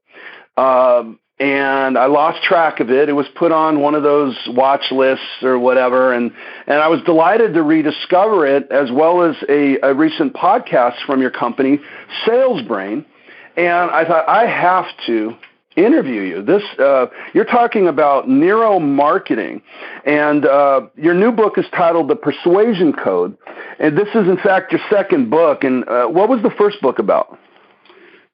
Um, 0.57 1.19
and 1.43 1.99
I 1.99 2.07
lost 2.07 2.45
track 2.45 2.79
of 2.79 2.91
it. 2.91 3.09
It 3.09 3.15
was 3.15 3.27
put 3.35 3.51
on 3.51 3.81
one 3.81 3.97
of 3.97 4.05
those 4.05 4.37
watch 4.49 4.93
lists 4.93 5.43
or 5.43 5.59
whatever, 5.59 6.13
and 6.13 6.31
and 6.69 6.77
I 6.81 6.87
was 6.87 7.01
delighted 7.03 7.55
to 7.55 7.63
rediscover 7.63 8.47
it 8.47 8.71
as 8.71 8.93
well 8.93 9.25
as 9.25 9.35
a, 9.49 9.79
a 9.83 9.93
recent 9.93 10.35
podcast 10.35 11.05
from 11.05 11.21
your 11.21 11.33
company, 11.33 11.81
Sales 12.25 12.63
Brain, 12.63 13.05
and 13.57 13.91
I 13.91 14.05
thought 14.05 14.29
I 14.29 14.47
have 14.47 14.87
to 15.07 15.35
interview 15.77 16.23
you. 16.23 16.43
This 16.43 16.63
uh, 16.79 17.07
you're 17.35 17.45
talking 17.45 17.89
about 17.89 18.27
neuromarketing, 18.27 19.63
and 20.05 20.45
uh, 20.45 20.83
your 20.97 21.15
new 21.15 21.33
book 21.33 21.59
is 21.59 21.67
titled 21.75 22.09
The 22.09 22.17
Persuasion 22.17 22.93
Code, 22.93 23.37
and 23.79 23.97
this 23.97 24.09
is 24.09 24.29
in 24.29 24.39
fact 24.43 24.73
your 24.73 24.81
second 24.91 25.31
book. 25.31 25.65
And 25.65 25.89
uh, 25.89 26.07
what 26.07 26.29
was 26.29 26.43
the 26.43 26.51
first 26.59 26.81
book 26.81 26.99
about? 26.99 27.39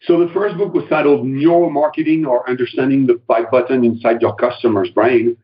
So 0.02 0.24
the 0.24 0.32
first 0.32 0.56
book 0.56 0.74
was 0.74 0.84
titled 0.88 1.26
Neuromarketing 1.26 2.26
or 2.26 2.48
Understanding 2.48 3.06
the 3.06 3.20
Buy 3.26 3.42
Button 3.50 3.84
Inside 3.84 4.22
Your 4.22 4.34
Customer's 4.36 4.90
Brain. 4.90 5.36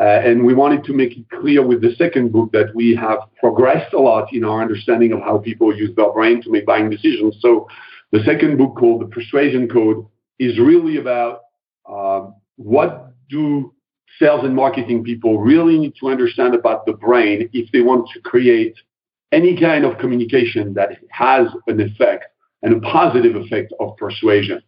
Uh, 0.00 0.04
and 0.04 0.44
we 0.44 0.54
wanted 0.54 0.84
to 0.84 0.92
make 0.92 1.16
it 1.16 1.28
clear 1.28 1.66
with 1.66 1.82
the 1.82 1.92
second 1.96 2.30
book 2.30 2.52
that 2.52 2.72
we 2.74 2.94
have 2.94 3.18
progressed 3.40 3.92
a 3.92 3.98
lot 3.98 4.32
in 4.32 4.44
our 4.44 4.62
understanding 4.62 5.12
of 5.12 5.20
how 5.20 5.38
people 5.38 5.76
use 5.76 5.90
their 5.96 6.12
brain 6.12 6.40
to 6.40 6.50
make 6.50 6.64
buying 6.64 6.88
decisions. 6.88 7.36
So 7.40 7.66
the 8.12 8.20
second 8.24 8.58
book 8.58 8.76
called 8.76 9.02
The 9.02 9.06
Persuasion 9.06 9.68
Code 9.68 10.06
is 10.38 10.58
really 10.58 10.96
about 10.96 11.40
uh, 11.86 12.30
what 12.56 13.12
do 13.28 13.72
sales 14.18 14.44
and 14.44 14.54
marketing 14.54 15.04
people 15.04 15.38
really 15.38 15.78
need 15.78 15.94
to 16.00 16.08
understand 16.08 16.54
about 16.54 16.86
the 16.86 16.92
brain 16.92 17.48
if 17.52 17.70
they 17.72 17.80
want 17.80 18.08
to 18.12 18.20
create 18.20 18.74
any 19.32 19.58
kind 19.58 19.84
of 19.84 19.98
communication 19.98 20.74
that 20.74 20.98
has 21.10 21.46
an 21.66 21.80
effect 21.80 22.26
and 22.62 22.74
a 22.74 22.80
positive 22.80 23.36
effect 23.36 23.72
of 23.78 23.96
persuasion. 23.96 24.60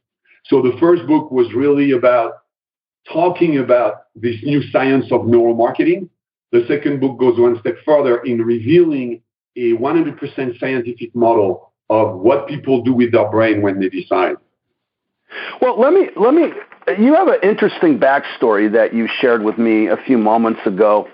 So 0.45 0.63
the 0.63 0.77
first 0.79 1.07
book 1.07 1.31
was 1.31 1.53
really 1.55 1.93
about 1.93 2.35
talking 3.11 3.59
about 3.59 4.03
this 4.15 4.37
new 4.43 4.63
science 4.71 5.07
of 5.11 5.23
neuromarketing. 5.23 6.09
The 6.53 6.65
second 6.69 7.01
book 7.01 7.19
goes 7.19 7.39
one 7.39 7.59
step 7.61 7.77
further 7.85 8.19
in 8.19 8.43
revealing 8.43 9.23
a 9.57 9.73
100% 9.73 10.59
scientific 10.59 11.15
model 11.15 11.73
of 11.89 12.19
what 12.19 12.47
people 12.47 12.83
do 12.83 12.93
with 12.93 13.13
their 13.13 13.29
brain 13.31 13.63
when 13.63 13.81
they 13.81 13.89
decide. 13.89 14.37
Well, 15.61 15.79
let 15.79 15.93
me 15.93 16.09
let 16.17 16.35
me. 16.35 16.53
You 16.99 17.15
have 17.15 17.29
an 17.29 17.39
interesting 17.43 17.99
backstory 17.99 18.73
that 18.73 18.95
you 18.95 19.07
shared 19.21 19.43
with 19.45 19.59
me 19.59 19.87
a 19.87 19.97
few 19.97 20.19
moments 20.19 20.61
ago 20.65 21.09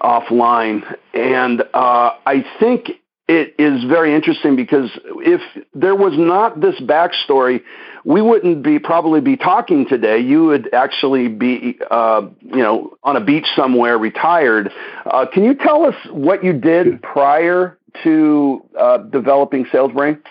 offline, 0.00 0.82
and 1.12 1.62
uh, 1.74 2.12
I 2.24 2.44
think 2.58 2.90
it 3.28 3.54
is 3.58 3.84
very 3.84 4.14
interesting 4.14 4.56
because 4.56 4.90
if 5.16 5.42
there 5.74 5.94
was 5.94 6.14
not 6.16 6.60
this 6.60 6.80
backstory, 6.80 7.60
we 8.04 8.22
wouldn't 8.22 8.62
be 8.62 8.78
probably 8.78 9.20
be 9.20 9.36
talking 9.36 9.86
today. 9.86 10.18
You 10.18 10.46
would 10.46 10.72
actually 10.72 11.28
be, 11.28 11.78
uh, 11.90 12.22
you 12.40 12.62
know, 12.62 12.96
on 13.02 13.16
a 13.16 13.20
beach 13.20 13.46
somewhere, 13.54 13.98
retired. 13.98 14.72
Uh, 15.04 15.26
can 15.30 15.44
you 15.44 15.54
tell 15.54 15.84
us 15.84 15.94
what 16.10 16.42
you 16.42 16.54
did 16.54 17.02
prior 17.02 17.78
to 18.02 18.64
uh, 18.78 18.98
developing 18.98 19.66
SalesBrain? 19.66 20.22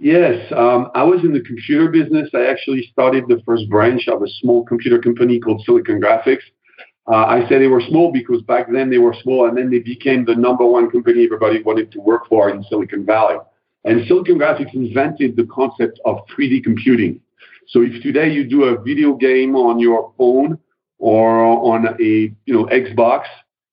Yes, 0.00 0.52
um, 0.52 0.92
I 0.94 1.02
was 1.02 1.24
in 1.24 1.32
the 1.32 1.40
computer 1.40 1.88
business. 1.88 2.30
I 2.32 2.46
actually 2.46 2.88
started 2.92 3.24
the 3.26 3.42
first 3.44 3.68
branch 3.68 4.06
of 4.06 4.22
a 4.22 4.28
small 4.40 4.64
computer 4.64 5.00
company 5.00 5.40
called 5.40 5.62
Silicon 5.66 6.00
Graphics. 6.00 6.44
Uh, 7.10 7.24
I 7.26 7.48
say 7.48 7.58
they 7.58 7.66
were 7.66 7.82
small 7.88 8.12
because 8.12 8.40
back 8.42 8.70
then 8.70 8.90
they 8.90 8.98
were 8.98 9.14
small, 9.22 9.48
and 9.48 9.58
then 9.58 9.70
they 9.70 9.80
became 9.80 10.24
the 10.24 10.36
number 10.36 10.64
one 10.64 10.88
company 10.88 11.24
everybody 11.24 11.62
wanted 11.62 11.90
to 11.92 12.00
work 12.00 12.28
for 12.28 12.48
in 12.48 12.62
Silicon 12.64 13.04
Valley. 13.04 13.38
And 13.84 14.06
Silicon 14.06 14.38
Graphics 14.38 14.72
invented 14.72 15.34
the 15.34 15.46
concept 15.46 15.98
of 16.04 16.18
3D 16.28 16.62
computing. 16.62 17.20
So 17.66 17.82
if 17.82 18.00
today 18.00 18.30
you 18.30 18.48
do 18.48 18.64
a 18.64 18.80
video 18.80 19.14
game 19.14 19.56
on 19.56 19.80
your 19.80 20.12
phone 20.16 20.58
or 20.98 21.40
on 21.40 21.88
a 22.00 22.32
you 22.44 22.54
know 22.54 22.66
Xbox, 22.66 23.24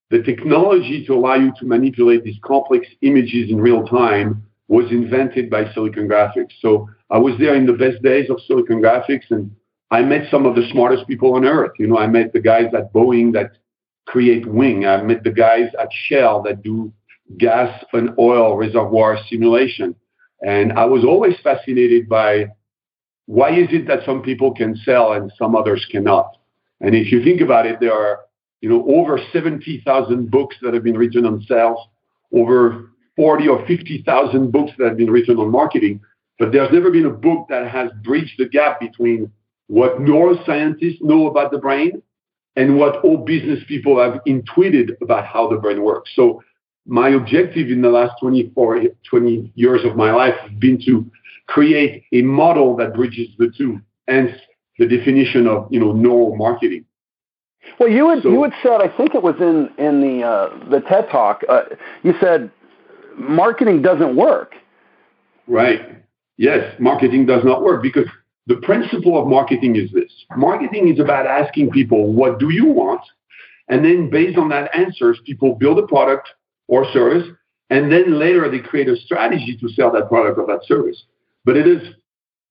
the 0.10 0.24
technology 0.24 1.06
to 1.06 1.14
allow 1.14 1.36
you 1.36 1.54
to 1.60 1.66
manipulate 1.66 2.24
these 2.24 2.40
complex 2.44 2.88
images 3.02 3.52
in 3.52 3.62
real 3.62 3.86
time 3.86 4.44
was 4.68 4.90
invented 4.92 5.50
by 5.50 5.72
Silicon 5.74 6.08
Graphics. 6.08 6.54
So 6.60 6.90
I 7.10 7.18
was 7.18 7.36
there 7.40 7.56
in 7.56 7.66
the 7.66 7.74
best 7.74 8.02
days 8.02 8.30
of 8.30 8.40
Silicon 8.48 8.82
Graphics 8.82 9.30
and 9.30 9.52
I 9.92 10.02
met 10.02 10.30
some 10.32 10.46
of 10.46 10.56
the 10.56 10.68
smartest 10.72 11.08
people 11.08 11.36
on 11.36 11.46
earth. 11.46 11.74
You 11.78 11.88
know, 11.88 11.98
I 11.98 12.08
met 12.08 12.34
the 12.34 12.40
guys 12.40 12.74
at 12.76 12.92
Boeing 12.92 13.34
that 13.34 13.52
create 14.06 14.46
wing. 14.46 14.86
I 14.86 15.02
met 15.02 15.24
the 15.24 15.32
guys 15.32 15.70
at 15.80 15.90
Shell 16.08 16.44
that 16.44 16.64
do 16.64 16.92
gas 17.38 17.84
and 17.94 18.10
oil 18.20 18.58
reservoir 18.58 19.18
simulation. 19.30 19.96
And 20.42 20.74
I 20.74 20.86
was 20.86 21.04
always 21.04 21.36
fascinated 21.44 22.10
by 22.10 22.48
why 23.28 23.52
is 23.52 23.70
it 23.72 23.88
that 23.88 24.06
some 24.06 24.22
people 24.22 24.54
can 24.54 24.76
sell 24.76 25.14
and 25.14 25.32
some 25.38 25.56
others 25.56 25.86
cannot? 25.92 26.38
And 26.82 26.94
if 26.94 27.12
you 27.12 27.24
think 27.24 27.42
about 27.42 27.66
it, 27.66 27.80
there 27.80 27.94
are, 27.94 28.22
you 28.62 28.70
know, 28.70 28.86
over 28.88 29.20
70,000 29.34 30.30
books 30.30 30.56
that 30.62 30.74
have 30.74 30.84
been 30.84 30.98
written 30.98 31.26
on 31.26 31.42
sales, 31.48 31.80
over 32.34 32.92
40 33.16 33.48
or 33.48 33.66
50,000 33.66 34.52
books 34.52 34.72
that 34.78 34.88
have 34.90 34.98
been 34.98 35.12
written 35.12 35.38
on 35.38 35.52
marketing, 35.52 36.02
but 36.38 36.52
there's 36.52 36.72
never 36.72 36.92
been 36.92 37.06
a 37.06 37.12
book 37.12 37.48
that 37.50 37.68
has 37.68 37.90
bridged 38.04 38.36
the 38.38 38.48
gap 38.48 38.80
between 38.80 39.32
what 39.68 39.98
neuroscientists 40.00 41.02
know 41.02 41.28
about 41.28 41.52
the 41.52 41.58
brain 41.58 42.02
and 42.56 42.78
what 42.78 43.04
all 43.04 43.18
business 43.18 43.60
people 43.68 44.00
have 44.00 44.22
intuited 44.26 44.96
about 45.02 45.26
how 45.26 45.50
the 45.50 45.58
brain 45.58 45.82
works. 45.82 46.12
So 46.16 46.44
my 46.86 47.10
objective 47.10 47.70
in 47.70 47.82
the 47.82 47.90
last 47.90 48.14
24, 48.22 48.82
20 49.10 49.52
years 49.56 49.84
of 49.84 49.96
my 49.96 50.12
life 50.12 50.36
has 50.42 50.52
been 50.60 50.80
to 50.86 51.10
create 51.48 52.04
a 52.12 52.22
model 52.22 52.76
that 52.78 52.94
bridges 52.94 53.30
the 53.38 53.52
two, 53.58 53.82
hence 54.08 54.32
the 54.78 54.88
definition 54.88 55.48
of 55.48 55.68
you 55.72 55.80
know 55.80 55.94
neuromarketing. 55.94 56.84
Well, 57.80 57.90
you 57.90 58.10
had 58.10 58.24
so, 58.24 58.30
you 58.30 58.44
had 58.44 58.54
said 58.62 58.82
I 58.82 58.96
think 58.96 59.16
it 59.16 59.24
was 59.24 59.36
in 59.40 59.70
in 59.84 60.02
the 60.02 60.24
uh, 60.24 60.70
the 60.70 60.82
TED 60.82 61.10
talk. 61.10 61.42
Uh, 61.50 61.64
you 62.04 62.14
said 62.20 62.52
marketing 63.18 63.82
doesn't 63.82 64.16
work. 64.16 64.56
Right. 65.48 66.04
Yes, 66.38 66.76
marketing 66.80 67.26
does 67.26 67.44
not 67.44 67.64
work 67.64 67.82
because 67.82 68.06
the 68.48 68.58
principle 68.58 69.20
of 69.20 69.28
marketing 69.28 69.76
is 69.76 69.92
this 69.92 70.12
marketing 70.36 70.90
is 70.90 71.00
about 71.00 71.26
asking 71.26 71.72
people, 71.72 72.14
what 72.14 72.40
do 72.40 72.52
you 72.52 72.66
want? 72.66 73.02
And 73.68 73.84
then 73.84 74.10
based 74.10 74.38
on 74.38 74.50
that 74.50 74.76
answers, 74.76 75.20
people 75.26 75.56
build 75.56 75.80
a 75.80 75.88
product 75.88 76.30
or 76.68 76.86
service, 76.92 77.28
and 77.70 77.92
then 77.92 78.20
later 78.20 78.50
they 78.50 78.60
create 78.60 78.88
a 78.88 78.96
strategy 78.98 79.58
to 79.60 79.70
sell 79.70 79.92
that 79.92 80.08
product 80.08 80.38
or 80.38 80.46
that 80.48 80.66
service. 80.66 81.04
But 81.46 81.58
it 81.58 81.68
is 81.68 81.96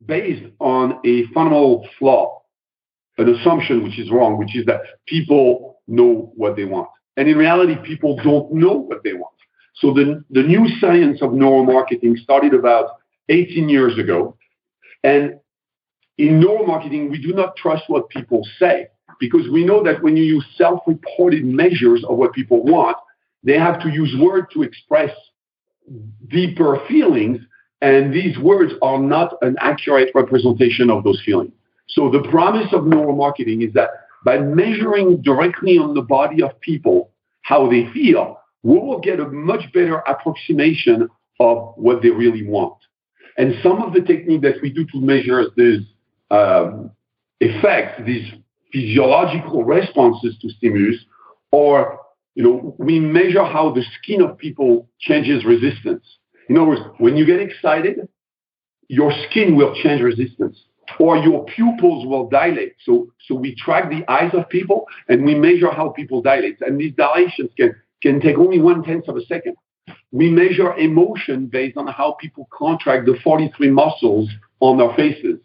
based 0.06 0.44
on 0.60 1.00
a 1.04 1.26
fundamental 1.32 1.86
flaw. 1.98 2.42
an 3.18 3.32
assumption 3.34 3.84
which 3.84 3.98
is 3.98 4.10
wrong, 4.10 4.38
which 4.38 4.56
is 4.56 4.66
that 4.66 4.80
people 5.06 5.80
know 5.86 6.32
what 6.34 6.56
they 6.56 6.64
want. 6.64 6.88
And 7.16 7.28
in 7.28 7.36
reality, 7.36 7.76
people 7.76 8.16
don't 8.16 8.52
know 8.52 8.72
what 8.72 9.02
they 9.04 9.12
want. 9.12 9.33
So 9.74 9.92
the, 9.92 10.24
the 10.30 10.42
new 10.42 10.68
science 10.78 11.20
of 11.20 11.30
neuromarketing 11.30 12.18
started 12.18 12.54
about 12.54 12.90
18 13.28 13.68
years 13.68 13.98
ago. 13.98 14.36
And 15.02 15.38
in 16.18 16.40
neuromarketing, 16.40 17.10
we 17.10 17.20
do 17.20 17.32
not 17.32 17.56
trust 17.56 17.84
what 17.88 18.08
people 18.08 18.46
say 18.58 18.86
because 19.20 19.48
we 19.50 19.64
know 19.64 19.82
that 19.82 20.02
when 20.02 20.16
you 20.16 20.24
use 20.24 20.44
self-reported 20.56 21.44
measures 21.44 22.04
of 22.08 22.16
what 22.16 22.32
people 22.32 22.62
want, 22.62 22.96
they 23.42 23.58
have 23.58 23.80
to 23.82 23.90
use 23.90 24.14
words 24.18 24.46
to 24.54 24.62
express 24.62 25.10
deeper 26.28 26.80
feelings, 26.88 27.40
and 27.82 28.12
these 28.12 28.38
words 28.38 28.72
are 28.80 28.98
not 28.98 29.34
an 29.42 29.56
accurate 29.60 30.10
representation 30.14 30.90
of 30.90 31.04
those 31.04 31.20
feelings. 31.24 31.52
So 31.88 32.10
the 32.10 32.22
promise 32.30 32.72
of 32.72 32.84
neuromarketing 32.84 33.66
is 33.66 33.74
that 33.74 33.90
by 34.24 34.38
measuring 34.38 35.20
directly 35.20 35.76
on 35.76 35.94
the 35.94 36.00
body 36.00 36.42
of 36.42 36.58
people 36.60 37.10
how 37.42 37.68
they 37.68 37.86
feel, 37.92 38.40
we 38.64 38.78
will 38.78 38.98
get 38.98 39.20
a 39.20 39.28
much 39.28 39.72
better 39.72 39.98
approximation 40.08 41.08
of 41.38 41.74
what 41.76 42.02
they 42.02 42.10
really 42.10 42.44
want. 42.44 42.76
And 43.36 43.54
some 43.62 43.82
of 43.82 43.92
the 43.92 44.00
technique 44.00 44.42
that 44.42 44.56
we 44.62 44.70
do 44.70 44.84
to 44.86 45.00
measure 45.00 45.44
these 45.56 45.82
um, 46.30 46.90
effects, 47.40 48.02
these 48.06 48.26
physiological 48.72 49.64
responses 49.64 50.36
to 50.40 50.48
stimulus, 50.50 50.96
or 51.52 52.00
you 52.34 52.42
know, 52.42 52.74
we 52.78 52.98
measure 52.98 53.44
how 53.44 53.72
the 53.72 53.84
skin 54.00 54.20
of 54.22 54.36
people 54.38 54.88
changes 54.98 55.44
resistance. 55.44 56.04
In 56.48 56.56
other 56.56 56.68
words, 56.68 56.80
when 56.98 57.16
you 57.16 57.24
get 57.24 57.40
excited, 57.40 58.08
your 58.88 59.12
skin 59.28 59.56
will 59.56 59.74
change 59.82 60.02
resistance 60.02 60.58
or 60.98 61.16
your 61.16 61.44
pupils 61.44 62.06
will 62.06 62.28
dilate. 62.28 62.74
So, 62.84 63.08
so 63.26 63.34
we 63.34 63.54
track 63.54 63.90
the 63.90 64.08
eyes 64.10 64.32
of 64.34 64.48
people 64.48 64.86
and 65.08 65.24
we 65.24 65.34
measure 65.34 65.70
how 65.70 65.90
people 65.90 66.22
dilate. 66.22 66.60
And 66.60 66.78
these 66.78 66.94
dilations 66.94 67.50
can, 67.56 67.74
can 68.04 68.20
take 68.20 68.36
only 68.36 68.60
one 68.60 68.82
tenth 68.82 69.08
of 69.08 69.16
a 69.16 69.24
second. 69.24 69.56
We 70.12 70.30
measure 70.30 70.74
emotion 70.74 71.46
based 71.46 71.76
on 71.76 71.86
how 71.86 72.16
people 72.20 72.48
contract 72.52 73.06
the 73.06 73.16
43 73.24 73.70
muscles 73.70 74.28
on 74.60 74.78
their 74.78 74.94
faces. 74.94 75.40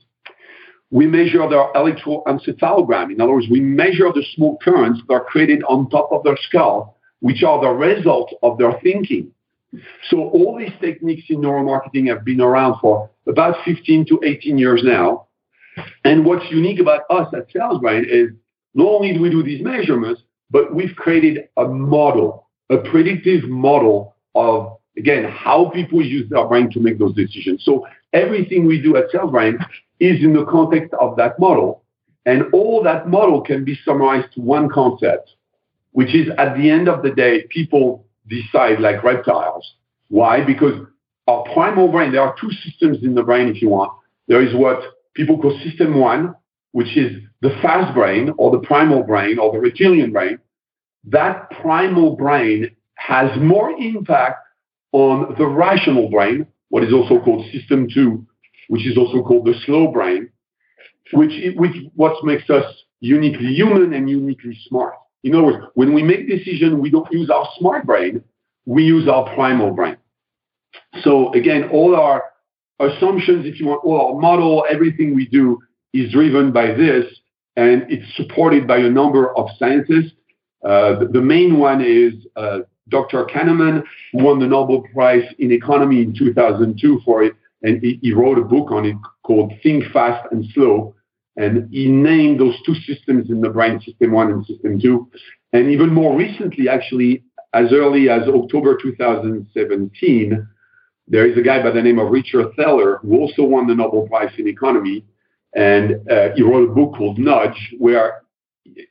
We 0.91 1.07
measure 1.07 1.47
their 1.50 1.71
electroencephalogram. 1.73 3.11
In 3.11 3.21
other 3.21 3.31
words, 3.31 3.47
we 3.50 3.61
measure 3.61 4.11
the 4.13 4.25
small 4.35 4.57
currents 4.61 5.01
that 5.07 5.13
are 5.13 5.23
created 5.23 5.63
on 5.63 5.89
top 5.89 6.09
of 6.11 6.23
their 6.23 6.38
skull, 6.47 6.97
which 7.21 7.44
are 7.44 7.61
the 7.61 7.69
result 7.69 8.33
of 8.44 8.57
their 8.57 8.73
thinking. 8.83 9.31
So 10.09 10.29
all 10.29 10.57
these 10.57 10.73
techniques 10.81 11.27
in 11.29 11.38
neuromarketing 11.38 12.07
have 12.09 12.25
been 12.25 12.41
around 12.41 12.79
for 12.81 13.09
about 13.27 13.55
15 13.63 14.05
to 14.07 14.19
18 14.23 14.57
years 14.57 14.81
now. 14.83 15.27
And 16.03 16.25
what's 16.25 16.50
unique 16.51 16.79
about 16.79 17.01
us 17.09 17.33
at 17.33 17.50
SalesBrain 17.53 18.05
is 18.07 18.31
not 18.73 18.88
only 18.88 19.13
do 19.13 19.21
we 19.21 19.29
do 19.29 19.44
these 19.44 19.63
measurements, 19.63 20.21
but 20.50 20.73
we've 20.73 20.95
created 20.95 21.50
a 21.57 21.65
model, 21.65 22.49
a 22.69 22.77
predictive 22.77 23.50
model 23.50 24.16
of, 24.36 24.77
again, 24.98 25.24
how 25.25 25.69
people 25.74 26.04
use 26.04 26.30
their 26.30 26.45
brain 26.48 26.69
to 26.71 26.80
make 26.80 27.00
those 27.00 27.16
decisions. 27.16 27.63
So 27.63 27.88
everything 28.13 28.66
we 28.66 28.81
do 28.81 28.95
at 28.98 29.10
SalesBrain 29.12 29.57
is 30.00 30.24
in 30.24 30.33
the 30.33 30.45
context 30.45 30.94
of 31.00 31.16
that 31.18 31.39
model. 31.39 31.83
And 32.25 32.44
all 32.54 32.83
that 32.83 33.07
model 33.07 33.42
can 33.42 33.66
be 33.66 33.77
summarized 33.83 34.33
to 34.33 34.42
one 34.42 34.69
concept, 34.69 35.31
which 35.92 36.13
is 36.13 36.30
at 36.38 36.56
the 36.56 36.69
end 36.69 36.88
of 36.88 37.01
the 37.01 37.12
day, 37.12 37.45
people 37.50 38.06
decide 38.27 38.80
like 38.80 39.04
reptiles. 39.04 39.75
Why? 40.10 40.44
Because 40.44 40.86
our 41.27 41.44
primal 41.54 41.88
brain, 41.88 42.12
there 42.12 42.22
are 42.22 42.36
two 42.39 42.51
systems 42.51 43.04
in 43.04 43.15
the 43.15 43.24
brain, 43.24 43.48
if 43.48 43.62
you 43.62 43.69
want. 43.69 43.94
There 44.27 44.42
is 44.45 44.54
what 44.56 44.81
people 45.15 45.39
call 45.39 45.60
system 45.63 46.00
one, 46.00 46.36
which 46.72 46.95
is 46.95 47.18
the 47.42 47.50
fast 47.62 47.94
brain 47.95 48.31
or 48.38 48.51
the 48.51 48.60
primal 48.60 49.04
brain 49.04 49.39
or 49.39 49.51
the 49.51 49.60
reptilian 49.60 50.12
brain. 50.12 50.39
That 51.06 51.50
primal 51.62 52.16
brain 52.16 52.75
has 52.96 53.31
more 53.40 53.72
impact 53.72 54.46
on 54.92 55.36
the 55.38 55.46
rational 55.46 56.10
brain, 56.10 56.46
what 56.69 56.84
is 56.84 56.94
also 56.94 57.19
called 57.19 57.46
system 57.51 57.88
two, 57.94 58.25
which 58.68 58.86
is 58.86 58.98
also 58.98 59.24
called 59.24 59.46
the 59.46 59.54
slow 59.66 59.92
brain, 59.92 60.30
which, 61.13 61.56
which 61.56 61.75
what 61.96 62.24
makes 62.24 62.50
us 62.50 62.66
uniquely 63.00 63.54
human 63.54 63.94
and 63.94 64.10
uniquely 64.10 64.57
smart. 64.68 64.94
In 65.24 65.36
other 65.36 65.44
words, 65.44 65.66
when 65.74 65.94
we 65.94 66.04
make 66.04 66.28
decisions, 66.28 66.75
we 66.75 66.90
don't 66.90 67.12
use 67.12 67.30
our 67.30 67.48
smart 67.57 67.86
brain, 67.86 68.24
we 68.66 68.84
use 68.84 69.07
our 69.07 69.34
primal 69.34 69.72
brain. 69.72 69.98
So 71.01 71.34
again, 71.34 71.69
all 71.72 71.96
our 71.96 72.24
assumptions, 72.80 73.46
if 73.46 73.60
you 73.60 73.68
want, 73.68 73.84
all 73.84 74.13
our 74.13 74.19
model, 74.19 74.66
everything 74.69 75.16
we 75.16 75.28
do 75.28 75.60
is 75.94 76.12
driven 76.12 76.51
by 76.51 76.68
this, 76.68 77.06
and 77.56 77.86
it's 77.90 78.16
supported 78.16 78.68
by 78.68 78.78
a 78.78 78.90
number 78.90 79.36
of 79.36 79.50
scientists. 79.57 80.13
Uh, 80.63 81.06
the, 81.11 81.21
main 81.21 81.57
one 81.59 81.81
is 81.81 82.13
uh, 82.35 82.59
Dr. 82.89 83.25
Kahneman, 83.25 83.83
who 84.11 84.23
won 84.23 84.39
the 84.39 84.47
Nobel 84.47 84.83
Prize 84.94 85.23
in 85.39 85.51
Economy 85.51 86.01
in 86.01 86.13
2002 86.13 87.01
for 87.06 87.23
it, 87.23 87.33
and 87.63 87.81
he, 87.81 88.00
he 88.01 88.13
wrote 88.13 88.38
a 88.38 88.44
book 88.44 88.71
on 88.71 88.85
it 88.85 88.95
called 89.23 89.53
Think 89.63 89.85
Fast 89.91 90.27
and 90.31 90.45
Slow. 90.53 90.95
And 91.38 91.69
he 91.71 91.88
named 91.88 92.39
those 92.39 92.56
two 92.65 92.75
systems 92.75 93.29
in 93.29 93.39
the 93.39 93.50
brain, 93.50 93.79
System 93.79 94.11
1 94.11 94.31
and 94.31 94.45
System 94.45 94.79
2. 94.81 95.09
And 95.53 95.71
even 95.71 95.94
more 95.94 96.17
recently, 96.17 96.67
actually, 96.67 97.23
as 97.53 97.71
early 97.71 98.09
as 98.09 98.27
October 98.27 98.77
2017, 98.81 100.47
there 101.07 101.27
is 101.27 101.38
a 101.38 101.41
guy 101.41 101.63
by 101.63 101.71
the 101.71 101.81
name 101.81 101.97
of 101.97 102.12
Richard 102.12 102.53
Thaler 102.55 102.97
who 102.97 103.17
also 103.17 103.44
won 103.44 103.67
the 103.67 103.75
Nobel 103.75 104.07
Prize 104.07 104.31
in 104.38 104.47
Economy. 104.47 105.05
And 105.55 106.07
uh, 106.09 106.29
he 106.35 106.44
wrote 106.44 106.69
a 106.69 106.73
book 106.73 106.95
called 106.95 107.17
Nudge, 107.17 107.73
where, 107.79 108.21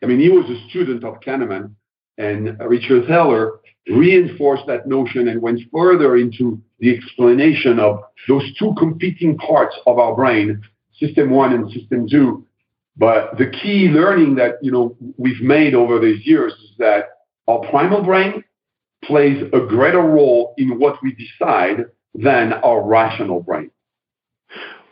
I 0.03 0.07
mean, 0.07 0.21
he 0.21 0.29
was 0.29 0.49
a 0.51 0.69
student 0.69 1.05
of 1.05 1.21
Kahneman. 1.21 1.75
And 2.19 2.59
Richard 2.61 3.07
Thaler 3.07 3.61
reinforced 3.89 4.67
that 4.67 4.87
notion 4.87 5.29
and 5.29 5.41
went 5.41 5.61
further 5.73 6.17
into 6.17 6.61
the 6.81 6.95
explanation 6.95 7.79
of 7.79 8.01
those 8.27 8.43
two 8.59 8.75
competing 8.77 9.39
parts 9.39 9.77
of 9.87 9.99
our 9.99 10.15
brain, 10.15 10.61
system 10.99 11.31
one 11.31 11.53
and 11.53 11.71
system 11.73 12.09
two. 12.09 12.45
But 12.97 13.39
the 13.39 13.47
key 13.47 13.89
learning 13.89 14.35
that 14.37 14.57
you 14.61 14.73
know 14.73 14.97
we've 15.17 15.41
made 15.41 15.75
over 15.75 16.01
these 16.01 16.27
years 16.27 16.53
is 16.53 16.71
that 16.79 17.11
our 17.47 17.61
primal 17.71 18.03
brain 18.03 18.43
plays 19.05 19.43
a 19.53 19.61
greater 19.61 20.03
role 20.03 20.55
in 20.59 20.79
what 20.79 21.01
we 21.03 21.15
decide 21.15 21.87
than 22.15 22.53
our 22.53 22.85
rational 22.85 23.41
brain. 23.41 23.71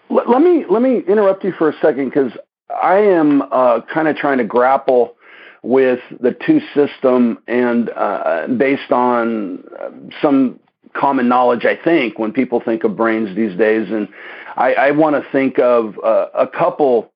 Let 0.09 0.41
me 0.41 0.65
let 0.71 0.83
me 0.83 1.03
interrupt 1.09 1.43
you 1.43 1.53
for 1.59 1.69
a 1.69 1.75
second 1.83 2.11
because 2.11 2.31
I 2.71 2.99
am 2.99 3.43
uh, 3.43 3.81
kind 3.93 4.09
of 4.09 4.17
trying 4.17 4.39
to 4.39 4.45
grapple 4.45 5.17
with 5.63 6.01
the 6.21 6.37
two 6.47 6.61
system 6.75 7.39
and 7.47 7.91
uh, 7.91 8.47
based 8.57 8.93
on 8.93 9.65
uh, 9.81 9.91
some 10.23 10.61
common 10.95 11.29
knowledge, 11.29 11.65
I 11.65 11.77
think, 11.77 12.19
when 12.19 12.33
people 12.33 12.61
think 12.61 12.85
of 12.85 12.97
brains 12.97 13.35
these 13.37 13.57
days. 13.57 13.89
And 13.91 14.09
I, 14.57 14.75
I 14.75 14.91
want 14.93 15.17
to 15.17 15.31
think 15.31 15.59
of 15.59 15.99
uh, 16.03 16.29
a 16.35 16.47
couple 16.47 17.13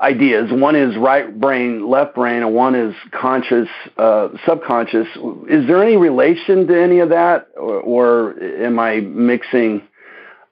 ideas. 0.00 0.50
One 0.50 0.76
is 0.76 0.96
right 0.96 1.38
brain, 1.38 1.88
left 1.88 2.14
brain, 2.14 2.42
and 2.42 2.54
one 2.54 2.74
is 2.74 2.94
conscious, 3.12 3.68
uh, 3.96 4.28
subconscious. 4.46 5.06
Is 5.48 5.66
there 5.66 5.82
any 5.82 5.96
relation 5.96 6.66
to 6.66 6.82
any 6.82 6.98
of 6.98 7.10
that, 7.10 7.48
or, 7.56 7.80
or 7.80 8.42
am 8.42 8.78
I 8.78 9.00
mixing 9.00 9.82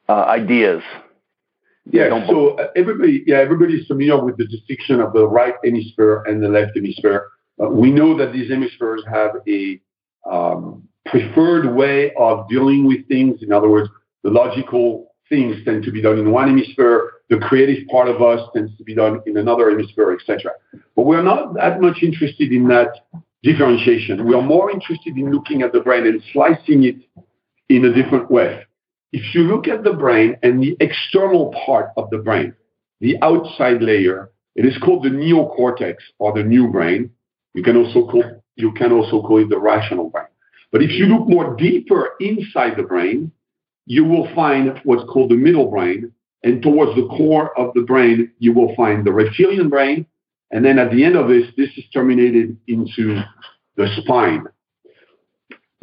uh, 0.09 0.13
ideas? 0.13 0.83
Yeah, 1.87 2.27
so 2.27 2.59
uh, 2.59 2.69
everybody, 2.77 3.25
yeah, 3.27 3.39
everybody's 3.39 3.87
familiar 3.87 4.23
with 4.23 4.37
the 4.37 4.47
distinction 4.47 5.01
of 5.01 5.13
the 5.13 5.27
right 5.27 5.55
hemisphere 5.65 6.23
and 6.27 6.43
the 6.43 6.49
left 6.49 6.73
hemisphere. 6.75 7.29
Uh, 7.61 7.69
we 7.69 7.91
know 7.91 8.17
that 8.17 8.33
these 8.33 8.51
hemispheres 8.51 9.03
have 9.11 9.37
a 9.49 9.81
um, 10.31 10.87
preferred 11.07 11.75
way 11.75 12.13
of 12.15 12.49
dealing 12.49 12.87
with 12.87 13.07
things. 13.09 13.43
In 13.43 13.53
other 13.53 13.69
words, 13.69 13.89
the 14.23 14.31
logical 14.31 15.15
things 15.29 15.57
tend 15.65 15.85
to 15.85 15.91
be 15.91 16.03
done 16.03 16.19
in 16.19 16.31
one 16.31 16.49
hemisphere. 16.49 17.11
The 17.31 17.39
creative 17.39 17.87
part 17.89 18.09
of 18.09 18.21
us 18.21 18.41
tends 18.55 18.77
to 18.77 18.85
be 18.85 18.95
done 18.95 19.21
in 19.27 19.37
another 19.37 19.71
hemisphere, 19.71 20.13
etc. 20.13 20.53
But 20.97 21.03
we're 21.03 21.23
not 21.23 21.55
that 21.55 21.81
much 21.81 22.03
interested 22.03 22.53
in 22.53 22.69
that 22.69 22.93
differentiation. 23.43 24.27
We 24.27 24.35
are 24.35 24.43
more 24.43 24.71
interested 24.71 25.17
in 25.17 25.33
looking 25.33 25.63
at 25.63 25.73
the 25.73 25.81
brain 25.81 26.07
and 26.07 26.23
slicing 26.33 26.85
it 26.85 26.97
in 27.69 27.85
a 27.85 27.93
different 27.93 28.31
way. 28.31 28.65
If 29.13 29.35
you 29.35 29.43
look 29.43 29.67
at 29.67 29.83
the 29.83 29.93
brain 29.93 30.37
and 30.43 30.63
the 30.63 30.77
external 30.81 31.53
part 31.67 31.91
of 31.97 32.11
the 32.11 32.19
brain, 32.19 32.55
the 33.01 33.17
outside 33.23 33.83
layer, 33.83 34.31
it 34.55 34.65
is 34.67 34.77
called 34.79 35.05
the 35.05 35.09
neocortex 35.09 35.97
or 36.19 36.33
the 36.33 36.45
new 36.45 36.69
brain. 36.69 37.11
You 37.55 37.63
can 37.63 37.77
also 37.77 38.07
call 38.07 38.43
you 38.57 38.73
can 38.73 38.93
also 38.93 39.23
call 39.23 39.39
it 39.39 39.49
the 39.49 39.59
rational 39.59 40.11
brain. 40.11 40.27
But 40.71 40.83
if 40.83 40.91
you 40.91 41.07
look 41.07 41.27
more 41.27 41.57
deeper 41.57 42.11
inside 42.21 42.77
the 42.77 42.83
brain, 42.83 43.33
you 43.87 44.05
will 44.05 44.33
find 44.35 44.79
what's 44.85 45.09
called 45.11 45.31
the 45.31 45.37
middle 45.37 45.71
brain. 45.71 46.13
And 46.45 46.63
towards 46.63 46.95
the 46.95 47.09
core 47.09 47.59
of 47.59 47.75
the 47.75 47.83
brain, 47.83 48.31
you 48.39 48.53
will 48.53 48.75
find 48.77 49.05
the 49.05 49.13
reptilian 49.13 49.69
brain. 49.69 50.07
And 50.51 50.65
then 50.65 50.79
at 50.79 50.91
the 50.91 51.05
end 51.05 51.17
of 51.17 51.29
this, 51.29 51.45
this 51.57 51.71
is 51.77 51.85
terminated 51.93 52.57
into 52.67 53.23
the 53.77 53.89
spine. 53.99 54.45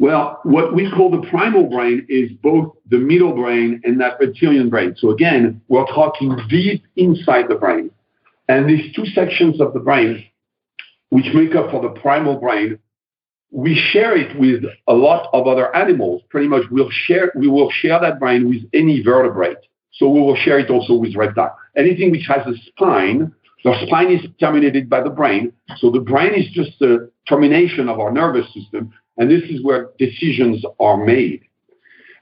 Well, 0.00 0.38
what 0.44 0.74
we 0.74 0.90
call 0.90 1.10
the 1.10 1.26
primal 1.28 1.64
brain 1.64 2.06
is 2.08 2.30
both 2.40 2.72
the 2.88 2.98
middle 2.98 3.34
brain 3.34 3.80
and 3.84 4.00
that 4.00 4.18
reptilian 4.20 4.70
brain. 4.70 4.94
So 4.96 5.10
again, 5.10 5.60
we're 5.66 5.86
talking 5.86 6.36
deep 6.48 6.84
inside 6.94 7.48
the 7.48 7.56
brain. 7.56 7.90
And 8.48 8.68
these 8.68 8.94
two 8.94 9.06
sections 9.06 9.60
of 9.60 9.72
the 9.74 9.80
brain, 9.80 10.24
which 11.10 11.26
make 11.34 11.54
up 11.56 11.70
for 11.70 11.82
the 11.82 12.00
primal 12.00 12.36
brain, 12.36 12.78
we 13.50 13.74
share 13.74 14.16
it 14.16 14.38
with 14.38 14.62
a 14.86 14.92
lot 14.92 15.28
of 15.32 15.46
other 15.46 15.74
animals. 15.74 16.22
Pretty 16.30 16.48
much, 16.48 16.62
we'll 16.70 16.90
share 16.90 17.32
we 17.34 17.48
will 17.48 17.70
share 17.70 17.98
that 18.00 18.20
brain 18.20 18.48
with 18.48 18.62
any 18.72 19.02
vertebrate. 19.02 19.58
So 19.92 20.08
we 20.08 20.20
will 20.20 20.36
share 20.36 20.58
it 20.60 20.70
also 20.70 20.94
with 20.94 21.16
reptile. 21.16 21.56
Anything 21.76 22.10
which 22.10 22.26
has 22.28 22.46
a 22.46 22.54
spine, 22.66 23.32
the 23.64 23.74
spine 23.86 24.12
is 24.12 24.24
terminated 24.38 24.88
by 24.88 25.02
the 25.02 25.10
brain. 25.10 25.52
So 25.78 25.90
the 25.90 26.00
brain 26.00 26.34
is 26.34 26.46
just 26.52 26.78
the 26.78 27.10
termination 27.28 27.88
of 27.88 27.98
our 27.98 28.12
nervous 28.12 28.46
system, 28.54 28.92
and 29.18 29.30
this 29.30 29.42
is 29.50 29.62
where 29.62 29.90
decisions 29.98 30.64
are 30.80 30.96
made. 30.96 31.42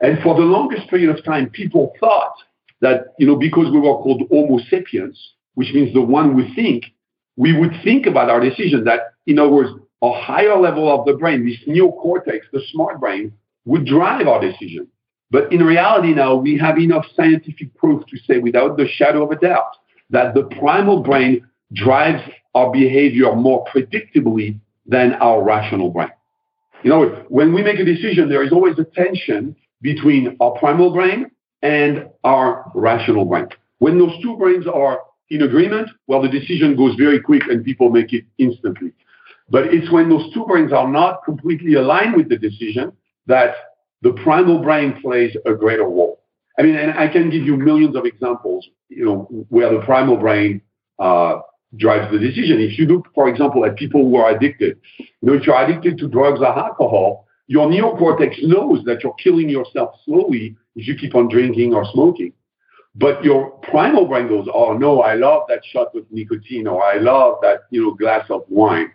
And 0.01 0.19
for 0.23 0.35
the 0.35 0.43
longest 0.43 0.89
period 0.89 1.17
of 1.17 1.25
time, 1.25 1.51
people 1.51 1.93
thought 2.01 2.35
that, 2.81 3.15
you 3.19 3.27
know, 3.27 3.37
because 3.37 3.71
we 3.71 3.79
were 3.79 3.97
called 3.99 4.23
Homo 4.31 4.59
sapiens, 4.69 5.19
which 5.55 5.73
means 5.73 5.95
the 5.95 6.03
one 6.03 6.35
we 6.35 6.53
think, 6.55 6.85
we 7.37 7.59
would 7.59 7.73
think 7.85 8.07
about 8.07 8.31
our 8.31 8.41
decision 8.41 8.85
that, 8.85 9.13
in 9.27 9.39
other 9.39 9.51
words, 9.51 9.71
a 10.03 10.13
higher 10.13 10.57
level 10.59 10.93
of 10.93 11.07
the 11.07 11.15
brain, 11.15 11.47
this 11.47 11.57
neocortex, 11.67 12.41
the 12.53 12.61
smart 12.73 13.01
brain, 13.01 13.33
would 13.65 13.87
drive 13.87 14.27
our 14.27 14.41
decision. 14.41 14.87
But 15.31 15.53
in 15.53 15.65
reality 15.65 16.15
now, 16.15 16.37
we 16.37 16.57
have 16.59 16.79
enough 16.79 17.07
scientific 17.15 17.75
proof 17.75 18.07
to 18.07 18.17
say 18.19 18.39
without 18.39 18.77
the 18.77 18.87
shadow 18.87 19.25
of 19.25 19.31
a 19.31 19.37
doubt 19.37 19.73
that 20.11 20.35
the 20.35 20.45
primal 20.45 21.03
brain 21.03 21.47
drives 21.73 22.23
our 22.55 22.71
behavior 22.71 23.35
more 23.35 23.65
predictably 23.67 24.61
than 24.87 25.15
our 25.15 25.43
rational 25.43 25.91
brain. 25.91 26.11
You 26.83 26.91
know, 26.91 27.25
when 27.29 27.53
we 27.53 27.63
make 27.63 27.79
a 27.79 27.85
decision, 27.85 28.29
there 28.29 28.43
is 28.43 28.53
always 28.53 28.79
a 28.79 28.85
tension 28.85 29.57
between 29.83 30.37
our 30.41 30.53
primal 30.59 30.93
brain 30.93 31.31
and 31.63 32.07
our 32.25 32.71
rational 32.75 33.25
brain. 33.25 33.49
When 33.79 33.99
those 33.99 34.13
two 34.23 34.37
brains 34.37 34.67
are 34.67 35.01
in 35.31 35.43
agreement, 35.43 35.89
well, 36.07 36.23
the 36.23 36.29
decision 36.29 36.77
goes 36.77 36.95
very 36.95 37.21
quick 37.21 37.43
and 37.49 37.65
people 37.65 37.91
make 37.91 38.13
it 38.13 38.25
instantly. 38.39 38.93
But 39.49 39.73
it's 39.75 39.91
when 39.91 40.09
those 40.09 40.33
two 40.33 40.45
brains 40.47 40.73
are 40.73 40.89
not 40.89 41.25
completely 41.25 41.75
aligned 41.75 42.15
with 42.17 42.29
the 42.29 42.37
decision 42.37 42.93
that 43.27 43.55
the 44.03 44.13
primal 44.13 44.59
brain 44.61 45.01
plays 45.01 45.37
a 45.47 45.55
greater 45.55 45.85
role. 45.85 46.21
I 46.59 46.63
mean, 46.63 46.77
and 46.77 46.93
I 46.93 47.09
can 47.09 47.31
give 47.31 47.43
you 47.43 47.57
millions 47.57 47.97
of 47.97 48.05
examples, 48.07 48.67
you 48.89 49.05
know, 49.05 49.47
where 49.49 49.73
the 49.73 49.85
primal 49.85 50.17
brain 50.17 50.63
uh, 50.99 51.41
drives 51.77 52.11
the 52.13 52.19
decision. 52.19 52.61
If 52.61 52.79
you 52.79 52.87
look, 52.87 53.09
for 53.15 53.29
example, 53.29 53.65
at 53.65 53.77
people 53.77 54.03
who 54.03 54.17
are 54.17 54.35
addicted, 54.35 54.79
you 54.99 55.07
know, 55.23 55.35
if 55.35 55.47
you're 55.47 55.61
addicted 55.61 55.99
to 55.99 56.09
drugs 56.09 56.41
or 56.41 56.47
alcohol, 56.47 57.27
your 57.49 57.69
neocortex 57.69 58.43
knows 58.43 58.85
that 58.85 59.03
you're 59.03 59.15
killing 59.15 59.49
yourself 59.49 59.95
slowly 60.05 60.57
if 60.75 60.87
you 60.87 60.97
keep 60.97 61.15
on 61.15 61.29
drinking 61.29 61.75
or 61.75 61.85
smoking. 61.93 62.33
But 62.95 63.23
your 63.23 63.51
primal 63.63 64.07
brain 64.07 64.29
goes, 64.29 64.49
oh 64.53 64.73
no, 64.73 65.03
I 65.03 65.15
love 65.15 65.43
that 65.49 65.61
shot 65.71 65.95
with 65.95 66.05
nicotine, 66.11 66.67
or 66.67 66.83
I 66.83 66.97
love 66.97 67.37
that 67.43 67.61
you 67.71 67.83
know 67.83 67.95
glass 67.95 68.27
of 68.31 68.43
wine. 68.49 68.91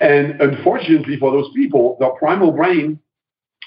And 0.00 0.40
unfortunately 0.40 1.18
for 1.18 1.30
those 1.30 1.50
people, 1.54 1.96
the 2.00 2.08
primal 2.18 2.52
brain, 2.52 2.98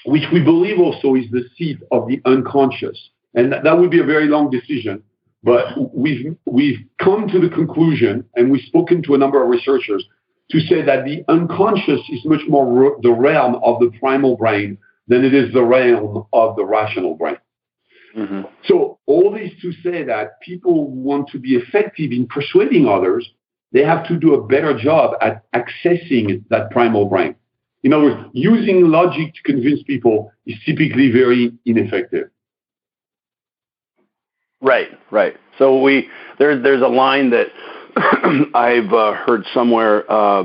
which 0.04 0.24
we 0.32 0.42
believe 0.42 0.78
also 0.80 1.14
is 1.14 1.30
the 1.30 1.44
seat 1.56 1.78
of 1.92 2.08
the 2.08 2.20
unconscious, 2.24 3.10
and 3.34 3.52
that 3.52 3.78
would 3.78 3.90
be 3.90 4.00
a 4.00 4.04
very 4.04 4.26
long 4.26 4.50
decision. 4.50 5.02
But 5.42 5.94
we've 5.94 6.36
we've 6.44 6.78
come 6.98 7.28
to 7.28 7.40
the 7.40 7.48
conclusion, 7.48 8.24
and 8.36 8.50
we've 8.50 8.64
spoken 8.64 9.02
to 9.04 9.14
a 9.14 9.18
number 9.18 9.42
of 9.42 9.48
researchers 9.48 10.04
to 10.50 10.60
say 10.60 10.82
that 10.82 11.04
the 11.04 11.24
unconscious 11.28 12.00
is 12.10 12.24
much 12.24 12.42
more 12.48 12.98
the 13.02 13.12
realm 13.12 13.56
of 13.62 13.80
the 13.80 13.90
primal 13.98 14.36
brain 14.36 14.76
than 15.08 15.24
it 15.24 15.32
is 15.32 15.52
the 15.52 15.64
realm 15.64 16.26
of 16.32 16.56
the 16.56 16.64
rational 16.64 17.14
brain. 17.14 17.38
Mm-hmm. 18.16 18.42
So 18.64 18.98
all 19.06 19.32
this 19.32 19.50
to 19.62 19.72
say 19.82 20.02
that 20.04 20.40
people 20.40 20.90
want 20.90 21.28
to 21.30 21.38
be 21.38 21.54
effective 21.54 22.10
in 22.12 22.26
persuading 22.26 22.86
others, 22.86 23.28
they 23.72 23.84
have 23.84 24.06
to 24.08 24.16
do 24.16 24.34
a 24.34 24.46
better 24.46 24.76
job 24.76 25.14
at 25.20 25.44
accessing 25.52 26.42
that 26.50 26.70
primal 26.70 27.06
brain. 27.06 27.36
In 27.82 27.92
other 27.92 28.04
words, 28.04 28.28
using 28.32 28.88
logic 28.88 29.34
to 29.34 29.42
convince 29.42 29.82
people 29.84 30.32
is 30.46 30.56
typically 30.66 31.10
very 31.10 31.52
ineffective. 31.64 32.30
Right, 34.60 34.88
right. 35.10 35.36
So 35.58 35.80
we 35.80 36.08
there's 36.38 36.62
there's 36.62 36.82
a 36.82 36.88
line 36.88 37.30
that 37.30 37.48
I've 38.54 38.92
uh, 38.92 39.12
heard 39.12 39.44
somewhere. 39.54 40.10
Uh, 40.10 40.44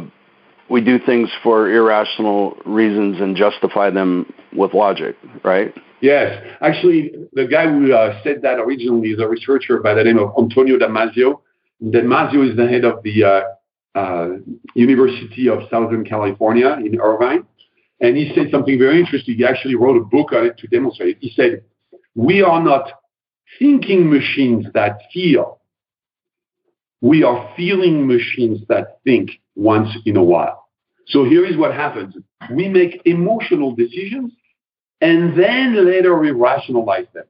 we 0.69 0.81
do 0.81 0.97
things 0.99 1.29
for 1.43 1.69
irrational 1.69 2.57
reasons 2.65 3.21
and 3.21 3.35
justify 3.35 3.91
them 3.91 4.33
with 4.53 4.73
logic, 4.73 5.15
right? 5.43 5.73
Yes, 6.01 6.43
actually, 6.61 7.11
the 7.33 7.45
guy 7.45 7.67
who 7.67 7.93
uh, 7.93 8.21
said 8.23 8.41
that 8.41 8.59
originally 8.59 9.09
is 9.09 9.19
a 9.19 9.27
researcher 9.27 9.79
by 9.79 9.93
the 9.93 10.03
name 10.03 10.17
of 10.17 10.33
Antonio 10.37 10.77
Damasio. 10.77 11.41
Damasio 11.83 12.49
is 12.49 12.57
the 12.57 12.67
head 12.67 12.83
of 12.83 13.03
the 13.03 13.23
uh, 13.23 13.97
uh, 13.97 14.29
University 14.73 15.49
of 15.49 15.59
Southern 15.69 16.03
California 16.03 16.77
in 16.83 16.99
Irvine, 16.99 17.45
and 18.01 18.17
he 18.17 18.31
said 18.35 18.47
something 18.51 18.77
very 18.79 18.99
interesting. 18.99 19.35
He 19.35 19.45
actually 19.45 19.75
wrote 19.75 19.97
a 19.97 20.03
book 20.03 20.31
on 20.33 20.45
it 20.45 20.57
to 20.59 20.67
demonstrate 20.67 21.17
it. 21.17 21.17
He 21.21 21.31
said, 21.35 21.63
"We 22.15 22.41
are 22.41 22.61
not 22.61 22.91
thinking 23.59 24.09
machines 24.09 24.65
that 24.73 24.99
feel. 25.13 25.59
We 27.01 27.23
are 27.23 27.53
feeling 27.55 28.07
machines 28.07 28.59
that 28.69 28.99
think 29.03 29.31
once 29.55 29.89
in 30.05 30.17
a 30.17 30.23
while." 30.23 30.67
So 31.07 31.23
here 31.23 31.45
is 31.45 31.55
what 31.57 31.73
happens. 31.73 32.15
We 32.51 32.67
make 32.67 33.01
emotional 33.05 33.75
decisions 33.75 34.31
and 35.01 35.37
then 35.37 35.85
later 35.85 36.17
we 36.17 36.31
rationalize 36.31 37.07
them. 37.13 37.25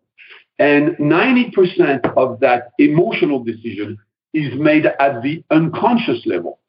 And 0.59 0.95
90% 0.97 2.05
of 2.15 2.39
that 2.39 2.71
emotional 2.79 3.43
decision 3.43 3.97
is 4.33 4.53
made 4.57 4.85
at 4.85 5.21
the 5.21 5.43
unconscious 5.51 6.25
level. 6.25 6.59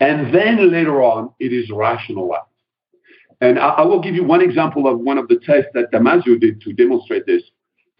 And 0.00 0.34
then 0.34 0.70
later 0.70 1.02
on, 1.02 1.30
it 1.38 1.52
is 1.52 1.70
rationalized. 1.70 2.44
And 3.40 3.58
I, 3.58 3.68
I 3.68 3.82
will 3.82 4.00
give 4.00 4.14
you 4.14 4.24
one 4.24 4.40
example 4.40 4.88
of 4.88 4.98
one 4.98 5.18
of 5.18 5.28
the 5.28 5.36
tests 5.36 5.70
that 5.74 5.92
Damasio 5.92 6.40
did 6.40 6.60
to 6.62 6.72
demonstrate 6.72 7.26
this. 7.26 7.42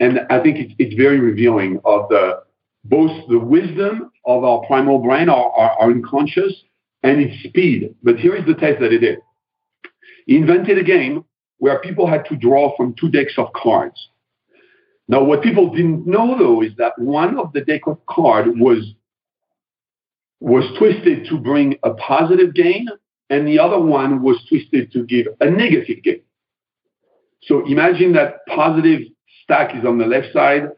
And 0.00 0.20
I 0.30 0.40
think 0.42 0.58
it's, 0.58 0.74
it's 0.78 0.94
very 0.94 1.20
revealing 1.20 1.80
of 1.84 2.08
the 2.08 2.42
both 2.84 3.28
the 3.28 3.38
wisdom 3.38 4.10
of 4.24 4.44
our 4.44 4.64
primal 4.66 4.98
brain, 4.98 5.28
our, 5.28 5.50
our, 5.50 5.70
our 5.80 5.90
unconscious, 5.90 6.52
and 7.02 7.20
its 7.20 7.42
speed. 7.44 7.94
But 8.02 8.16
here 8.18 8.34
is 8.34 8.46
the 8.46 8.54
test 8.54 8.80
that 8.80 8.92
he 8.92 8.98
did. 8.98 9.18
He 10.26 10.36
invented 10.36 10.78
a 10.78 10.84
game 10.84 11.24
where 11.58 11.80
people 11.80 12.06
had 12.06 12.24
to 12.26 12.36
draw 12.36 12.76
from 12.76 12.94
two 12.94 13.10
decks 13.10 13.34
of 13.36 13.52
cards. 13.52 14.08
Now, 15.08 15.24
what 15.24 15.42
people 15.42 15.74
didn't 15.74 16.06
know 16.06 16.38
though 16.38 16.62
is 16.62 16.72
that 16.76 16.98
one 16.98 17.38
of 17.38 17.52
the 17.52 17.62
deck 17.62 17.82
of 17.86 17.98
cards 18.06 18.50
was 18.54 18.94
was 20.40 20.64
twisted 20.78 21.26
to 21.28 21.36
bring 21.36 21.76
a 21.82 21.94
positive 21.94 22.54
gain, 22.54 22.86
and 23.28 23.46
the 23.48 23.58
other 23.58 23.80
one 23.80 24.22
was 24.22 24.36
twisted 24.48 24.92
to 24.92 25.04
give 25.04 25.26
a 25.40 25.50
negative 25.50 26.02
gain. 26.04 26.20
So 27.42 27.66
imagine 27.66 28.12
that 28.12 28.46
positive 28.46 29.02
stack 29.48 29.74
is 29.74 29.84
on 29.86 29.96
the 29.96 30.04
left 30.06 30.32
side, 30.32 30.68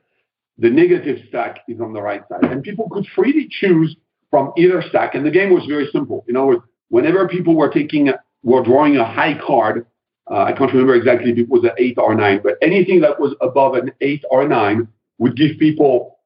the 0.58 0.70
negative 0.70 1.18
stack 1.28 1.60
is 1.68 1.80
on 1.80 1.92
the 1.92 2.00
right 2.00 2.22
side, 2.28 2.44
and 2.44 2.62
people 2.62 2.88
could 2.90 3.06
freely 3.16 3.48
choose 3.50 3.96
from 4.30 4.52
either 4.56 4.82
stack. 4.88 5.14
And 5.14 5.26
the 5.26 5.30
game 5.30 5.52
was 5.52 5.64
very 5.66 5.88
simple. 5.92 6.24
In 6.28 6.36
other 6.36 6.46
words, 6.46 6.62
whenever 6.88 7.26
people 7.26 7.56
were 7.56 7.68
taking 7.68 8.12
were 8.42 8.62
drawing 8.62 8.96
a 8.96 9.04
high 9.04 9.38
card, 9.44 9.86
uh, 10.30 10.44
I 10.44 10.52
can't 10.52 10.70
remember 10.72 10.94
exactly 10.94 11.32
if 11.32 11.38
it 11.38 11.48
was 11.48 11.64
an 11.64 11.72
eight 11.78 11.98
or 11.98 12.14
nine, 12.14 12.40
but 12.42 12.54
anything 12.62 13.00
that 13.00 13.18
was 13.18 13.34
above 13.40 13.74
an 13.74 13.90
eight 14.00 14.24
or 14.30 14.46
nine 14.46 14.86
would 15.18 15.36
give 15.36 15.58
people 15.58 16.18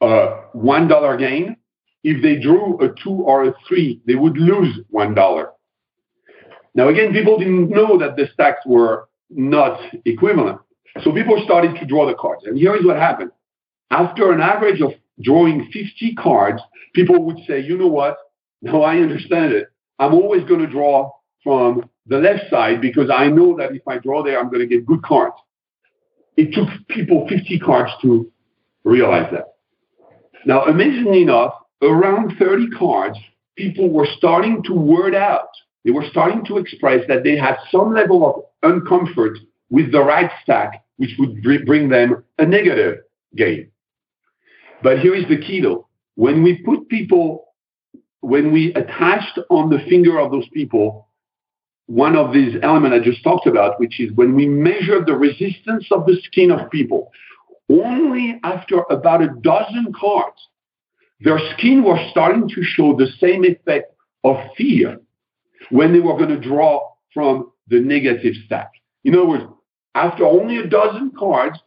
a 0.00 0.40
one 0.52 0.88
dollar 0.88 1.16
gain. 1.16 1.56
If 2.04 2.22
they 2.22 2.36
drew 2.36 2.78
a 2.80 2.88
two 3.02 3.22
or 3.22 3.44
a 3.48 3.54
three, 3.68 4.00
they 4.06 4.14
would 4.14 4.38
lose 4.38 4.78
one 4.90 5.14
dollar. 5.14 5.50
Now 6.74 6.88
again, 6.88 7.12
people 7.12 7.38
didn't 7.38 7.68
know 7.68 7.98
that 7.98 8.16
the 8.16 8.28
stacks 8.32 8.64
were 8.64 9.08
not 9.30 9.80
equivalent. 10.04 10.60
So 11.02 11.12
people 11.12 11.40
started 11.44 11.76
to 11.76 11.86
draw 11.86 12.06
the 12.06 12.14
cards. 12.14 12.44
And 12.44 12.56
here 12.56 12.76
is 12.76 12.84
what 12.84 12.96
happened. 12.96 13.30
After 13.90 14.32
an 14.32 14.40
average 14.40 14.80
of 14.80 14.92
drawing 15.20 15.70
50 15.72 16.14
cards, 16.14 16.62
people 16.94 17.24
would 17.24 17.38
say, 17.46 17.60
you 17.60 17.76
know 17.76 17.88
what? 17.88 18.16
Now 18.62 18.82
I 18.82 18.96
understand 18.98 19.52
it. 19.52 19.68
I'm 19.98 20.14
always 20.14 20.44
going 20.44 20.60
to 20.60 20.66
draw 20.66 21.10
from 21.42 21.88
the 22.06 22.18
left 22.18 22.50
side 22.50 22.80
because 22.80 23.10
I 23.10 23.28
know 23.28 23.56
that 23.58 23.74
if 23.74 23.82
I 23.86 23.98
draw 23.98 24.22
there, 24.22 24.38
I'm 24.38 24.48
going 24.48 24.60
to 24.60 24.66
get 24.66 24.86
good 24.86 25.02
cards. 25.02 25.36
It 26.36 26.52
took 26.52 26.68
people 26.88 27.26
50 27.28 27.58
cards 27.60 27.90
to 28.02 28.30
realize 28.84 29.30
that. 29.32 29.54
Now, 30.46 30.64
amazingly 30.64 31.22
enough, 31.22 31.54
around 31.82 32.36
30 32.38 32.70
cards, 32.70 33.18
people 33.56 33.90
were 33.90 34.06
starting 34.16 34.62
to 34.64 34.74
word 34.74 35.14
out. 35.14 35.48
They 35.84 35.90
were 35.90 36.04
starting 36.10 36.44
to 36.46 36.58
express 36.58 37.06
that 37.08 37.24
they 37.24 37.36
had 37.36 37.56
some 37.70 37.94
level 37.94 38.48
of 38.62 38.70
uncomfort 38.70 39.36
with 39.70 39.92
the 39.92 40.00
right 40.00 40.30
stack, 40.42 40.83
which 40.96 41.14
would 41.18 41.42
bring 41.42 41.88
them 41.88 42.24
a 42.38 42.46
negative 42.46 42.98
gain. 43.36 43.70
But 44.82 45.00
here 45.00 45.14
is 45.14 45.28
the 45.28 45.38
key 45.40 45.60
though. 45.60 45.88
When 46.16 46.42
we 46.42 46.62
put 46.62 46.88
people, 46.88 47.46
when 48.20 48.52
we 48.52 48.72
attached 48.74 49.38
on 49.50 49.70
the 49.70 49.80
finger 49.88 50.18
of 50.18 50.30
those 50.30 50.48
people 50.52 51.08
one 51.86 52.16
of 52.16 52.32
these 52.32 52.56
elements 52.62 52.96
I 52.98 53.04
just 53.04 53.22
talked 53.22 53.46
about, 53.46 53.78
which 53.78 54.00
is 54.00 54.10
when 54.12 54.34
we 54.34 54.46
measure 54.46 55.04
the 55.04 55.14
resistance 55.14 55.86
of 55.90 56.06
the 56.06 56.18
skin 56.24 56.50
of 56.50 56.70
people, 56.70 57.12
only 57.68 58.40
after 58.42 58.84
about 58.90 59.20
a 59.22 59.28
dozen 59.42 59.92
cards 59.92 60.48
their 61.20 61.38
skin 61.56 61.82
was 61.82 61.98
starting 62.10 62.48
to 62.48 62.62
show 62.62 62.94
the 62.96 63.06
same 63.18 63.44
effect 63.44 63.94
of 64.24 64.36
fear 64.56 65.00
when 65.70 65.92
they 65.92 66.00
were 66.00 66.16
going 66.18 66.28
to 66.28 66.40
draw 66.40 66.90
from 67.14 67.50
the 67.68 67.80
negative 67.80 68.34
stack. 68.44 68.70
In 69.04 69.14
other 69.14 69.26
words, 69.26 69.44
after 69.94 70.24
only 70.24 70.58
a 70.58 70.66
dozen 70.66 71.12
cards, 71.16 71.58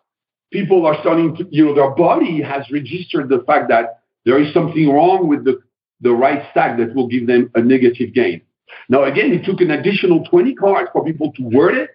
people 0.51 0.85
are 0.85 0.97
starting 1.01 1.35
to, 1.37 1.47
you 1.49 1.65
know, 1.65 1.75
their 1.75 1.91
body 1.91 2.41
has 2.41 2.69
registered 2.71 3.29
the 3.29 3.43
fact 3.45 3.69
that 3.69 4.01
there 4.25 4.41
is 4.41 4.53
something 4.53 4.89
wrong 4.89 5.27
with 5.27 5.45
the, 5.45 5.59
the 6.01 6.11
right 6.11 6.43
stack 6.51 6.77
that 6.77 6.93
will 6.93 7.07
give 7.07 7.27
them 7.27 7.49
a 7.55 7.61
negative 7.61 8.13
gain. 8.13 8.41
Now, 8.89 9.03
again, 9.03 9.31
it 9.33 9.45
took 9.45 9.61
an 9.61 9.71
additional 9.71 10.25
20 10.25 10.55
cards 10.55 10.89
for 10.91 11.03
people 11.03 11.31
to 11.33 11.43
word 11.43 11.75
it, 11.75 11.91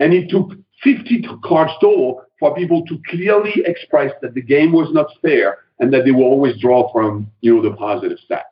and 0.00 0.12
it 0.12 0.30
took 0.30 0.52
50 0.82 1.26
cards 1.44 1.72
total 1.80 2.22
for 2.38 2.54
people 2.54 2.84
to 2.86 2.98
clearly 3.08 3.52
express 3.64 4.12
that 4.22 4.34
the 4.34 4.42
game 4.42 4.72
was 4.72 4.92
not 4.92 5.06
fair 5.22 5.58
and 5.78 5.92
that 5.92 6.04
they 6.04 6.10
will 6.10 6.24
always 6.24 6.58
draw 6.60 6.92
from, 6.92 7.30
you 7.40 7.54
know, 7.54 7.62
the 7.62 7.76
positive 7.76 8.18
stack. 8.24 8.46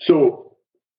So 0.00 0.43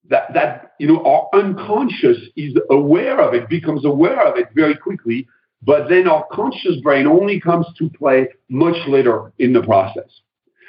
that, 0.09 0.33
that, 0.33 0.73
you 0.79 0.87
know, 0.87 1.03
our 1.03 1.29
unconscious 1.33 2.17
is 2.35 2.55
aware 2.69 3.19
of 3.19 3.33
it, 3.33 3.49
becomes 3.49 3.85
aware 3.85 4.25
of 4.25 4.37
it 4.37 4.47
very 4.53 4.75
quickly, 4.75 5.27
but 5.63 5.89
then 5.89 6.07
our 6.07 6.25
conscious 6.31 6.75
brain 6.81 7.07
only 7.07 7.39
comes 7.39 7.65
to 7.77 7.89
play 7.89 8.27
much 8.49 8.75
later 8.87 9.33
in 9.39 9.53
the 9.53 9.63
process. 9.63 10.09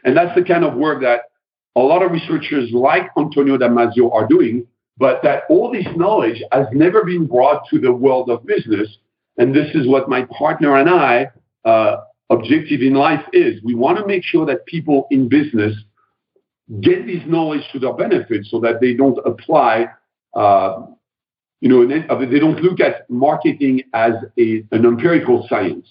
And 0.05 0.17
that's 0.17 0.35
the 0.35 0.45
kind 0.45 0.65
of 0.65 0.75
work 0.75 1.03
that 1.03 1.23
a 1.77 1.81
lot 1.81 2.03
of 2.03 2.13
researchers 2.13 2.71
like 2.73 3.11
Antonio 3.19 3.59
Damasio 3.59 4.13
are 4.13 4.27
doing, 4.27 4.67
but 4.97 5.23
that 5.23 5.43
all 5.51 5.71
this 5.71 5.87
knowledge 5.97 6.43
has 6.53 6.67
never 6.73 7.05
been 7.05 7.27
brought 7.27 7.69
to 7.71 7.79
the 7.79 7.93
world 7.93 8.31
of 8.31 8.47
business. 8.47 8.89
And 9.37 9.55
this 9.55 9.75
is 9.75 9.87
what 9.87 10.09
my 10.09 10.25
partner 10.27 10.77
and 10.77 10.89
I, 10.89 11.29
uh, 11.67 11.99
objective 12.31 12.81
in 12.81 12.95
life 12.95 13.25
is. 13.33 13.63
We 13.63 13.75
want 13.75 13.99
to 13.99 14.07
make 14.07 14.25
sure 14.25 14.47
that 14.47 14.65
people 14.65 15.07
in 15.11 15.29
business 15.29 15.75
get 16.81 17.07
this 17.07 17.23
knowledge 17.27 17.63
to 17.73 17.79
their 17.79 17.93
benefit 17.93 18.47
so 18.47 18.61
that 18.61 18.81
they 18.81 18.95
don't 18.95 19.19
apply, 19.25 19.87
uh, 20.35 20.83
you 21.61 21.69
know, 21.69 21.87
they 21.87 22.39
don't 22.39 22.61
look 22.61 22.81
at 22.81 23.09
marketing 23.09 23.83
as 23.95 24.13
a, 24.39 24.65
an 24.73 24.85
empirical 24.85 25.47
science. 25.49 25.87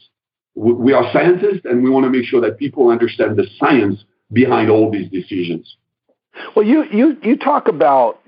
We 0.56 0.94
are 0.94 1.12
scientists 1.12 1.62
and 1.66 1.84
we 1.84 1.90
want 1.90 2.06
to 2.06 2.10
make 2.10 2.26
sure 2.26 2.40
that 2.42 2.58
people 2.58 2.90
understand 2.90 3.38
the 3.38 3.48
science 3.58 4.04
behind 4.32 4.70
all 4.70 4.90
these 4.90 5.10
decisions. 5.12 5.76
Well, 6.56 6.66
you, 6.66 6.86
you, 6.92 7.18
you 7.24 7.38
talk 7.38 7.68
about 7.68 8.20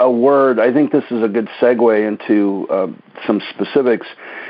a 0.00 0.10
word. 0.10 0.60
I 0.60 0.72
think 0.72 0.92
this 0.92 1.04
is 1.10 1.22
a 1.22 1.28
good 1.28 1.48
segue 1.60 2.06
into 2.06 2.66
uh, 2.70 2.86
some 3.26 3.40
specifics. 3.50 4.06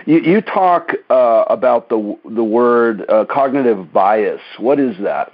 You, 0.07 0.21
you 0.21 0.41
talk 0.41 0.93
uh, 1.11 1.45
about 1.49 1.89
the 1.89 2.19
the 2.25 2.45
word 2.45 3.09
uh, 3.09 3.25
cognitive 3.31 3.93
bias. 3.93 4.41
What 4.59 4.79
is 4.79 4.97
that? 5.03 5.33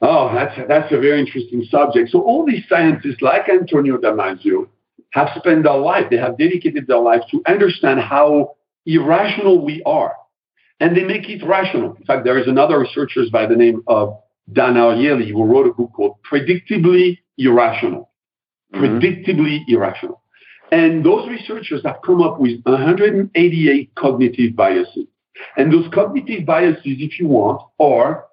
Oh, 0.00 0.32
that's 0.32 0.56
that's 0.68 0.92
a 0.92 0.98
very 0.98 1.20
interesting 1.20 1.64
subject. 1.70 2.10
So 2.10 2.20
all 2.20 2.46
these 2.46 2.64
scientists, 2.68 3.20
like 3.20 3.48
Antonio 3.48 3.96
Damasio, 3.98 4.68
have 5.10 5.30
spent 5.36 5.64
their 5.64 5.76
life. 5.76 6.06
They 6.10 6.18
have 6.18 6.38
dedicated 6.38 6.86
their 6.86 7.00
life 7.00 7.22
to 7.32 7.42
understand 7.46 8.00
how 8.00 8.54
irrational 8.86 9.64
we 9.64 9.82
are, 9.84 10.14
and 10.78 10.96
they 10.96 11.02
make 11.02 11.28
it 11.28 11.44
rational. 11.44 11.94
In 11.94 12.04
fact, 12.04 12.24
there 12.24 12.38
is 12.38 12.46
another 12.46 12.78
researcher 12.78 13.22
by 13.32 13.46
the 13.46 13.56
name 13.56 13.82
of 13.88 14.16
Dan 14.52 14.74
Ariely 14.74 15.30
who 15.32 15.44
wrote 15.44 15.66
a 15.66 15.72
book 15.72 15.92
called 15.94 16.16
"Predictably 16.30 17.18
Irrational." 17.36 18.10
Mm-hmm. 18.72 18.84
Predictably 18.84 19.60
irrational. 19.66 20.22
And 20.70 21.04
those 21.04 21.28
researchers 21.28 21.80
have 21.84 21.96
come 22.04 22.20
up 22.20 22.38
with 22.38 22.60
188 22.64 23.94
cognitive 23.94 24.54
biases. 24.54 25.06
And 25.56 25.72
those 25.72 25.88
cognitive 25.92 26.44
biases, 26.44 26.82
if 26.84 27.18
you 27.18 27.28
want, 27.28 27.62
are 27.80 28.27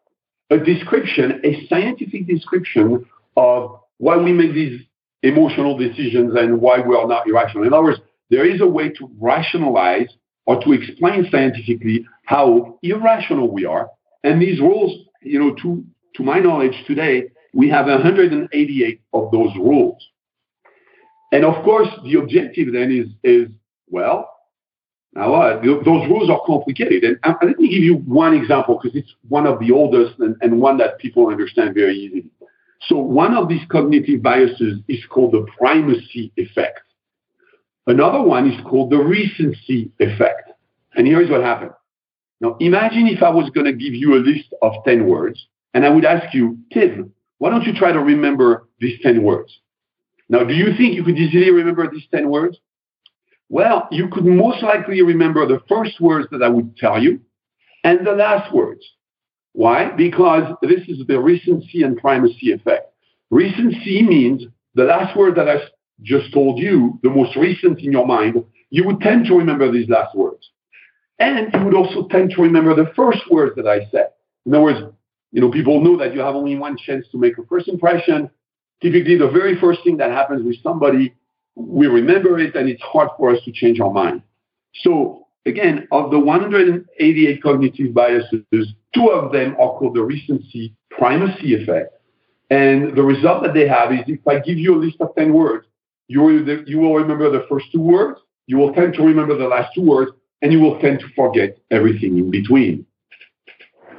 a 0.49 0.57
description, 0.57 1.41
a 1.43 1.67
scientific 1.67 2.27
description 2.27 3.05
of 3.35 3.79
why 3.98 4.17
we 4.17 4.31
make 4.31 4.53
these 4.53 4.81
emotional 5.24 5.77
decisions 5.77 6.35
and 6.35 6.61
why 6.61 6.79
we 6.79 6.96
are 6.96 7.07
not 7.07 7.27
irrational. 7.27 7.63
In 7.63 7.74
other 7.74 7.83
words, 7.83 8.00
there 8.29 8.46
is 8.46 8.61
a 8.61 8.67
way 8.67 8.89
to 8.89 9.09
rationalize 9.20 10.07
or 10.46 10.61
to 10.63 10.74
explain 10.74 11.27
scientifically 11.31 12.05
how 12.25 12.77
irrational 12.83 13.51
we 13.51 13.65
are. 13.65 13.89
And 14.24 14.41
these 14.41 14.59
rules, 14.59 15.07
you 15.22 15.39
know, 15.39 15.55
to, 15.55 15.83
to 16.15 16.24
my 16.24 16.39
knowledge 16.39 16.75
today, 16.85 17.29
we 17.53 17.70
have 17.70 17.87
188 17.87 19.01
of 19.13 19.31
those 19.31 19.55
rules. 19.55 19.98
And 21.31 21.43
of 21.43 21.63
course, 21.63 21.87
the 22.03 22.20
objective 22.20 22.72
then 22.74 22.91
is, 22.91 23.07
is 23.24 23.50
well, 23.87 24.29
now, 25.15 25.33
uh, 25.33 25.61
those 25.61 26.09
rules 26.09 26.29
are 26.29 26.41
complicated. 26.45 27.03
And 27.03 27.19
uh, 27.23 27.37
let 27.41 27.57
me 27.57 27.69
give 27.69 27.83
you 27.83 27.95
one 27.99 28.33
example 28.33 28.79
because 28.81 28.97
it's 28.97 29.15
one 29.29 29.47
of 29.47 29.59
the 29.59 29.71
oldest 29.71 30.19
and, 30.19 30.35
and, 30.41 30.59
one 30.59 30.77
that 30.79 30.99
people 30.99 31.27
understand 31.27 31.73
very 31.73 31.95
easily. 31.95 32.25
So, 32.87 32.97
one 32.97 33.33
of 33.33 33.47
these 33.47 33.61
cognitive 33.69 34.21
biases 34.21 34.79
is 34.89 34.99
called 35.09 35.31
the 35.31 35.45
primacy 35.57 36.33
effect. 36.35 36.81
Another 37.87 38.21
one 38.21 38.51
is 38.51 38.59
called 38.65 38.89
the 38.89 38.97
recency 38.97 39.89
effect. 39.99 40.51
And 40.95 41.07
here's 41.07 41.29
what 41.29 41.41
happened. 41.41 41.71
Now, 42.41 42.57
imagine 42.59 43.07
if 43.07 43.23
I 43.23 43.29
was 43.29 43.49
going 43.51 43.65
to 43.65 43.73
give 43.73 43.93
you 43.93 44.15
a 44.15 44.19
list 44.19 44.53
of 44.61 44.73
10 44.85 45.07
words 45.07 45.47
and 45.73 45.85
I 45.85 45.89
would 45.89 46.03
ask 46.03 46.33
you, 46.33 46.57
Tim, 46.73 47.13
why 47.37 47.49
don't 47.49 47.63
you 47.63 47.73
try 47.73 47.93
to 47.93 47.99
remember 47.99 48.67
these 48.79 48.99
10 49.01 49.23
words? 49.23 49.59
Now, 50.27 50.43
do 50.43 50.53
you 50.53 50.75
think 50.75 50.95
you 50.95 51.03
could 51.03 51.17
easily 51.17 51.51
remember 51.51 51.89
these 51.89 52.05
10 52.13 52.29
words? 52.29 52.57
Well, 53.50 53.88
you 53.92 54.08
could 54.10 54.25
most 54.25 54.64
likely 54.64 55.01
remember 55.01 55.46
the 55.46 55.62
first 55.70 56.01
words 56.01 56.27
that 56.31 56.42
I 56.42 56.50
would 56.50 56.75
tell 56.77 57.01
you 57.01 57.22
and 57.84 58.05
the 58.05 58.14
last 58.14 58.53
words. 58.53 58.84
Why? 59.53 59.92
Because 59.92 60.53
this 60.62 60.81
is 60.88 61.05
the 61.08 61.20
recency 61.20 61.84
and 61.84 61.98
primacy 61.98 62.51
effect. 62.51 62.92
Recency 63.29 64.01
means 64.01 64.44
the 64.74 64.84
last 64.84 65.16
word 65.16 65.36
that 65.36 65.48
I 65.48 65.58
just 66.01 66.34
told 66.34 66.60
you, 66.60 67.00
the 67.03 67.10
most 67.10 67.36
recent 67.36 67.79
in 67.79 67.92
your 67.92 68.05
mind, 68.05 68.44
you 68.70 68.86
would 68.86 69.00
tend 69.00 69.25
to 69.27 69.36
remember 69.36 69.72
these 69.72 69.88
last 69.88 70.16
words. 70.16 70.50
And 71.20 71.53
you 71.53 71.64
would 71.64 71.75
also 71.75 72.08
tend 72.10 72.31
to 72.31 72.42
remember 72.42 72.75
the 72.75 72.92
first 72.96 73.20
words 73.31 73.55
that 73.55 73.68
I 73.68 73.88
said. 73.92 74.10
In 74.46 74.53
other 74.53 74.64
words, 74.64 74.79
you 75.31 75.40
know, 75.40 75.50
people 75.50 75.81
know 75.81 75.98
that 75.98 76.14
you 76.14 76.20
have 76.20 76.36
only 76.36 76.58
one 76.58 76.75
chance 76.77 77.05
to 77.12 77.18
make 77.18 77.38
a 77.38 77.46
first 77.46 77.70
impression. 77.70 78.29
Typically, 78.81 79.18
the 79.18 79.29
very 79.29 79.58
first 79.60 79.79
thing 79.84 79.98
that 79.98 80.12
happens 80.12 80.44
with 80.46 80.62
somebody 80.62 81.14
we 81.55 81.87
remember 81.87 82.39
it 82.39 82.55
and 82.55 82.70
it's 82.70 82.81
hard 82.81 83.09
for 83.18 83.33
us 83.33 83.39
to 83.46 83.51
change 83.51 83.79
our 83.79 83.91
mind. 83.91 84.22
So 84.81 85.27
again, 85.46 85.87
of 85.91 86.11
the 86.11 86.20
188 86.20 87.41
cognitive 87.41 87.94
biases, 87.94 88.44
two 88.94 89.09
of 89.09 89.31
them 89.31 89.53
are 89.53 89.77
called 89.77 89.96
the 89.96 90.03
recency 90.03 90.75
primacy 90.91 91.55
effect. 91.55 91.94
And 92.50 92.96
the 92.96 93.03
result 93.03 93.44
that 93.44 93.53
they 93.53 93.68
have 93.68 93.91
is 93.91 94.01
if 94.07 94.25
I 94.27 94.39
give 94.39 94.57
you 94.57 94.75
a 94.75 94.79
list 94.79 94.98
of 95.00 95.15
10 95.18 95.33
words, 95.33 95.68
you 96.07 96.22
will, 96.22 96.63
you 96.68 96.79
will 96.79 96.94
remember 96.96 97.31
the 97.31 97.46
first 97.50 97.65
two 97.72 97.81
words, 97.81 98.20
you 98.48 98.57
will 98.57 98.74
tend 98.74 98.94
to 98.96 99.03
remember 99.03 99.35
the 99.37 99.48
last 99.48 99.74
two 99.74 99.81
words, 99.81 100.11
and 100.41 100.51
you 100.51 100.59
will 100.59 100.79
tend 100.79 101.00
to 101.00 101.07
forget 101.15 101.57
everything 101.72 102.18
in 102.18 102.29
between. 102.29 102.85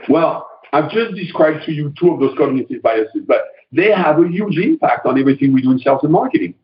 Well, 0.09 0.49
I've 0.73 0.91
just 0.91 1.15
described 1.17 1.65
to 1.65 1.73
you 1.73 1.93
two 1.99 2.13
of 2.13 2.21
those 2.21 2.37
cognitive 2.39 2.83
biases, 2.83 3.23
but 3.27 3.47
they 3.73 3.91
have 3.91 4.21
a 4.21 4.29
huge 4.29 4.57
impact 4.59 5.07
on 5.07 5.19
everything 5.19 5.53
we 5.53 5.63
do 5.63 5.73
in 5.73 5.79
sales 5.81 6.01
and 6.05 6.13
marketing. 6.13 6.55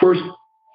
First, 0.00 0.20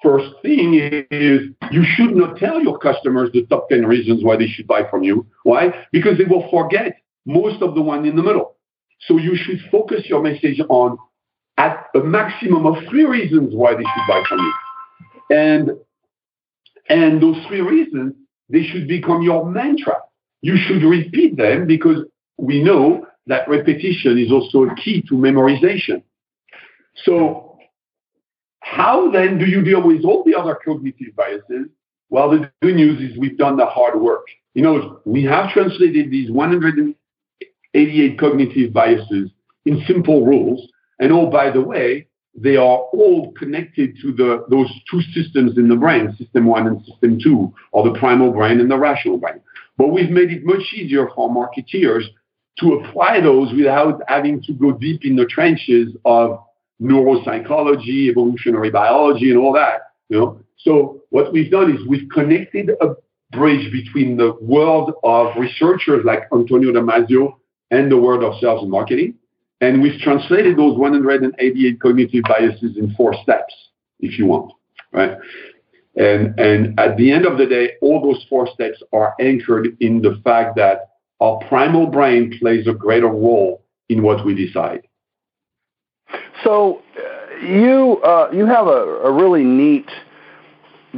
first 0.02 0.30
thing 0.42 0.74
is 1.10 1.40
you 1.70 1.84
should 1.84 2.14
not 2.16 2.36
tell 2.36 2.60
your 2.60 2.78
customers 2.78 3.30
the 3.32 3.46
top 3.46 3.68
10 3.68 3.86
reasons 3.86 4.24
why 4.24 4.36
they 4.36 4.46
should 4.46 4.66
buy 4.66 4.82
from 4.90 5.02
you. 5.02 5.26
Why? 5.44 5.72
Because 5.92 6.18
they 6.18 6.24
will 6.24 6.48
forget 6.50 6.96
most 7.24 7.62
of 7.62 7.74
the 7.74 7.82
one 7.82 8.04
in 8.04 8.16
the 8.16 8.22
middle. 8.22 8.56
So 9.06 9.18
you 9.18 9.36
should 9.36 9.60
focus 9.70 10.02
your 10.06 10.22
message 10.22 10.60
on 10.68 10.98
at 11.58 11.86
a 11.94 12.00
maximum 12.00 12.66
of 12.66 12.76
three 12.88 13.04
reasons 13.04 13.54
why 13.54 13.74
they 13.74 13.82
should 13.82 14.08
buy 14.08 14.22
from 14.28 14.38
you. 14.38 14.54
And 15.30 15.70
and 16.88 17.22
those 17.22 17.36
three 17.46 17.60
reasons, 17.60 18.14
they 18.48 18.64
should 18.64 18.88
become 18.88 19.22
your 19.22 19.48
mantra. 19.48 19.98
You 20.40 20.56
should 20.56 20.82
repeat 20.82 21.36
them 21.36 21.66
because 21.66 22.04
we 22.36 22.62
know 22.62 23.06
that 23.26 23.48
repetition 23.48 24.18
is 24.18 24.32
also 24.32 24.64
a 24.64 24.74
key 24.74 25.02
to 25.08 25.14
memorization. 25.14 26.02
So 27.04 27.51
how 28.62 29.10
then 29.10 29.38
do 29.38 29.44
you 29.44 29.62
deal 29.62 29.82
with 29.82 30.04
all 30.04 30.24
the 30.24 30.34
other 30.34 30.56
cognitive 30.64 31.14
biases? 31.16 31.66
Well, 32.10 32.30
the 32.30 32.50
good 32.62 32.76
news 32.76 33.00
is 33.00 33.18
we've 33.18 33.36
done 33.36 33.56
the 33.56 33.66
hard 33.66 34.00
work. 34.00 34.26
You 34.54 34.62
know, 34.62 35.00
we 35.04 35.24
have 35.24 35.50
translated 35.50 36.10
these 36.10 36.30
188 36.30 38.18
cognitive 38.18 38.72
biases 38.72 39.30
in 39.66 39.82
simple 39.86 40.24
rules. 40.24 40.70
And 41.00 41.10
oh, 41.12 41.28
by 41.28 41.50
the 41.50 41.60
way, 41.60 42.06
they 42.34 42.56
are 42.56 42.78
all 42.78 43.32
connected 43.32 43.96
to 44.00 44.12
the, 44.12 44.44
those 44.48 44.70
two 44.90 45.02
systems 45.12 45.58
in 45.58 45.68
the 45.68 45.76
brain, 45.76 46.14
system 46.16 46.46
one 46.46 46.66
and 46.66 46.84
system 46.84 47.18
two, 47.22 47.52
or 47.72 47.90
the 47.90 47.98
primal 47.98 48.30
brain 48.30 48.60
and 48.60 48.70
the 48.70 48.78
rational 48.78 49.18
brain. 49.18 49.40
But 49.76 49.88
we've 49.88 50.10
made 50.10 50.30
it 50.30 50.44
much 50.44 50.72
easier 50.74 51.08
for 51.14 51.28
marketeers 51.28 52.04
to 52.60 52.74
apply 52.74 53.20
those 53.20 53.52
without 53.52 54.02
having 54.06 54.42
to 54.42 54.52
go 54.52 54.72
deep 54.72 55.04
in 55.04 55.16
the 55.16 55.26
trenches 55.26 55.96
of 56.04 56.38
neuropsychology, 56.82 58.10
evolutionary 58.10 58.70
biology, 58.70 59.30
and 59.30 59.38
all 59.38 59.52
that. 59.52 59.82
You 60.08 60.18
know, 60.18 60.40
so 60.58 61.02
what 61.10 61.32
we've 61.32 61.50
done 61.50 61.72
is 61.72 61.86
we've 61.86 62.08
connected 62.10 62.70
a 62.80 62.94
bridge 63.32 63.72
between 63.72 64.16
the 64.16 64.36
world 64.40 64.92
of 65.02 65.34
researchers 65.36 66.04
like 66.04 66.24
Antonio 66.32 66.72
Damasio 66.72 67.34
and 67.70 67.90
the 67.90 67.96
world 67.96 68.22
of 68.22 68.38
sales 68.40 68.62
and 68.62 68.70
marketing, 68.70 69.14
And 69.60 69.80
we've 69.80 69.98
translated 70.00 70.58
those 70.58 70.76
188 70.76 71.80
cognitive 71.80 72.24
biases 72.28 72.76
in 72.76 72.94
four 72.94 73.14
steps, 73.22 73.54
if 74.00 74.18
you 74.18 74.26
want, 74.26 74.52
right? 74.92 75.16
And, 75.96 76.38
and 76.38 76.78
at 76.78 76.96
the 76.96 77.10
end 77.10 77.26
of 77.26 77.38
the 77.38 77.46
day, 77.46 77.72
all 77.80 78.02
those 78.02 78.24
four 78.28 78.46
steps 78.52 78.82
are 78.92 79.14
anchored 79.20 79.76
in 79.80 80.02
the 80.02 80.20
fact 80.24 80.56
that 80.56 80.90
our 81.20 81.38
primal 81.48 81.86
brain 81.86 82.36
plays 82.38 82.66
a 82.66 82.72
greater 82.72 83.08
role 83.08 83.64
in 83.88 84.02
what 84.02 84.24
we 84.24 84.34
decide. 84.34 84.82
So 86.44 86.82
uh, 86.96 87.36
you 87.44 88.00
uh, 88.02 88.30
you 88.32 88.46
have 88.46 88.66
a, 88.66 88.70
a, 88.70 89.12
really 89.12 89.44
neat 89.44 89.88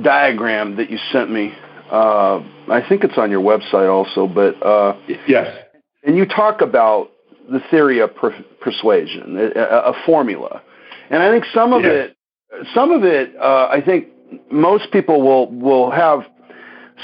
diagram 0.01 0.77
that 0.77 0.91
you 0.91 0.99
sent 1.13 1.31
me. 1.31 1.53
Uh, 1.91 2.43
I 2.69 2.83
think 2.89 3.05
it's 3.05 3.19
on 3.19 3.31
your 3.31 3.43
website 3.43 3.91
also, 3.91 4.27
but 4.27 4.63
uh, 4.65 4.97
yes. 5.27 5.57
And 6.03 6.17
you 6.17 6.27
talk 6.27 6.61
about 6.61 7.11
the 7.51 7.61
theory 7.71 8.01
of 8.01 8.15
per- 8.15 8.45
persuasion, 8.61 9.37
a, 9.57 9.61
a, 9.61 9.93
formula, 10.07 10.63
and 11.11 11.23
I 11.23 11.31
think 11.31 11.45
some 11.55 11.73
of 11.73 11.83
yes. 11.83 12.11
it, 12.11 12.67
some 12.75 12.91
of 12.91 13.05
it, 13.05 13.35
uh, 13.37 13.69
I 13.71 13.83
think 13.85 14.09
most 14.51 14.91
people 14.93 15.23
will 15.23 15.51
will 15.51 15.91
have 15.91 16.25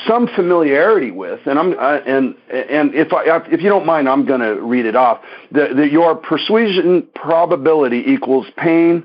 some 0.06 0.28
familiarity 0.34 1.10
with, 1.10 1.40
and 1.46 1.58
I'm 1.58 1.72
uh, 1.72 2.00
and 2.06 2.34
and 2.48 2.94
if 2.94 3.12
I 3.12 3.24
if 3.50 3.60
you 3.60 3.68
don't 3.68 3.86
mind, 3.86 4.08
I'm 4.08 4.24
going 4.24 4.40
to 4.40 4.60
read 4.60 4.86
it 4.86 4.96
off. 4.96 5.20
The, 5.50 5.88
your 5.90 6.14
persuasion 6.14 7.06
probability 7.14 8.04
equals 8.06 8.46
pain 8.56 9.04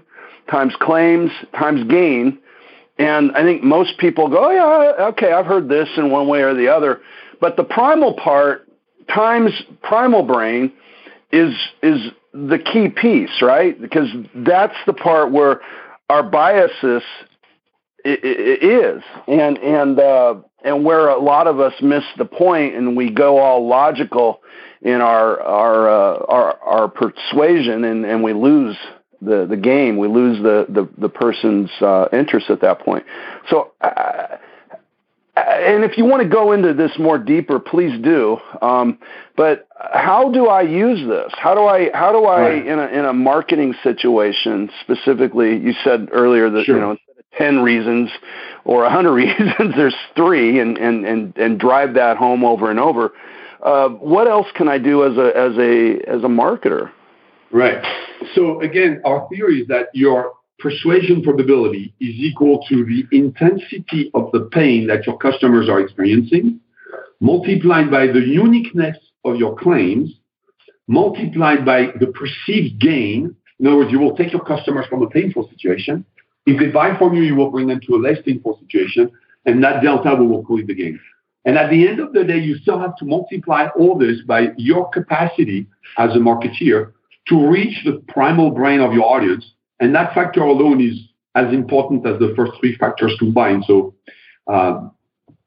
times 0.50 0.76
claims 0.80 1.32
times 1.58 1.84
gain, 1.89 2.38
and 2.98 3.32
I 3.32 3.41
think 3.41 3.63
most 3.63 3.98
people 3.98 4.30
go, 4.30 4.45
oh, 4.45 4.52
yeah, 4.52 5.06
okay, 5.08 5.34
I've 5.34 5.48
heard 5.48 5.67
this 5.67 5.89
in 5.98 6.12
one 6.12 6.28
way 6.28 6.41
or 6.41 6.54
the 6.54 6.67
other, 6.67 7.02
but 7.41 7.58
the 7.58 7.63
primal 7.63 8.13
part 8.13 8.67
times 9.08 9.52
primal 9.82 10.24
brain 10.24 10.71
is 11.32 11.54
is 11.82 12.00
the 12.34 12.60
key 12.60 12.89
piece, 12.89 13.41
right? 13.41 13.80
Because 13.80 14.10
that's 14.36 14.76
the 14.86 14.93
part 14.93 15.32
where 15.32 15.62
our 16.10 16.21
biases 16.21 17.02
is, 18.06 19.04
and 19.28 19.58
and 19.58 20.00
uh, 20.00 20.36
and 20.65 20.84
where 20.84 21.10
a 21.10 21.19
lot 21.19 21.47
of 21.47 21.60
us 21.60 21.73
miss 21.82 22.04
the 22.17 22.25
point, 22.25 22.75
and 22.75 22.97
we 22.97 23.12
go 23.12 23.38
all 23.38 23.67
logical 23.67 24.41
in 24.82 24.99
our 24.99 25.39
our 25.41 25.89
uh, 25.89 26.25
our, 26.28 26.60
our 26.60 26.88
persuasion, 26.89 27.84
and, 27.86 28.04
and 28.04 28.23
we 28.23 28.34
lose 28.34 28.75
the 29.21 29.45
the 29.45 29.58
game. 29.58 29.97
We 29.97 30.08
lose 30.08 30.41
the 30.41 30.65
the, 30.67 30.89
the 30.97 31.10
person's 31.10 31.69
uh, 31.80 32.08
interest 32.12 32.49
at 32.49 32.62
that 32.62 32.80
point. 32.80 33.06
So. 33.49 33.71
Uh, 33.80 34.38
and 35.38 35.84
if 35.84 35.97
you 35.97 36.06
want 36.06 36.23
to 36.23 36.30
go 36.30 36.54
into 36.54 36.73
this 36.73 36.91
more 36.97 37.17
deeper, 37.17 37.60
please 37.60 38.01
do. 38.01 38.38
Um, 38.62 38.99
but 39.36 39.67
how 39.78 40.32
do 40.32 40.47
I 40.47 40.62
use 40.62 41.06
this? 41.06 41.34
How 41.38 41.54
do 41.54 41.65
I 41.65 41.91
how 41.93 42.13
do 42.13 42.23
I 42.23 42.41
right. 42.41 42.65
in 42.65 42.80
a 42.80 42.88
in 42.88 43.04
a 43.04 43.12
marketing 43.12 43.75
situation 43.84 44.69
specifically? 44.80 45.58
You 45.58 45.73
said 45.84 46.08
earlier 46.13 46.49
that 46.49 46.63
sure. 46.63 46.75
you 46.75 46.82
know 46.82 46.97
10 47.38 47.60
reasons 47.60 48.10
or 48.63 48.82
100 48.84 49.12
reasons, 49.13 49.76
there's 49.76 49.95
three, 50.15 50.60
and, 50.60 50.78
and, 50.78 51.06
and, 51.06 51.38
and 51.38 51.60
drive 51.60 51.93
that 51.93 52.17
home 52.17 52.43
over 52.43 52.69
and 52.69 52.80
over. 52.80 53.13
Uh, 53.63 53.89
what 53.89 54.28
else 54.28 54.48
can 54.56 54.67
I 54.67 54.78
do 54.78 55.04
as 55.04 55.17
a, 55.17 55.36
as, 55.36 55.58
a, 55.58 56.00
as 56.10 56.24
a 56.24 56.28
marketer? 56.28 56.91
Right. 57.52 57.84
So, 58.34 58.62
again, 58.62 59.02
our 59.06 59.28
theory 59.30 59.62
is 59.62 59.67
that 59.67 59.88
your 59.93 60.34
persuasion 60.60 61.21
probability 61.21 61.93
is 62.00 62.15
equal 62.15 62.65
to 62.69 62.86
the 62.86 63.06
intensity 63.15 64.12
of 64.13 64.32
the 64.32 64.50
pain 64.52 64.88
that 64.88 65.06
your 65.06 65.17
customers 65.17 65.69
are 65.69 65.80
experiencing, 65.80 66.60
multiplied 67.19 67.91
by 67.91 68.08
the 68.08 68.19
uniqueness 68.19 68.98
of 69.24 69.36
your 69.38 69.56
claims, 69.56 70.12
multiplied 70.88 71.65
by 71.65 71.88
the 72.00 72.08
perceived 72.08 72.80
gain. 72.80 73.36
In 73.60 73.67
other 73.67 73.78
words, 73.78 73.91
you 73.91 74.00
will 74.00 74.15
take 74.15 74.32
your 74.32 74.43
customers 74.43 74.86
from 74.88 75.02
a 75.02 75.10
painful 75.10 75.50
situation 75.50 76.06
if 76.45 76.60
they 76.60 76.67
buy 76.67 76.97
from 76.97 77.13
you, 77.13 77.23
you 77.23 77.36
will 77.36 77.51
bring 77.51 77.67
them 77.67 77.79
to 77.88 77.95
a 77.95 77.97
less 77.97 78.17
painful 78.23 78.60
situation, 78.60 79.12
and 79.45 79.63
that 79.63 79.81
delta 79.81 80.15
will 80.15 80.43
complete 80.43 80.67
the 80.67 80.75
game. 80.75 80.99
And 81.45 81.58
at 81.58 81.69
the 81.69 81.88
end 81.88 81.99
of 81.99 82.13
the 82.13 82.23
day, 82.23 82.39
you 82.39 82.58
still 82.58 82.79
have 82.79 82.95
to 82.97 83.05
multiply 83.05 83.67
all 83.77 83.97
this 83.97 84.21
by 84.25 84.49
your 84.58 84.89
capacity 84.89 85.67
as 85.97 86.12
a 86.15 86.19
marketeer 86.19 86.91
to 87.27 87.47
reach 87.47 87.84
the 87.86 88.03
primal 88.08 88.51
brain 88.51 88.79
of 88.79 88.93
your 88.93 89.05
audience. 89.05 89.45
And 89.79 89.93
that 89.95 90.13
factor 90.13 90.41
alone 90.41 90.81
is 90.81 90.99
as 91.36 91.53
important 91.53 92.05
as 92.08 92.17
the 92.19 92.34
first 92.36 92.53
three 92.60 92.75
factors 92.77 93.15
combined. 93.19 93.65
So 93.67 93.93
uh, 94.47 94.88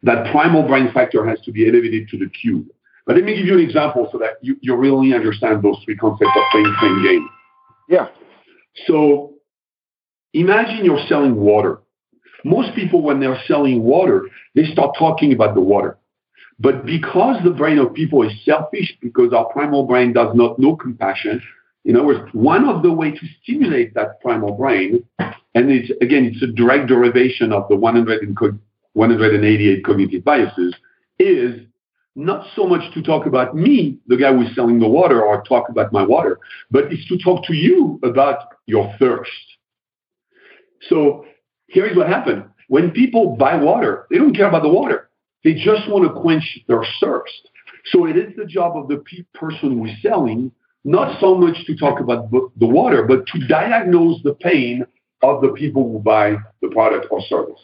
that 0.02 0.30
primal 0.30 0.62
brain 0.62 0.92
factor 0.92 1.26
has 1.26 1.40
to 1.42 1.52
be 1.52 1.68
elevated 1.68 2.08
to 2.10 2.18
the 2.18 2.28
cube. 2.28 2.66
But 3.06 3.16
let 3.16 3.24
me 3.24 3.34
give 3.36 3.46
you 3.46 3.54
an 3.54 3.64
example 3.64 4.08
so 4.12 4.18
that 4.18 4.34
you, 4.42 4.56
you 4.60 4.76
really 4.76 5.14
understand 5.14 5.62
those 5.62 5.78
three 5.84 5.96
concepts 5.96 6.30
of 6.36 6.42
pain, 6.52 6.76
pain, 6.78 7.02
game. 7.02 7.28
Yeah. 7.88 8.08
So 8.86 9.37
Imagine 10.38 10.84
you're 10.84 11.04
selling 11.08 11.34
water. 11.34 11.80
Most 12.44 12.72
people, 12.76 13.02
when 13.02 13.18
they're 13.18 13.42
selling 13.48 13.82
water, 13.82 14.28
they 14.54 14.66
start 14.66 14.94
talking 14.96 15.32
about 15.32 15.56
the 15.56 15.60
water. 15.60 15.98
But 16.60 16.86
because 16.86 17.42
the 17.42 17.50
brain 17.50 17.78
of 17.78 17.92
people 17.92 18.22
is 18.22 18.30
selfish, 18.44 18.96
because 19.02 19.32
our 19.32 19.46
primal 19.46 19.84
brain 19.84 20.12
does 20.12 20.32
not 20.36 20.60
know 20.60 20.76
compassion, 20.76 21.42
in 21.84 21.96
other 21.96 22.06
words, 22.06 22.32
one 22.32 22.68
of 22.68 22.84
the 22.84 22.92
ways 22.92 23.18
to 23.18 23.26
stimulate 23.42 23.94
that 23.94 24.20
primal 24.20 24.52
brain, 24.52 25.02
and 25.18 25.72
it's 25.72 25.90
again, 26.00 26.30
it's 26.32 26.40
a 26.42 26.46
direct 26.46 26.86
derivation 26.86 27.52
of 27.52 27.66
the 27.68 27.74
188 27.74 29.84
cognitive 29.84 30.24
biases, 30.24 30.72
is 31.18 31.60
not 32.14 32.46
so 32.54 32.64
much 32.64 32.94
to 32.94 33.02
talk 33.02 33.26
about 33.26 33.56
me, 33.56 33.98
the 34.06 34.16
guy 34.16 34.32
who's 34.32 34.54
selling 34.54 34.78
the 34.78 34.88
water, 34.88 35.20
or 35.20 35.42
talk 35.42 35.68
about 35.68 35.92
my 35.92 36.04
water, 36.04 36.38
but 36.70 36.92
it's 36.92 37.08
to 37.08 37.18
talk 37.18 37.44
to 37.46 37.54
you 37.54 37.98
about 38.04 38.54
your 38.66 38.94
thirst. 39.00 39.57
So 40.82 41.24
here's 41.68 41.96
what 41.96 42.08
happened. 42.08 42.44
When 42.68 42.90
people 42.90 43.36
buy 43.36 43.56
water, 43.56 44.06
they 44.10 44.18
don't 44.18 44.34
care 44.34 44.48
about 44.48 44.62
the 44.62 44.68
water. 44.68 45.08
They 45.44 45.54
just 45.54 45.88
want 45.88 46.04
to 46.04 46.20
quench 46.20 46.58
their 46.68 46.84
thirst. 47.00 47.48
So 47.86 48.06
it 48.06 48.16
is 48.16 48.34
the 48.36 48.44
job 48.44 48.76
of 48.76 48.88
the 48.88 49.02
person 49.34 49.78
who's 49.78 49.90
selling, 50.02 50.52
not 50.84 51.20
so 51.20 51.34
much 51.34 51.64
to 51.66 51.76
talk 51.76 52.00
about 52.00 52.30
the 52.30 52.66
water, 52.66 53.04
but 53.04 53.26
to 53.28 53.46
diagnose 53.46 54.22
the 54.22 54.34
pain 54.34 54.84
of 55.22 55.40
the 55.40 55.48
people 55.48 55.90
who 55.90 55.98
buy 55.98 56.36
the 56.60 56.68
product 56.68 57.06
or 57.10 57.20
service. 57.22 57.60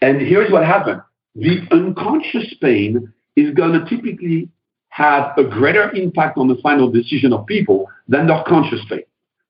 And 0.00 0.20
here's 0.20 0.50
what 0.50 0.64
happened. 0.64 1.02
The 1.34 1.66
unconscious 1.70 2.54
pain 2.60 3.12
is 3.36 3.54
going 3.54 3.72
to 3.72 3.88
typically 3.88 4.48
have 4.88 5.36
a 5.38 5.44
greater 5.44 5.90
impact 5.92 6.36
on 6.36 6.48
the 6.48 6.56
final 6.62 6.90
decision 6.90 7.32
of 7.32 7.46
people 7.46 7.88
than 8.08 8.26
their 8.26 8.42
conscious 8.46 8.80
pain. 8.88 9.02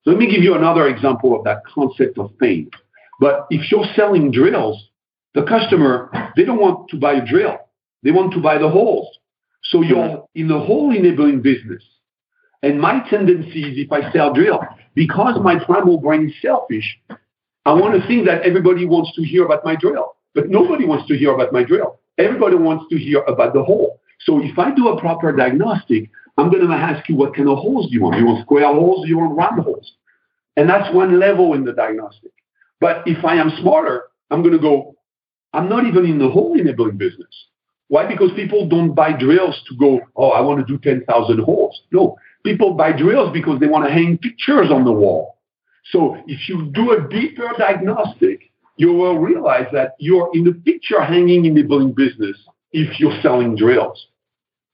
So 0.03 0.11
let 0.11 0.19
me 0.19 0.29
give 0.29 0.43
you 0.43 0.55
another 0.55 0.87
example 0.87 1.35
of 1.35 1.43
that 1.45 1.63
concept 1.65 2.17
of 2.17 2.37
pain. 2.39 2.69
But 3.19 3.47
if 3.49 3.71
you're 3.71 3.85
selling 3.95 4.31
drills, 4.31 4.89
the 5.33 5.43
customer, 5.43 6.11
they 6.35 6.43
don't 6.43 6.59
want 6.59 6.89
to 6.89 6.97
buy 6.97 7.13
a 7.13 7.25
drill. 7.25 7.57
They 8.03 8.11
want 8.11 8.33
to 8.33 8.41
buy 8.41 8.57
the 8.57 8.69
holes. 8.69 9.07
So 9.63 9.81
you're 9.81 10.25
in 10.35 10.47
the 10.49 10.59
hole 10.59 10.95
enabling 10.95 11.41
business. 11.41 11.81
And 12.61 12.79
my 12.79 13.07
tendency 13.09 13.63
is 13.63 13.77
if 13.77 13.91
I 13.91 14.11
sell 14.11 14.33
drill, 14.33 14.61
because 14.93 15.39
my 15.41 15.63
primal 15.63 15.99
brain 15.99 16.29
is 16.29 16.35
selfish, 16.41 16.99
I 17.65 17.73
want 17.73 17.99
to 17.99 18.05
think 18.07 18.25
that 18.25 18.41
everybody 18.41 18.85
wants 18.85 19.13
to 19.15 19.23
hear 19.23 19.45
about 19.45 19.63
my 19.63 19.75
drill. 19.75 20.15
But 20.35 20.49
nobody 20.49 20.85
wants 20.85 21.07
to 21.07 21.17
hear 21.17 21.33
about 21.33 21.53
my 21.53 21.63
drill. 21.63 21.99
Everybody 22.17 22.55
wants 22.55 22.85
to 22.89 22.97
hear 22.97 23.21
about 23.21 23.53
the 23.53 23.63
hole. 23.63 23.99
So 24.25 24.41
if 24.43 24.57
I 24.57 24.73
do 24.73 24.89
a 24.89 24.99
proper 24.99 25.31
diagnostic, 25.31 26.09
I'm 26.37 26.49
going 26.49 26.67
to 26.67 26.73
ask 26.73 27.07
you 27.07 27.15
what 27.15 27.35
kind 27.35 27.49
of 27.49 27.59
holes 27.59 27.87
do 27.87 27.93
you 27.93 28.01
want? 28.01 28.15
Do 28.15 28.21
you 28.21 28.27
want 28.27 28.45
square 28.45 28.65
holes? 28.73 29.03
Do 29.03 29.09
you 29.09 29.19
want 29.19 29.37
round 29.37 29.59
holes? 29.61 29.93
And 30.57 30.69
that's 30.69 30.93
one 30.93 31.19
level 31.19 31.53
in 31.53 31.63
the 31.63 31.73
diagnostic. 31.73 32.31
But 32.79 33.03
if 33.05 33.23
I 33.23 33.35
am 33.35 33.51
smarter, 33.61 34.03
I'm 34.29 34.41
going 34.41 34.53
to 34.53 34.59
go, 34.59 34.95
I'm 35.53 35.69
not 35.69 35.85
even 35.85 36.05
in 36.05 36.19
the 36.19 36.29
hole 36.29 36.59
enabling 36.59 36.97
business. 36.97 37.47
Why? 37.87 38.07
Because 38.07 38.31
people 38.35 38.67
don't 38.67 38.93
buy 38.93 39.13
drills 39.13 39.61
to 39.69 39.75
go, 39.77 40.01
oh, 40.15 40.29
I 40.29 40.41
want 40.41 40.65
to 40.65 40.65
do 40.65 40.79
10,000 40.79 41.39
holes. 41.39 41.81
No, 41.91 42.17
people 42.43 42.73
buy 42.73 42.91
drills 42.91 43.31
because 43.31 43.59
they 43.59 43.67
want 43.67 43.85
to 43.85 43.93
hang 43.93 44.17
pictures 44.17 44.71
on 44.71 44.85
the 44.85 44.91
wall. 44.91 45.37
So 45.91 46.17
if 46.27 46.49
you 46.49 46.71
do 46.73 46.91
a 46.91 47.07
deeper 47.07 47.51
diagnostic, 47.57 48.51
you 48.77 48.93
will 48.93 49.19
realize 49.19 49.67
that 49.73 49.95
you're 49.99 50.31
in 50.33 50.43
the 50.43 50.53
picture 50.53 51.01
hanging 51.03 51.45
enabling 51.45 51.93
business 51.93 52.37
if 52.71 52.99
you're 52.99 53.19
selling 53.21 53.55
drills. 53.55 54.07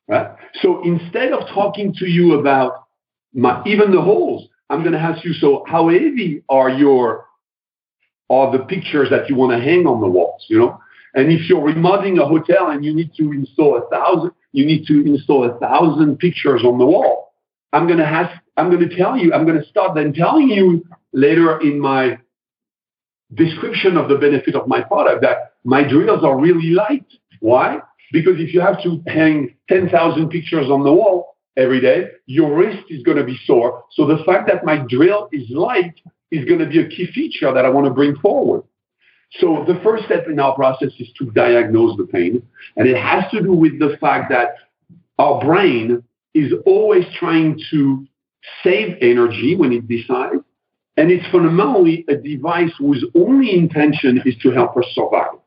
Right? 0.09 0.31
So 0.61 0.81
instead 0.83 1.31
of 1.31 1.47
talking 1.53 1.93
to 1.99 2.07
you 2.07 2.39
about 2.39 2.87
my, 3.33 3.61
even 3.65 3.91
the 3.91 4.01
holes, 4.01 4.49
I'm 4.69 4.81
going 4.81 4.93
to 4.93 4.99
ask 4.99 5.23
you, 5.23 5.33
so 5.33 5.63
how 5.67 5.89
heavy 5.89 6.43
are 6.49 6.69
your 6.69 7.25
are 8.31 8.51
the 8.51 8.63
pictures 8.65 9.09
that 9.09 9.29
you 9.29 9.35
want 9.35 9.51
to 9.51 9.63
hang 9.63 9.87
on 9.87 10.01
the 10.01 10.07
walls, 10.07 10.45
you 10.49 10.59
know? 10.59 10.79
And 11.15 11.31
if 11.31 11.49
you're 11.49 11.63
remodeling 11.63 12.19
a 12.19 12.25
hotel 12.25 12.69
and 12.69 12.85
you 12.85 12.93
need 12.93 13.11
to 13.17 13.31
install 13.31 13.77
a 13.77 13.89
thousand, 13.89 14.31
you 14.51 14.65
need 14.65 14.85
to 14.85 15.03
install 15.03 15.49
a 15.49 15.57
thousand 15.57 16.19
pictures 16.19 16.61
on 16.63 16.77
the 16.77 16.85
wall. 16.85 17.33
I'm 17.73 17.87
going 17.87 17.97
to 17.97 18.05
have, 18.05 18.29
I'm 18.57 18.69
going 18.69 18.87
to 18.87 18.95
tell 18.95 19.17
you, 19.17 19.33
I'm 19.33 19.45
going 19.45 19.59
to 19.59 19.67
start 19.67 19.95
then 19.95 20.13
telling 20.13 20.49
you 20.49 20.85
later 21.11 21.59
in 21.59 21.79
my 21.79 22.19
description 23.33 23.97
of 23.97 24.09
the 24.09 24.15
benefit 24.15 24.55
of 24.55 24.67
my 24.67 24.81
product 24.81 25.21
that 25.23 25.53
my 25.63 25.87
drills 25.87 26.23
are 26.23 26.39
really 26.39 26.69
light. 26.69 27.05
Why? 27.39 27.79
Because 28.11 28.35
if 28.37 28.53
you 28.53 28.61
have 28.61 28.81
to 28.83 29.01
hang 29.07 29.55
10,000 29.69 30.29
pictures 30.29 30.69
on 30.69 30.83
the 30.83 30.91
wall, 30.91 31.37
every 31.57 31.81
day, 31.81 32.07
your 32.25 32.55
wrist 32.55 32.83
is 32.89 33.03
going 33.03 33.17
to 33.17 33.23
be 33.23 33.37
sore. 33.45 33.83
So 33.91 34.05
the 34.05 34.23
fact 34.25 34.47
that 34.47 34.63
my 34.63 34.77
drill 34.89 35.29
is 35.31 35.49
light 35.49 35.93
is 36.31 36.45
going 36.45 36.59
to 36.59 36.65
be 36.65 36.79
a 36.79 36.87
key 36.87 37.07
feature 37.13 37.53
that 37.53 37.65
I 37.65 37.69
want 37.69 37.85
to 37.85 37.93
bring 37.93 38.15
forward. 38.17 38.63
So 39.39 39.63
the 39.67 39.79
first 39.83 40.05
step 40.05 40.27
in 40.27 40.39
our 40.39 40.55
process 40.55 40.89
is 40.97 41.09
to 41.19 41.25
diagnose 41.31 41.97
the 41.97 42.05
pain. 42.05 42.41
And 42.77 42.87
it 42.87 42.97
has 42.97 43.29
to 43.31 43.41
do 43.41 43.53
with 43.53 43.77
the 43.77 43.97
fact 43.99 44.31
that 44.31 44.55
our 45.19 45.39
brain 45.43 46.03
is 46.33 46.53
always 46.65 47.05
trying 47.17 47.59
to 47.71 48.07
save 48.63 48.97
energy 49.01 49.55
when 49.55 49.71
it 49.71 49.87
decides. 49.87 50.41
And 50.97 51.11
it's 51.11 51.25
fundamentally 51.31 52.05
a 52.09 52.15
device 52.15 52.71
whose 52.77 53.05
only 53.15 53.53
intention 53.53 54.21
is 54.25 54.35
to 54.41 54.51
help 54.51 54.75
us 54.77 54.85
survive. 54.93 55.39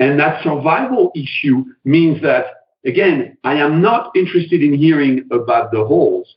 And 0.00 0.18
that 0.18 0.42
survival 0.42 1.12
issue 1.14 1.64
means 1.84 2.20
that, 2.22 2.46
again, 2.84 3.36
I 3.44 3.54
am 3.54 3.80
not 3.80 4.10
interested 4.16 4.62
in 4.62 4.74
hearing 4.74 5.26
about 5.30 5.70
the 5.70 5.84
holes. 5.84 6.34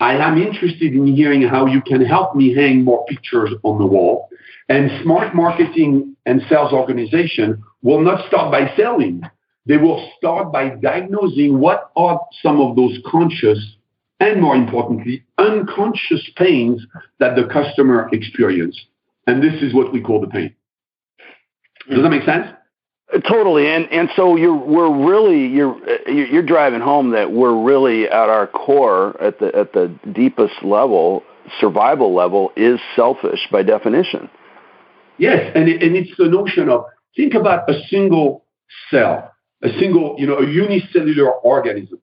I 0.00 0.14
am 0.14 0.40
interested 0.40 0.94
in 0.94 1.06
hearing 1.06 1.42
how 1.42 1.66
you 1.66 1.80
can 1.80 2.04
help 2.04 2.34
me 2.34 2.54
hang 2.54 2.84
more 2.84 3.04
pictures 3.06 3.50
on 3.62 3.78
the 3.78 3.86
wall. 3.86 4.28
And 4.68 4.90
smart 5.02 5.34
marketing 5.34 6.16
and 6.26 6.42
sales 6.48 6.72
organization 6.72 7.62
will 7.82 8.00
not 8.00 8.26
start 8.26 8.50
by 8.50 8.74
selling. 8.76 9.22
They 9.66 9.76
will 9.76 10.10
start 10.18 10.52
by 10.52 10.70
diagnosing 10.70 11.58
what 11.58 11.90
are 11.96 12.20
some 12.42 12.60
of 12.60 12.74
those 12.74 12.98
conscious 13.06 13.76
and 14.22 14.40
more 14.40 14.54
importantly, 14.54 15.24
unconscious 15.38 16.30
pains 16.36 16.86
that 17.18 17.34
the 17.34 17.44
customer 17.44 18.08
experience. 18.12 18.80
And 19.26 19.42
this 19.42 19.60
is 19.62 19.74
what 19.74 19.92
we 19.92 20.00
call 20.00 20.20
the 20.20 20.28
pain. 20.28 20.54
Does 21.90 22.02
that 22.02 22.08
make 22.08 22.22
sense? 22.22 22.46
Totally, 23.28 23.68
and 23.68 23.92
and 23.92 24.08
so 24.16 24.36
you're 24.36 24.56
we're 24.56 25.06
really 25.06 25.46
you're 25.46 25.76
you're 26.08 26.42
driving 26.42 26.80
home 26.80 27.10
that 27.10 27.30
we're 27.30 27.62
really 27.62 28.06
at 28.06 28.30
our 28.30 28.46
core 28.46 29.20
at 29.20 29.38
the 29.38 29.54
at 29.54 29.74
the 29.74 29.94
deepest 30.12 30.62
level, 30.62 31.22
survival 31.60 32.14
level 32.14 32.52
is 32.56 32.80
selfish 32.96 33.46
by 33.50 33.62
definition. 33.62 34.30
Yes, 35.18 35.52
and 35.54 35.68
it, 35.68 35.82
and 35.82 35.94
it's 35.94 36.16
the 36.16 36.26
notion 36.26 36.70
of 36.70 36.86
think 37.14 37.34
about 37.34 37.68
a 37.68 37.74
single 37.90 38.46
cell, 38.90 39.30
a 39.62 39.68
single 39.78 40.16
you 40.18 40.26
know 40.26 40.38
a 40.38 40.46
unicellular 40.46 41.32
organism. 41.32 42.00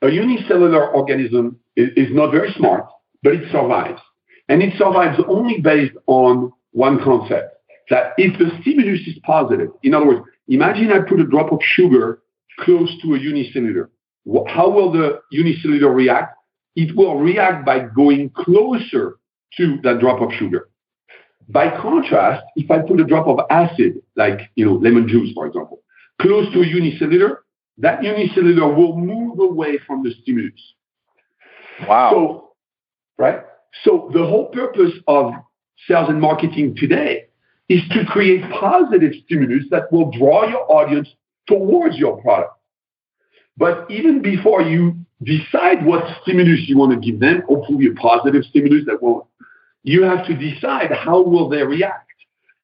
A 0.00 0.08
unicellular 0.08 0.88
organism 0.88 1.58
is, 1.76 1.90
is 1.94 2.08
not 2.10 2.30
very 2.30 2.54
smart, 2.54 2.86
but 3.22 3.34
it 3.34 3.52
survives, 3.52 4.00
and 4.48 4.62
it 4.62 4.78
survives 4.78 5.20
only 5.28 5.60
based 5.60 5.94
on 6.06 6.52
one 6.70 7.04
concept 7.04 7.54
that 7.90 8.12
if 8.16 8.38
the 8.38 8.50
stimulus 8.62 9.00
is 9.06 9.18
positive, 9.24 9.68
in 9.82 9.94
other 9.94 10.06
words, 10.06 10.22
Imagine 10.48 10.92
I 10.92 11.00
put 11.00 11.20
a 11.20 11.26
drop 11.26 11.52
of 11.52 11.60
sugar 11.62 12.22
close 12.60 12.90
to 13.02 13.14
a 13.14 13.18
unicellular. 13.18 13.90
How 14.48 14.68
will 14.68 14.92
the 14.92 15.20
unicellular 15.30 15.92
react? 15.92 16.36
It 16.76 16.96
will 16.96 17.16
react 17.18 17.64
by 17.64 17.80
going 17.80 18.30
closer 18.30 19.18
to 19.56 19.78
that 19.82 20.00
drop 20.00 20.20
of 20.20 20.32
sugar. 20.32 20.68
By 21.48 21.70
contrast, 21.80 22.44
if 22.56 22.70
I 22.70 22.80
put 22.80 23.00
a 23.00 23.04
drop 23.04 23.26
of 23.26 23.40
acid, 23.50 24.02
like 24.16 24.50
you 24.54 24.66
know 24.66 24.74
lemon 24.74 25.08
juice, 25.08 25.32
for 25.34 25.46
example, 25.46 25.80
close 26.20 26.52
to 26.52 26.60
a 26.60 26.66
unicellular, 26.66 27.44
that 27.78 28.02
unicellular 28.02 28.72
will 28.72 28.96
move 28.96 29.38
away 29.38 29.78
from 29.86 30.02
the 30.02 30.12
stimulus. 30.22 30.60
Wow. 31.88 32.10
So, 32.12 32.48
right? 33.16 33.40
So 33.84 34.10
the 34.12 34.26
whole 34.26 34.46
purpose 34.46 34.92
of 35.06 35.32
sales 35.86 36.08
and 36.08 36.20
marketing 36.20 36.76
today 36.76 37.27
is 37.68 37.82
to 37.90 38.04
create 38.06 38.42
positive 38.50 39.12
stimulus 39.24 39.64
that 39.70 39.92
will 39.92 40.10
draw 40.10 40.48
your 40.48 40.70
audience 40.70 41.08
towards 41.46 41.96
your 41.96 42.20
product. 42.22 42.54
But 43.56 43.90
even 43.90 44.22
before 44.22 44.62
you 44.62 44.94
decide 45.22 45.84
what 45.84 46.04
stimulus 46.22 46.60
you 46.68 46.78
want 46.78 46.92
to 46.92 47.10
give 47.10 47.20
them, 47.20 47.42
hopefully 47.46 47.88
a 47.88 47.94
positive 47.94 48.44
stimulus 48.44 48.84
that 48.86 49.02
will, 49.02 49.28
you 49.82 50.02
have 50.02 50.26
to 50.26 50.34
decide 50.34 50.92
how 50.92 51.22
will 51.22 51.48
they 51.48 51.62
react. 51.62 52.06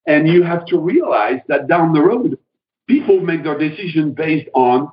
And 0.06 0.28
you 0.28 0.42
have 0.42 0.66
to 0.66 0.78
realize 0.78 1.40
that 1.48 1.66
down 1.66 1.94
the 1.94 2.00
road, 2.00 2.38
people 2.86 3.20
make 3.20 3.42
their 3.42 3.58
decision 3.58 4.12
based 4.12 4.48
on 4.54 4.90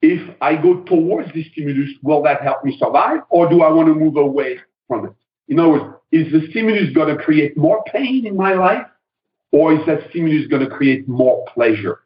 if 0.00 0.36
I 0.40 0.56
go 0.56 0.82
towards 0.82 1.32
this 1.32 1.46
stimulus, 1.52 1.90
will 2.02 2.22
that 2.24 2.42
help 2.42 2.64
me 2.64 2.76
survive 2.78 3.20
or 3.30 3.48
do 3.48 3.62
I 3.62 3.70
want 3.70 3.88
to 3.88 3.94
move 3.94 4.16
away 4.16 4.60
from 4.86 5.06
it? 5.06 5.12
In 5.48 5.58
other 5.58 5.68
words, 5.68 5.94
is 6.12 6.32
the 6.32 6.46
stimulus 6.50 6.94
going 6.94 7.16
to 7.16 7.22
create 7.22 7.56
more 7.56 7.82
pain 7.92 8.26
in 8.26 8.36
my 8.36 8.54
life 8.54 8.86
or 9.50 9.72
is 9.72 9.84
that 9.86 10.08
stimulus 10.10 10.46
going 10.48 10.68
to 10.68 10.74
create 10.74 11.08
more 11.08 11.44
pleasure? 11.52 12.00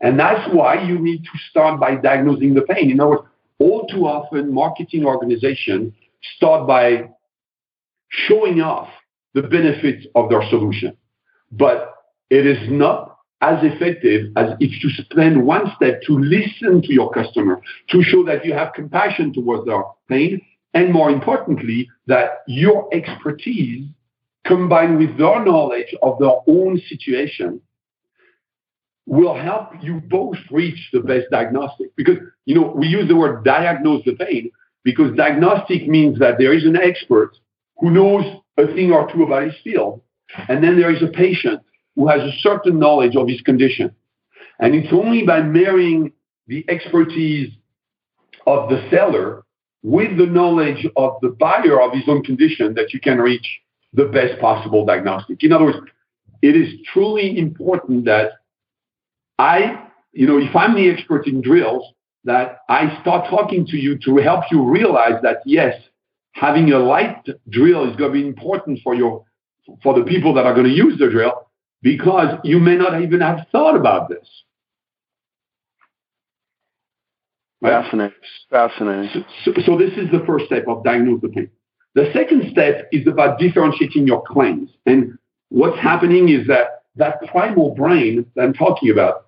And 0.00 0.18
that's 0.18 0.48
why 0.54 0.82
you 0.82 0.98
need 0.98 1.24
to 1.24 1.38
start 1.50 1.80
by 1.80 1.96
diagnosing 1.96 2.54
the 2.54 2.62
pain. 2.62 2.90
In 2.90 3.00
other 3.00 3.10
words, 3.10 3.22
all 3.58 3.86
too 3.88 4.06
often, 4.06 4.54
marketing 4.54 5.04
organizations 5.04 5.92
start 6.36 6.66
by 6.66 7.10
showing 8.08 8.60
off 8.60 8.88
the 9.34 9.42
benefits 9.42 10.06
of 10.14 10.30
their 10.30 10.42
solution. 10.48 10.96
But 11.52 11.94
it 12.30 12.46
is 12.46 12.70
not 12.70 13.18
as 13.40 13.58
effective 13.62 14.32
as 14.36 14.50
if 14.60 14.82
you 14.82 14.90
spend 15.04 15.44
one 15.44 15.72
step 15.76 16.02
to 16.02 16.18
listen 16.18 16.82
to 16.82 16.92
your 16.92 17.10
customer, 17.12 17.60
to 17.90 18.02
show 18.02 18.24
that 18.24 18.44
you 18.44 18.52
have 18.52 18.72
compassion 18.72 19.32
towards 19.32 19.64
their 19.66 19.82
pain, 20.08 20.40
and 20.78 20.92
more 20.92 21.10
importantly, 21.10 21.90
that 22.06 22.44
your 22.46 22.88
expertise 22.94 23.84
combined 24.46 24.96
with 24.98 25.18
their 25.18 25.44
knowledge 25.44 25.92
of 26.02 26.20
their 26.20 26.36
own 26.46 26.80
situation 26.88 27.60
will 29.04 29.34
help 29.34 29.70
you 29.82 30.00
both 30.08 30.36
reach 30.52 30.90
the 30.92 31.00
best 31.00 31.26
diagnostic. 31.32 31.88
Because, 31.96 32.18
you 32.44 32.54
know, 32.54 32.72
we 32.76 32.86
use 32.86 33.08
the 33.08 33.16
word 33.16 33.44
diagnose 33.44 34.04
the 34.04 34.14
pain 34.14 34.52
because 34.84 35.16
diagnostic 35.16 35.88
means 35.88 36.20
that 36.20 36.38
there 36.38 36.52
is 36.52 36.64
an 36.64 36.76
expert 36.76 37.36
who 37.78 37.90
knows 37.90 38.24
a 38.56 38.66
thing 38.68 38.92
or 38.92 39.12
two 39.12 39.24
about 39.24 39.44
his 39.44 39.54
field. 39.64 40.00
And 40.48 40.62
then 40.62 40.78
there 40.78 40.94
is 40.94 41.02
a 41.02 41.08
patient 41.08 41.60
who 41.96 42.06
has 42.06 42.20
a 42.20 42.36
certain 42.38 42.78
knowledge 42.78 43.16
of 43.16 43.26
his 43.26 43.40
condition. 43.40 43.92
And 44.60 44.76
it's 44.76 44.92
only 44.92 45.24
by 45.26 45.40
marrying 45.42 46.12
the 46.46 46.64
expertise 46.68 47.50
of 48.46 48.70
the 48.70 48.88
seller 48.90 49.44
with 49.82 50.16
the 50.18 50.26
knowledge 50.26 50.86
of 50.96 51.14
the 51.22 51.28
buyer 51.28 51.80
of 51.80 51.92
his 51.92 52.04
own 52.08 52.22
condition 52.22 52.74
that 52.74 52.92
you 52.92 53.00
can 53.00 53.18
reach 53.18 53.46
the 53.92 54.04
best 54.04 54.40
possible 54.40 54.84
diagnostic. 54.84 55.42
In 55.42 55.52
other 55.52 55.66
words, 55.66 55.78
it 56.42 56.56
is 56.56 56.74
truly 56.92 57.38
important 57.38 58.04
that 58.04 58.32
I, 59.38 59.86
you 60.12 60.26
know, 60.26 60.38
if 60.38 60.54
I'm 60.54 60.74
the 60.74 60.90
expert 60.90 61.26
in 61.26 61.40
drills, 61.40 61.84
that 62.24 62.58
I 62.68 63.00
start 63.00 63.30
talking 63.30 63.66
to 63.66 63.76
you 63.76 63.98
to 64.04 64.16
help 64.16 64.44
you 64.50 64.62
realize 64.62 65.22
that 65.22 65.38
yes, 65.46 65.74
having 66.32 66.72
a 66.72 66.78
light 66.78 67.24
drill 67.48 67.88
is 67.88 67.96
going 67.96 68.12
to 68.12 68.20
be 68.20 68.26
important 68.26 68.80
for 68.82 68.94
your 68.94 69.24
for 69.82 69.98
the 69.98 70.04
people 70.04 70.32
that 70.34 70.46
are 70.46 70.54
going 70.54 70.66
to 70.66 70.72
use 70.72 70.98
the 70.98 71.10
drill 71.10 71.46
because 71.82 72.38
you 72.42 72.58
may 72.58 72.76
not 72.76 73.02
even 73.02 73.20
have 73.20 73.46
thought 73.52 73.76
about 73.76 74.08
this. 74.08 74.26
Fascinating. 77.60 78.16
Fascinating. 78.50 79.24
So, 79.44 79.52
so, 79.66 79.76
this 79.76 79.92
is 79.94 80.10
the 80.12 80.22
first 80.26 80.46
step 80.46 80.64
of 80.68 80.84
diagnose 80.84 81.20
the 81.20 81.28
pain. 81.28 81.50
The 81.94 82.10
second 82.12 82.50
step 82.52 82.88
is 82.92 83.06
about 83.06 83.38
differentiating 83.38 84.06
your 84.06 84.22
claims. 84.22 84.70
And 84.86 85.18
what's 85.48 85.78
happening 85.80 86.28
is 86.28 86.46
that 86.46 86.84
that 86.96 87.20
primal 87.26 87.74
brain 87.74 88.26
that 88.36 88.42
I'm 88.42 88.54
talking 88.54 88.90
about 88.90 89.26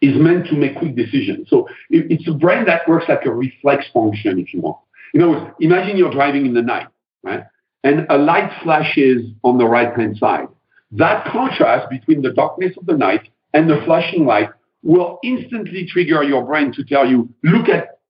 is 0.00 0.16
meant 0.16 0.46
to 0.46 0.54
make 0.54 0.76
quick 0.76 0.96
decisions. 0.96 1.48
So 1.48 1.68
it, 1.90 2.10
it's 2.10 2.28
a 2.28 2.32
brain 2.32 2.64
that 2.66 2.88
works 2.88 3.06
like 3.08 3.24
a 3.26 3.32
reflex 3.32 3.86
function, 3.92 4.38
if 4.38 4.52
you 4.54 4.60
want. 4.60 4.78
In 5.14 5.22
other 5.22 5.32
words, 5.32 5.50
imagine 5.60 5.96
you're 5.96 6.10
driving 6.10 6.46
in 6.46 6.54
the 6.54 6.62
night, 6.62 6.88
right? 7.22 7.44
And 7.84 8.06
a 8.08 8.16
light 8.16 8.50
flashes 8.62 9.30
on 9.44 9.58
the 9.58 9.66
right 9.66 9.94
hand 9.96 10.16
side. 10.16 10.48
That 10.92 11.26
contrast 11.26 11.90
between 11.90 12.22
the 12.22 12.32
darkness 12.32 12.74
of 12.78 12.86
the 12.86 12.96
night 12.96 13.28
and 13.54 13.68
the 13.68 13.80
flashing 13.84 14.24
light 14.24 14.50
will 14.82 15.18
instantly 15.22 15.86
trigger 15.86 16.22
your 16.22 16.44
brain 16.44 16.72
to 16.72 16.84
tell 16.84 17.06
you, 17.06 17.28
look 17.44 17.68
at 17.68 18.00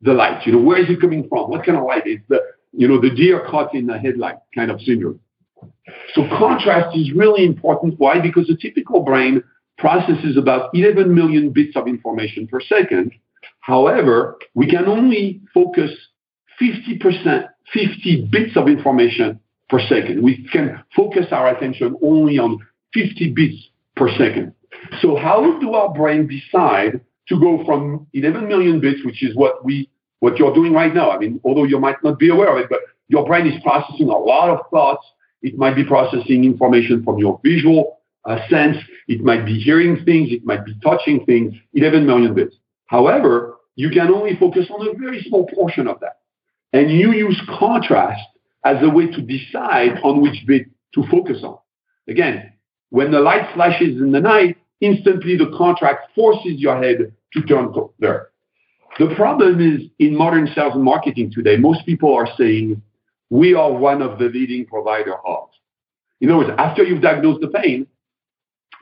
the 0.00 0.12
light. 0.12 0.46
You 0.46 0.52
know, 0.52 0.60
where 0.60 0.78
is 0.78 0.88
it 0.88 1.00
coming 1.00 1.28
from? 1.28 1.50
What 1.50 1.64
kind 1.64 1.76
of 1.78 1.84
light 1.84 2.06
is 2.06 2.18
the, 2.28 2.40
you 2.72 2.86
know, 2.86 3.00
the 3.00 3.10
deer 3.10 3.46
caught 3.48 3.74
in 3.74 3.86
the 3.86 3.98
headlight 3.98 4.36
kind 4.54 4.70
of 4.70 4.80
syndrome. 4.80 5.20
So 6.14 6.26
contrast 6.38 6.96
is 6.96 7.12
really 7.12 7.44
important. 7.44 7.94
Why? 7.98 8.20
Because 8.20 8.46
the 8.46 8.56
typical 8.56 9.00
brain 9.00 9.42
processes 9.78 10.36
about 10.36 10.70
11 10.74 11.14
million 11.14 11.50
bits 11.50 11.76
of 11.76 11.88
information 11.88 12.46
per 12.46 12.60
second. 12.60 13.12
However, 13.60 14.36
we 14.54 14.66
can 14.68 14.86
only 14.86 15.40
focus 15.52 15.90
50%, 16.60 17.48
50 17.72 18.28
bits 18.30 18.56
of 18.56 18.68
information 18.68 19.40
per 19.68 19.80
second. 19.80 20.22
We 20.22 20.46
can 20.52 20.82
focus 20.94 21.26
our 21.32 21.48
attention 21.48 21.96
only 22.02 22.38
on 22.38 22.58
50 22.92 23.32
bits 23.32 23.56
per 23.96 24.08
second. 24.10 24.54
So 25.00 25.16
how 25.16 25.58
do 25.60 25.74
our 25.74 25.92
brain 25.92 26.26
decide 26.26 27.00
to 27.28 27.40
go 27.40 27.64
from 27.64 28.06
11 28.12 28.46
million 28.48 28.80
bits, 28.80 29.00
which 29.04 29.22
is 29.22 29.34
what 29.36 29.64
we 29.64 29.88
what 30.20 30.38
you're 30.38 30.54
doing 30.54 30.72
right 30.72 30.94
now? 30.94 31.10
I 31.10 31.18
mean, 31.18 31.40
although 31.44 31.64
you 31.64 31.78
might 31.78 32.02
not 32.02 32.18
be 32.18 32.30
aware 32.30 32.54
of 32.56 32.58
it, 32.62 32.68
but 32.70 32.80
your 33.08 33.26
brain 33.26 33.46
is 33.46 33.60
processing 33.62 34.08
a 34.08 34.16
lot 34.16 34.48
of 34.50 34.60
thoughts. 34.70 35.06
It 35.42 35.58
might 35.58 35.74
be 35.76 35.84
processing 35.84 36.44
information 36.44 37.04
from 37.04 37.18
your 37.18 37.38
visual 37.44 37.98
uh, 38.24 38.38
sense. 38.48 38.78
It 39.08 39.20
might 39.22 39.44
be 39.44 39.58
hearing 39.58 40.02
things. 40.04 40.30
It 40.32 40.44
might 40.44 40.64
be 40.64 40.74
touching 40.82 41.24
things. 41.26 41.54
11 41.74 42.06
million 42.06 42.34
bits. 42.34 42.56
However, 42.86 43.56
you 43.76 43.90
can 43.90 44.08
only 44.08 44.36
focus 44.36 44.66
on 44.70 44.88
a 44.88 44.98
very 44.98 45.22
small 45.28 45.46
portion 45.46 45.86
of 45.86 46.00
that. 46.00 46.20
And 46.72 46.90
you 46.90 47.12
use 47.12 47.40
contrast 47.58 48.22
as 48.64 48.76
a 48.82 48.88
way 48.88 49.06
to 49.08 49.20
decide 49.20 49.98
on 50.02 50.22
which 50.22 50.44
bit 50.46 50.66
to 50.94 51.04
focus 51.10 51.38
on. 51.42 51.58
Again, 52.08 52.52
when 52.90 53.10
the 53.10 53.20
light 53.20 53.52
flashes 53.54 54.00
in 54.00 54.12
the 54.12 54.20
night, 54.20 54.56
instantly 54.80 55.36
the 55.36 55.52
contract 55.56 56.14
forces 56.14 56.54
your 56.56 56.82
head 56.82 57.12
to 57.32 57.42
turn 57.42 57.72
there. 57.98 58.28
The 58.98 59.14
problem 59.16 59.60
is 59.60 59.88
in 59.98 60.16
modern 60.16 60.46
sales 60.54 60.74
and 60.74 60.84
marketing 60.84 61.32
today, 61.34 61.56
most 61.56 61.84
people 61.84 62.14
are 62.14 62.28
saying, 62.38 62.80
we 63.30 63.54
are 63.54 63.72
one 63.72 64.02
of 64.02 64.18
the 64.18 64.26
leading 64.26 64.66
provider 64.66 65.14
of. 65.26 65.48
In 66.20 66.30
other 66.30 66.46
words, 66.46 66.50
after 66.58 66.84
you've 66.84 67.02
diagnosed 67.02 67.40
the 67.40 67.48
pain, 67.48 67.86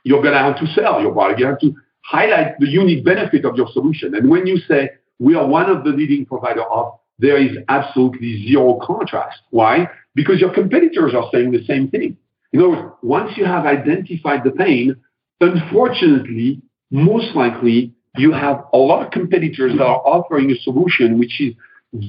you're 0.05 0.21
going 0.23 0.35
to 0.35 0.41
have 0.41 0.59
to 0.59 0.67
sell 0.75 1.01
your 1.01 1.13
product. 1.13 1.41
You 1.41 1.47
have 1.47 1.61
to 1.61 1.75
highlight 2.05 2.59
the 2.59 2.69
unique 2.69 3.05
benefit 3.05 3.45
of 3.45 3.57
your 3.57 3.69
solution. 3.73 4.15
And 4.15 4.29
when 4.29 4.47
you 4.47 4.59
say 4.59 4.91
we 5.19 5.35
are 5.35 5.47
one 5.47 5.71
of 5.71 5.85
the 5.85 5.91
leading 5.91 6.27
provider 6.27 6.65
of, 6.65 6.99
there 7.19 7.37
is 7.37 7.57
absolutely 7.69 8.47
zero 8.49 8.81
contrast. 8.83 9.39
Why? 9.51 9.89
Because 10.15 10.41
your 10.41 10.53
competitors 10.53 11.15
are 11.15 11.29
saying 11.33 11.53
the 11.53 11.65
same 11.65 11.89
thing. 11.89 12.17
In 12.53 12.61
other 12.61 12.71
words, 12.71 12.93
once 13.03 13.37
you 13.37 13.45
have 13.45 13.65
identified 13.65 14.45
the 14.45 14.51
pain, 14.51 14.97
unfortunately, 15.43 16.63
most 16.91 17.35
likely 17.35 17.93
you 18.17 18.33
have 18.33 18.65
a 18.73 18.77
lot 18.77 19.05
of 19.05 19.13
competitors 19.13 19.73
that 19.77 19.85
are 19.85 20.03
offering 20.07 20.51
a 20.51 20.57
solution 20.61 21.19
which 21.19 21.41
is 21.41 21.55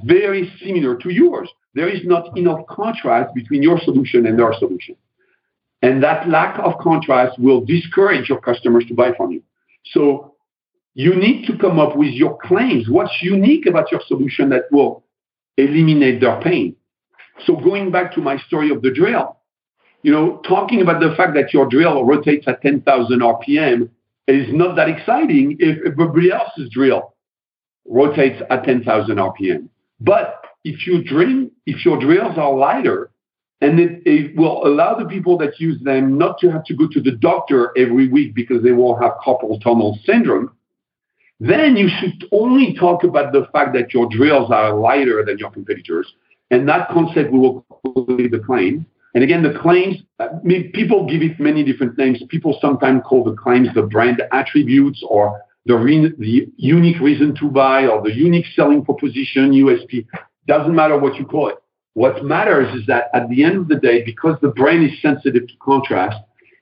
very 0.05 0.51
similar 0.63 0.95
to 0.97 1.09
yours. 1.09 1.49
There 1.73 1.89
is 1.89 2.01
not 2.05 2.37
enough 2.37 2.65
contrast 2.67 3.33
between 3.33 3.63
your 3.63 3.79
solution 3.79 4.25
and 4.25 4.37
their 4.37 4.53
solution. 4.53 4.95
And 5.81 6.01
that 6.03 6.29
lack 6.29 6.59
of 6.59 6.77
contrast 6.79 7.39
will 7.39 7.65
discourage 7.65 8.29
your 8.29 8.39
customers 8.39 8.85
to 8.87 8.93
buy 8.93 9.13
from 9.17 9.31
you. 9.31 9.43
So 9.91 10.35
you 10.93 11.15
need 11.15 11.47
to 11.47 11.57
come 11.57 11.79
up 11.79 11.97
with 11.97 12.13
your 12.13 12.37
claims. 12.37 12.87
What's 12.89 13.21
unique 13.21 13.65
about 13.65 13.91
your 13.91 14.01
solution 14.07 14.49
that 14.49 14.63
will 14.71 15.03
eliminate 15.57 16.21
their 16.21 16.39
pain? 16.41 16.75
So 17.45 17.55
going 17.55 17.91
back 17.91 18.13
to 18.13 18.21
my 18.21 18.37
story 18.37 18.69
of 18.69 18.81
the 18.81 18.91
drill, 18.91 19.37
you 20.03 20.11
know, 20.11 20.41
talking 20.47 20.81
about 20.81 21.01
the 21.01 21.15
fact 21.15 21.33
that 21.35 21.53
your 21.53 21.67
drill 21.67 22.03
rotates 22.03 22.47
at 22.47 22.61
10,000 22.61 23.19
RPM 23.19 23.89
is 24.27 24.47
not 24.53 24.75
that 24.75 24.89
exciting 24.89 25.57
if 25.59 25.77
everybody 25.85 26.31
else's 26.31 26.69
drill 26.69 27.13
rotates 27.85 28.41
at 28.49 28.63
10,000 28.63 29.15
RPM. 29.15 29.69
But 29.99 30.43
if 30.63 30.85
you 30.85 31.03
drill, 31.03 31.49
if 31.65 31.85
your 31.85 31.99
drills 31.99 32.37
are 32.37 32.53
lighter, 32.53 33.09
and 33.61 33.79
it, 33.79 34.01
it, 34.05 34.35
will 34.35 34.67
allow 34.67 34.93
the 34.93 35.05
people 35.05 35.37
that 35.37 35.57
use 35.57 35.81
them 35.83 36.17
not 36.17 36.37
to 36.39 36.51
have 36.51 36.65
to 36.65 36.75
go 36.75 36.85
to 36.89 36.99
the 36.99 37.11
doctor 37.11 37.71
every 37.77 38.09
week 38.09 38.35
because 38.35 38.61
they 38.61 38.73
will 38.73 38.99
have 38.99 39.13
carpal 39.25 39.61
tunnel 39.63 39.97
syndrome, 40.05 40.51
then 41.39 41.77
you 41.77 41.87
should 41.87 42.25
only 42.33 42.75
talk 42.77 43.05
about 43.05 43.31
the 43.31 43.47
fact 43.53 43.73
that 43.73 43.93
your 43.93 44.09
drills 44.09 44.51
are 44.51 44.73
lighter 44.73 45.23
than 45.25 45.37
your 45.37 45.49
competitors. 45.49 46.13
And 46.51 46.67
that 46.67 46.89
concept 46.89 47.31
will 47.31 47.65
be 48.17 48.27
the 48.27 48.39
claim. 48.45 48.85
And 49.13 49.23
again, 49.23 49.43
the 49.43 49.57
claims, 49.59 49.97
I 50.19 50.27
mean, 50.43 50.71
people 50.71 51.05
give 51.07 51.21
it 51.21 51.39
many 51.39 51.63
different 51.63 51.97
names. 51.97 52.21
People 52.29 52.57
sometimes 52.59 53.01
call 53.05 53.23
the 53.23 53.35
claims 53.35 53.67
the 53.75 53.83
brand 53.83 54.21
attributes 54.31 55.03
or 55.07 55.39
the, 55.65 55.75
re- 55.75 56.13
the 56.17 56.47
unique 56.57 56.99
reason 56.99 57.35
to 57.35 57.49
buy 57.49 57.85
or 57.85 58.01
the 58.01 58.13
unique 58.13 58.45
selling 58.55 58.83
proposition, 58.83 59.51
USP. 59.51 60.07
Doesn't 60.47 60.75
matter 60.75 60.97
what 60.97 61.15
you 61.15 61.25
call 61.25 61.49
it. 61.49 61.57
What 61.93 62.25
matters 62.25 62.73
is 62.79 62.87
that 62.87 63.05
at 63.13 63.29
the 63.29 63.43
end 63.43 63.57
of 63.57 63.67
the 63.67 63.75
day, 63.75 64.03
because 64.03 64.35
the 64.41 64.49
brain 64.49 64.83
is 64.83 64.99
sensitive 64.99 65.47
to 65.47 65.53
contrast, 65.61 66.17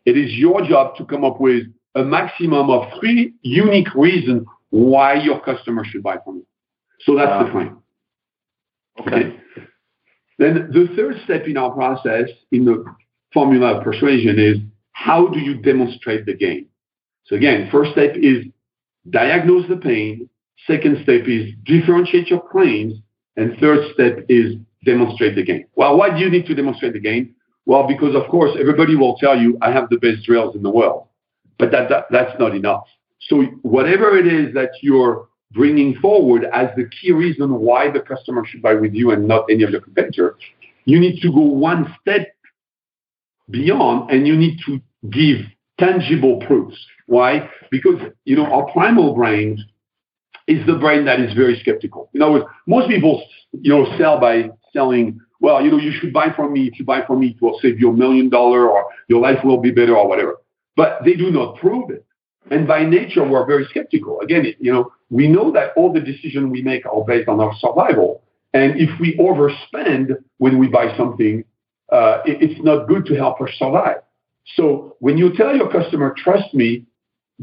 it 0.06 0.18
is 0.18 0.34
your 0.34 0.62
job 0.68 0.98
to 0.98 1.06
come 1.06 1.24
up 1.24 1.40
with 1.40 1.64
a 1.96 2.04
maximum 2.04 2.70
of 2.70 2.88
three 3.00 3.34
unique 3.44 3.94
reasons 3.96 4.46
why 4.72 5.14
your 5.14 5.40
customer 5.42 5.86
should 5.86 6.04
buy 6.04 6.18
from 6.24 6.38
you. 6.38 6.48
So 7.06 7.16
that's 7.16 7.30
wow. 7.30 7.44
the 7.44 7.50
ah. 7.50 7.52
claim. 7.52 7.78
Okay. 9.00 9.16
okay. 9.16 9.68
Then 10.42 10.72
the 10.74 10.88
third 10.96 11.18
step 11.24 11.46
in 11.46 11.56
our 11.56 11.70
process 11.70 12.28
in 12.52 12.66
the 12.66 12.84
formula 13.32 13.78
of 13.78 13.84
persuasion 13.84 14.40
is 14.40 14.58
how 14.92 15.28
do 15.28 15.40
you 15.40 15.62
demonstrate 15.62 16.26
the 16.26 16.34
gain? 16.34 16.66
So 17.26 17.36
again, 17.36 17.70
first 17.72 17.92
step 17.92 18.16
is 18.16 18.46
diagnose 19.12 19.70
the 19.70 19.76
pain. 19.76 20.28
Second 20.66 20.98
step 21.04 21.28
is 21.28 21.52
differentiate 21.64 22.32
your 22.32 22.42
claims. 22.42 22.96
And 23.38 23.56
third 23.60 23.94
step 23.94 24.26
is 24.30 24.56
demonstrate 24.84 25.36
the 25.36 25.44
gain. 25.44 25.68
Well, 25.76 25.96
why 25.96 26.10
do 26.10 26.18
you 26.18 26.32
need 26.32 26.48
to 26.48 26.56
demonstrate 26.56 26.94
the 26.94 27.00
gain? 27.00 27.36
Well, 27.68 27.88
because 27.88 28.16
of 28.16 28.28
course 28.28 28.58
everybody 28.60 28.96
will 28.96 29.18
tell 29.18 29.38
you 29.38 29.60
I 29.62 29.72
have 29.72 29.90
the 29.90 29.98
best 29.98 30.24
drills 30.26 30.56
in 30.56 30.64
the 30.64 30.72
world, 30.72 31.06
but 31.60 31.70
that, 31.70 31.88
that 31.90 32.06
that's 32.10 32.38
not 32.40 32.56
enough. 32.56 32.86
So 33.30 33.44
whatever 33.62 34.18
it 34.18 34.26
is 34.26 34.56
that 34.56 34.72
you're 34.82 35.28
bringing 35.52 35.96
forward 35.96 36.46
as 36.54 36.70
the 36.76 36.88
key 36.90 37.12
reason 37.12 37.54
why 37.60 37.90
the 37.92 38.00
customer 38.00 38.46
should 38.46 38.62
buy 38.62 38.74
with 38.74 38.94
you 38.94 39.12
and 39.12 39.28
not 39.28 39.46
any 39.50 39.64
of 39.64 39.70
your 39.70 39.82
competitor, 39.82 40.38
you 40.86 41.00
need 41.00 41.22
to 41.22 41.32
go 41.32 41.42
one 41.42 41.96
step 42.02 42.28
beyond 43.50 44.10
and 44.10 44.28
you 44.28 44.36
need 44.36 44.60
to 44.66 44.80
give 45.10 45.46
tangible 45.80 46.42
proofs. 46.48 46.78
Why? 47.08 47.50
Because 47.70 48.00
you 48.26 48.36
know 48.36 48.46
our 48.46 48.72
primal 48.72 49.14
brain 49.14 49.64
is 50.48 50.66
the 50.66 50.76
brain 50.76 51.06
that 51.06 51.20
is 51.20 51.34
very 51.34 51.60
skeptical. 51.60 52.10
In 52.14 52.22
other 52.22 52.32
words, 52.34 52.46
most 52.68 52.90
people 52.90 53.24
you 53.54 53.72
know 53.72 53.86
sell 53.98 54.20
by 54.20 54.50
selling, 54.74 55.20
well, 55.42 55.62
you 55.64 55.72
know, 55.72 55.78
you 55.78 55.92
should 56.00 56.14
buy 56.14 56.32
from 56.36 56.54
me. 56.54 56.68
If 56.68 56.80
you 56.80 56.86
buy 56.86 57.06
from 57.06 57.20
me, 57.20 57.30
it 57.30 57.42
will 57.42 57.60
save 57.62 57.80
you 57.80 57.90
a 57.90 57.94
million 57.94 58.30
dollar 58.30 58.70
or 58.70 58.86
your 59.08 59.22
life 59.22 59.44
will 59.44 59.58
be 59.60 59.72
better 59.72 59.98
or 59.98 60.08
whatever. 60.08 60.38
But 60.76 61.00
they 61.04 61.14
do 61.16 61.32
not 61.32 61.58
prove 61.58 61.90
it. 61.90 62.06
And 62.50 62.68
by 62.68 62.84
nature, 62.86 63.28
we're 63.28 63.46
very 63.46 63.66
skeptical. 63.70 64.20
Again, 64.22 64.46
you 64.60 64.72
know, 64.72 64.92
we 65.12 65.28
know 65.28 65.52
that 65.52 65.74
all 65.76 65.91
the 65.93 66.00
decisions 66.00 66.50
we 66.50 66.62
make 66.63 66.86
are 66.86 67.04
based 67.04 67.28
on 67.28 67.39
our 67.39 67.54
survival. 67.60 68.24
And 68.54 68.80
if 68.80 68.89
we 69.00 69.15
overspend 69.17 70.15
when 70.38 70.58
we 70.58 70.67
buy 70.67 70.95
something, 70.97 71.43
uh, 71.91 72.21
it, 72.26 72.41
it's 72.41 72.63
not 72.63 72.88
good 72.88 73.06
to 73.08 73.15
help 73.15 73.39
us 73.41 73.50
survive. 73.58 73.97
So 74.56 74.95
when 75.00 75.17
you 75.17 75.36
tell 75.36 75.56
your 75.56 75.69
customer, 75.69 76.15
trust 76.17 76.54
me, 76.54 76.86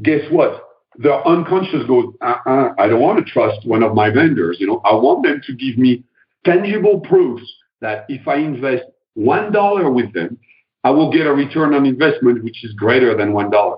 guess 0.03 0.23
what? 0.31 0.65
Their 0.97 1.25
unconscious 1.29 1.87
goes, 1.87 2.07
uh-uh, 2.23 2.71
I 2.79 2.89
don't 2.89 3.01
want 3.01 3.25
to 3.25 3.31
trust 3.31 3.67
one 3.67 3.83
of 3.83 3.95
my 3.95 4.11
vendors. 4.11 4.57
You 4.59 4.67
know, 4.67 4.81
I 4.85 4.95
want 4.95 5.23
them 5.23 5.41
to 5.47 5.55
give 5.55 5.79
me 5.79 6.05
tangible 6.45 7.01
proofs 7.01 7.45
that 7.83 8.07
if 8.09 8.27
I 8.27 8.37
invest 8.37 8.85
one 9.15 9.53
dollar 9.53 9.91
with 9.91 10.13
them, 10.15 10.39
I 10.85 10.91
will 10.91 11.13
get 11.13 11.27
a 11.27 11.33
return 11.33 11.75
on 11.75 11.85
investment 11.85 12.43
which 12.43 12.65
is 12.65 12.73
greater 12.73 13.17
than 13.17 13.33
one 13.35 13.51
dollar. 13.51 13.77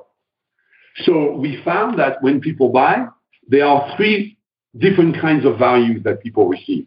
So 1.05 1.33
we 1.33 1.61
found 1.65 1.99
that 1.99 2.23
when 2.23 2.41
people 2.41 2.69
buy, 2.71 3.07
there 3.51 3.67
are 3.67 3.95
three 3.97 4.39
different 4.79 5.21
kinds 5.21 5.45
of 5.45 5.59
values 5.59 6.03
that 6.05 6.23
people 6.23 6.49
receive. 6.49 6.87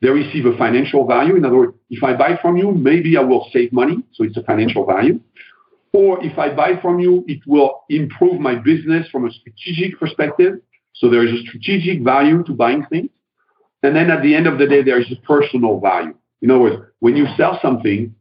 They 0.00 0.08
receive 0.08 0.46
a 0.46 0.56
financial 0.58 1.06
value. 1.06 1.36
In 1.36 1.44
other 1.44 1.56
words, 1.56 1.74
if 1.88 2.02
I 2.02 2.12
buy 2.14 2.36
from 2.42 2.56
you, 2.56 2.72
maybe 2.72 3.16
I 3.16 3.20
will 3.20 3.48
save 3.52 3.72
money. 3.72 4.02
So 4.14 4.24
it's 4.24 4.36
a 4.36 4.42
financial 4.42 4.84
value. 4.84 5.20
Or 5.92 6.22
if 6.24 6.36
I 6.38 6.52
buy 6.52 6.80
from 6.82 6.98
you, 6.98 7.24
it 7.28 7.40
will 7.46 7.84
improve 7.88 8.40
my 8.40 8.56
business 8.56 9.06
from 9.10 9.26
a 9.26 9.30
strategic 9.30 10.00
perspective. 10.00 10.54
So 10.94 11.08
there 11.08 11.24
is 11.24 11.32
a 11.32 11.42
strategic 11.46 12.02
value 12.02 12.42
to 12.44 12.52
buying 12.52 12.84
things. 12.86 13.10
And 13.84 13.94
then 13.94 14.10
at 14.10 14.22
the 14.22 14.34
end 14.34 14.48
of 14.48 14.58
the 14.58 14.66
day, 14.66 14.82
there 14.82 15.00
is 15.00 15.10
a 15.12 15.20
personal 15.24 15.78
value. 15.78 16.14
In 16.40 16.50
other 16.50 16.60
words, 16.60 16.82
when 16.98 17.16
you 17.16 17.26
sell 17.36 17.60
something, 17.62 18.12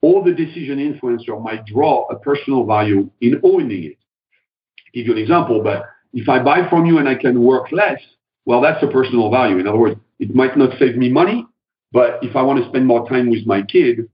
all 0.00 0.24
the 0.24 0.32
decision 0.32 0.78
influencer 0.78 1.40
might 1.40 1.64
draw 1.66 2.06
a 2.08 2.18
personal 2.18 2.64
value 2.64 3.08
in 3.20 3.40
owning 3.44 3.84
it. 3.84 3.96
I'll 3.96 4.92
give 4.94 5.06
you 5.06 5.12
an 5.12 5.18
example, 5.18 5.62
but 5.62 5.84
if 6.12 6.28
I 6.28 6.42
buy 6.42 6.68
from 6.68 6.86
you 6.86 6.98
and 6.98 7.08
I 7.08 7.14
can 7.14 7.42
work 7.42 7.72
less, 7.72 8.00
well, 8.44 8.60
that's 8.60 8.82
a 8.82 8.86
personal 8.88 9.30
value. 9.30 9.58
In 9.58 9.66
other 9.66 9.78
words, 9.78 10.00
it 10.18 10.34
might 10.34 10.56
not 10.56 10.78
save 10.78 10.96
me 10.96 11.08
money, 11.08 11.46
but 11.92 12.18
if 12.22 12.34
I 12.36 12.42
want 12.42 12.62
to 12.62 12.68
spend 12.68 12.86
more 12.86 13.08
time 13.08 13.30
with 13.30 13.46
my 13.46 13.62
kid, 13.62 14.08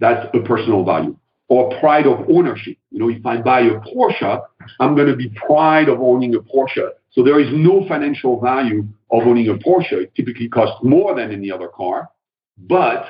that's 0.00 0.26
a 0.34 0.40
personal 0.40 0.84
value. 0.84 1.16
Or 1.48 1.78
pride 1.80 2.06
of 2.06 2.28
ownership. 2.30 2.78
You 2.90 2.98
know, 3.00 3.08
if 3.10 3.24
I 3.26 3.36
buy 3.38 3.60
a 3.60 3.74
Porsche, 3.80 4.42
I'm 4.80 4.94
going 4.94 5.08
to 5.08 5.16
be 5.16 5.28
pride 5.30 5.88
of 5.88 6.00
owning 6.00 6.34
a 6.34 6.38
Porsche. 6.40 6.88
So 7.10 7.22
there 7.22 7.38
is 7.40 7.48
no 7.52 7.86
financial 7.88 8.40
value 8.40 8.86
of 9.10 9.22
owning 9.26 9.48
a 9.48 9.54
Porsche. 9.54 9.92
It 10.04 10.14
typically 10.14 10.48
costs 10.48 10.82
more 10.82 11.14
than 11.14 11.30
any 11.30 11.50
other 11.50 11.68
car, 11.68 12.08
but 12.56 13.04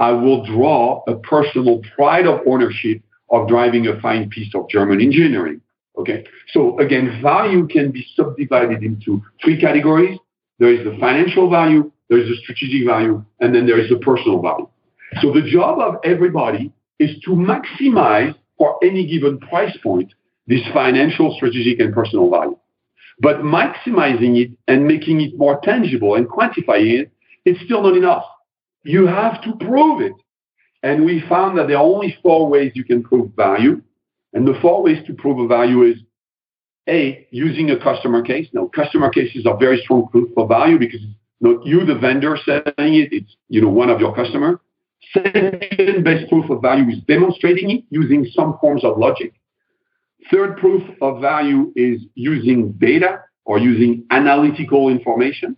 I 0.00 0.10
will 0.10 0.44
draw 0.44 1.02
a 1.06 1.16
personal 1.16 1.80
pride 1.94 2.26
of 2.26 2.40
ownership 2.46 3.02
of 3.30 3.48
driving 3.48 3.86
a 3.86 4.00
fine 4.00 4.28
piece 4.28 4.54
of 4.54 4.68
German 4.68 5.00
engineering. 5.00 5.60
Okay. 5.98 6.24
So 6.52 6.78
again, 6.78 7.20
value 7.22 7.66
can 7.66 7.90
be 7.90 8.06
subdivided 8.14 8.82
into 8.82 9.20
three 9.42 9.60
categories. 9.60 10.18
There 10.58 10.72
is 10.72 10.84
the 10.84 10.96
financial 10.98 11.50
value, 11.50 11.90
there 12.08 12.18
is 12.18 12.28
the 12.28 12.36
strategic 12.42 12.86
value, 12.86 13.24
and 13.40 13.54
then 13.54 13.66
there 13.66 13.78
is 13.78 13.88
the 13.90 13.98
personal 13.98 14.40
value. 14.40 14.68
So 15.20 15.32
the 15.32 15.42
job 15.42 15.78
of 15.80 15.96
everybody 16.04 16.72
is 16.98 17.18
to 17.24 17.30
maximize 17.30 18.34
for 18.56 18.78
any 18.82 19.06
given 19.06 19.38
price 19.38 19.76
point 19.82 20.12
this 20.46 20.60
financial, 20.72 21.34
strategic, 21.36 21.80
and 21.80 21.94
personal 21.94 22.30
value. 22.30 22.58
But 23.20 23.38
maximizing 23.38 24.40
it 24.40 24.50
and 24.66 24.86
making 24.86 25.20
it 25.20 25.36
more 25.36 25.60
tangible 25.62 26.14
and 26.14 26.28
quantifying 26.28 27.00
it, 27.00 27.12
it's 27.44 27.60
still 27.64 27.82
not 27.82 27.96
enough. 27.96 28.24
You 28.84 29.06
have 29.06 29.42
to 29.42 29.52
prove 29.56 30.00
it. 30.00 30.12
And 30.82 31.04
we 31.04 31.22
found 31.28 31.58
that 31.58 31.66
there 31.66 31.76
are 31.76 31.82
only 31.82 32.16
four 32.22 32.48
ways 32.48 32.72
you 32.74 32.84
can 32.84 33.02
prove 33.02 33.32
value. 33.34 33.82
And 34.38 34.46
the 34.46 34.54
four 34.62 34.84
ways 34.84 35.04
to 35.08 35.14
prove 35.14 35.40
a 35.40 35.48
value 35.48 35.82
is 35.82 35.96
A, 36.88 37.26
using 37.32 37.72
a 37.72 37.76
customer 37.76 38.22
case. 38.22 38.46
Now, 38.52 38.70
customer 38.72 39.10
cases 39.10 39.46
are 39.46 39.56
very 39.58 39.80
strong 39.82 40.06
proof 40.12 40.30
of 40.36 40.48
value 40.48 40.78
because 40.78 41.00
it's 41.02 41.18
not 41.40 41.66
you, 41.66 41.84
the 41.84 41.96
vendor, 41.96 42.38
selling 42.44 42.94
it. 42.94 43.08
It's 43.12 43.34
you 43.48 43.60
know 43.60 43.68
one 43.68 43.90
of 43.90 43.98
your 43.98 44.14
customer. 44.14 44.60
Second 45.12 46.04
best 46.04 46.28
proof 46.28 46.48
of 46.50 46.62
value 46.62 46.88
is 46.88 47.00
demonstrating 47.08 47.70
it 47.70 47.84
using 47.90 48.28
some 48.32 48.56
forms 48.60 48.84
of 48.84 48.96
logic. 48.96 49.32
Third 50.30 50.56
proof 50.58 50.84
of 51.02 51.20
value 51.20 51.72
is 51.74 52.02
using 52.14 52.70
data 52.78 53.24
or 53.44 53.58
using 53.58 54.04
analytical 54.12 54.88
information. 54.88 55.56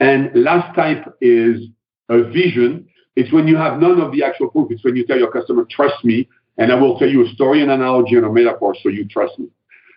And 0.00 0.28
last 0.34 0.74
type 0.74 1.04
is 1.20 1.68
a 2.08 2.24
vision. 2.24 2.88
It's 3.14 3.32
when 3.32 3.46
you 3.46 3.56
have 3.56 3.78
none 3.78 4.00
of 4.00 4.10
the 4.10 4.24
actual 4.24 4.48
proof. 4.48 4.72
It's 4.72 4.82
when 4.82 4.96
you 4.96 5.06
tell 5.06 5.18
your 5.18 5.30
customer, 5.30 5.64
trust 5.70 6.04
me, 6.04 6.28
and 6.58 6.72
I 6.72 6.74
will 6.74 6.98
tell 6.98 7.08
you 7.08 7.26
a 7.26 7.30
story, 7.30 7.62
an 7.62 7.70
analogy, 7.70 8.16
and 8.16 8.24
a 8.24 8.32
metaphor 8.32 8.74
so 8.82 8.88
you 8.88 9.06
trust 9.06 9.38
me. 9.38 9.48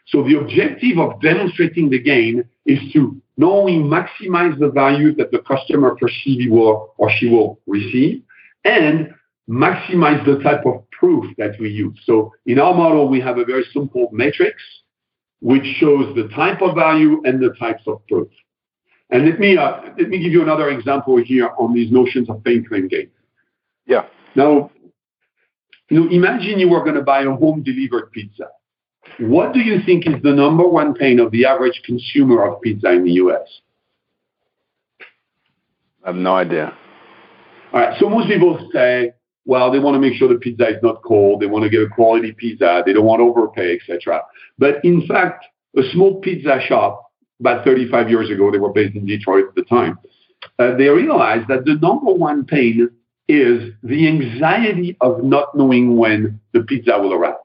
So 0.07 0.23
the 0.23 0.37
objective 0.39 0.97
of 0.99 1.21
demonstrating 1.21 1.89
the 1.89 1.99
gain 1.99 2.47
is 2.65 2.79
to 2.93 3.21
not 3.35 3.51
only 3.51 3.73
maximize 3.73 4.57
the 4.57 4.69
value 4.69 5.13
that 5.15 5.31
the 5.31 5.39
customer 5.39 5.95
perceives 5.95 6.43
he 6.43 6.49
will 6.49 6.93
or 6.97 7.11
she 7.11 7.27
will 7.29 7.59
receive, 7.67 8.23
and 8.63 9.13
maximize 9.49 10.25
the 10.25 10.41
type 10.43 10.65
of 10.65 10.83
proof 10.91 11.25
that 11.37 11.59
we 11.59 11.69
use. 11.69 11.97
So 12.05 12.33
in 12.45 12.59
our 12.59 12.73
model, 12.73 13.07
we 13.07 13.19
have 13.21 13.37
a 13.37 13.45
very 13.45 13.65
simple 13.73 14.09
matrix 14.11 14.55
which 15.39 15.65
shows 15.79 16.15
the 16.15 16.27
type 16.29 16.61
of 16.61 16.75
value 16.75 17.21
and 17.25 17.41
the 17.41 17.53
types 17.59 17.83
of 17.85 18.05
proof. 18.07 18.29
And 19.09 19.25
let 19.25 19.39
me 19.39 19.57
uh, 19.57 19.81
let 19.97 20.09
me 20.09 20.19
give 20.19 20.33
you 20.33 20.41
another 20.41 20.69
example 20.69 21.17
here 21.23 21.49
on 21.57 21.73
these 21.73 21.91
notions 21.91 22.29
of 22.29 22.43
pain 22.43 22.65
claim 22.67 22.87
gain. 22.87 23.09
Yeah. 23.85 24.05
Now, 24.35 24.69
you 25.89 25.99
know, 25.99 26.09
imagine 26.09 26.59
you 26.59 26.69
were 26.69 26.83
going 26.83 26.95
to 26.95 27.01
buy 27.01 27.21
a 27.21 27.31
home 27.31 27.63
delivered 27.63 28.11
pizza. 28.11 28.47
What 29.19 29.53
do 29.53 29.59
you 29.59 29.81
think 29.85 30.05
is 30.05 30.21
the 30.21 30.33
number 30.33 30.67
one 30.67 30.93
pain 30.93 31.19
of 31.19 31.31
the 31.31 31.45
average 31.45 31.81
consumer 31.85 32.45
of 32.45 32.61
pizza 32.61 32.91
in 32.91 33.05
the 33.05 33.13
US? 33.13 33.47
I 36.03 36.09
have 36.09 36.15
no 36.15 36.35
idea. 36.35 36.73
All 37.73 37.79
right. 37.79 37.97
So 37.99 38.09
most 38.09 38.27
people 38.27 38.69
say, 38.73 39.13
well, 39.45 39.71
they 39.71 39.79
want 39.79 39.95
to 39.95 39.99
make 39.99 40.13
sure 40.17 40.27
the 40.27 40.35
pizza 40.35 40.67
is 40.67 40.83
not 40.83 41.01
cold. 41.03 41.41
They 41.41 41.45
want 41.45 41.63
to 41.63 41.69
get 41.69 41.81
a 41.81 41.87
quality 41.87 42.33
pizza. 42.33 42.83
They 42.85 42.93
don't 42.93 43.05
want 43.05 43.19
to 43.21 43.23
overpay, 43.23 43.75
etc. 43.77 44.21
But 44.57 44.83
in 44.83 45.07
fact, 45.07 45.45
a 45.77 45.81
small 45.93 46.19
pizza 46.19 46.59
shop 46.67 47.11
about 47.39 47.63
35 47.63 48.09
years 48.09 48.29
ago, 48.29 48.51
they 48.51 48.57
were 48.57 48.73
based 48.73 48.95
in 48.95 49.05
Detroit 49.05 49.45
at 49.49 49.55
the 49.55 49.63
time. 49.63 49.97
Uh, 50.59 50.75
they 50.75 50.89
realized 50.89 51.47
that 51.47 51.65
the 51.65 51.75
number 51.75 52.11
one 52.11 52.45
pain 52.45 52.89
is 53.27 53.73
the 53.83 54.07
anxiety 54.07 54.97
of 55.01 55.23
not 55.23 55.55
knowing 55.55 55.97
when 55.97 56.39
the 56.53 56.61
pizza 56.61 56.97
will 56.99 57.13
arrive. 57.13 57.35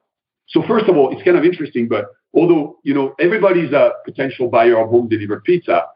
So 0.48 0.62
first 0.66 0.86
of 0.88 0.96
all, 0.96 1.12
it's 1.12 1.22
kind 1.22 1.36
of 1.36 1.44
interesting, 1.44 1.88
but 1.88 2.06
although 2.34 2.78
you 2.82 2.94
know 2.94 3.14
everybody's 3.18 3.72
a 3.72 3.92
potential 4.04 4.48
buyer 4.48 4.78
of 4.78 4.90
home 4.90 5.08
delivered 5.08 5.44
pizza, 5.44 5.86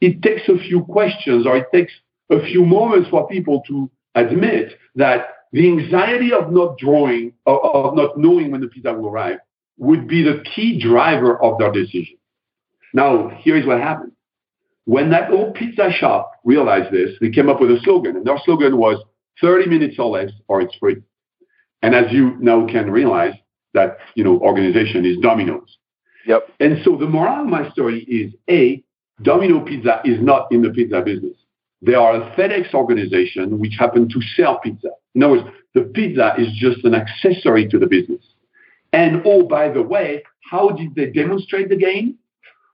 it 0.00 0.22
takes 0.22 0.48
a 0.48 0.58
few 0.58 0.84
questions 0.84 1.46
or 1.46 1.56
it 1.56 1.66
takes 1.72 1.92
a 2.30 2.40
few 2.46 2.64
moments 2.64 3.08
for 3.08 3.26
people 3.28 3.62
to 3.68 3.90
admit 4.14 4.76
that 4.94 5.28
the 5.52 5.66
anxiety 5.68 6.32
of 6.32 6.52
not 6.52 6.78
drawing 6.78 7.32
of, 7.46 7.94
not 7.94 8.18
knowing 8.18 8.50
when 8.50 8.60
the 8.60 8.68
pizza 8.68 8.92
will 8.92 9.08
arrive 9.08 9.38
would 9.78 10.06
be 10.06 10.22
the 10.22 10.42
key 10.54 10.80
driver 10.80 11.42
of 11.42 11.58
their 11.58 11.72
decision. 11.72 12.16
Now, 12.92 13.30
here's 13.40 13.66
what 13.66 13.80
happened. 13.80 14.12
When 14.84 15.10
that 15.10 15.30
old 15.30 15.54
pizza 15.54 15.90
shop 15.90 16.32
realized 16.44 16.92
this, 16.92 17.10
they 17.20 17.30
came 17.30 17.48
up 17.48 17.60
with 17.60 17.70
a 17.70 17.80
slogan, 17.82 18.16
and 18.16 18.24
their 18.24 18.38
slogan 18.44 18.76
was 18.76 19.02
30 19.40 19.68
minutes 19.68 19.96
or 19.98 20.10
less, 20.10 20.30
or 20.48 20.60
it's 20.60 20.74
free. 20.76 20.96
And 21.82 21.94
as 21.94 22.12
you 22.12 22.36
now 22.40 22.66
can 22.66 22.90
realize, 22.90 23.34
that 23.72 23.98
you 24.14 24.24
know 24.24 24.38
organization 24.40 25.04
is 25.04 25.16
Domino's. 25.18 25.78
Yep. 26.26 26.48
And 26.60 26.78
so 26.84 26.96
the 26.96 27.06
moral 27.06 27.42
of 27.42 27.46
my 27.46 27.70
story 27.70 28.02
is 28.04 28.32
a 28.48 28.82
Domino 29.22 29.60
Pizza 29.64 30.00
is 30.04 30.20
not 30.20 30.50
in 30.50 30.62
the 30.62 30.70
pizza 30.70 31.00
business. 31.02 31.36
They 31.82 31.94
are 31.94 32.16
a 32.16 32.36
FedEx 32.36 32.74
organization 32.74 33.58
which 33.58 33.74
happen 33.78 34.08
to 34.08 34.20
sell 34.36 34.58
pizza. 34.58 34.88
In 35.14 35.22
other 35.22 35.34
words, 35.34 35.48
the 35.74 35.82
pizza 35.82 36.34
is 36.38 36.48
just 36.54 36.84
an 36.84 36.94
accessory 36.94 37.68
to 37.68 37.78
the 37.78 37.86
business. 37.86 38.22
And 38.92 39.22
oh, 39.24 39.44
by 39.44 39.70
the 39.70 39.82
way, 39.82 40.22
how 40.50 40.70
did 40.70 40.94
they 40.94 41.06
demonstrate 41.06 41.68
the 41.68 41.76
gain? 41.76 42.18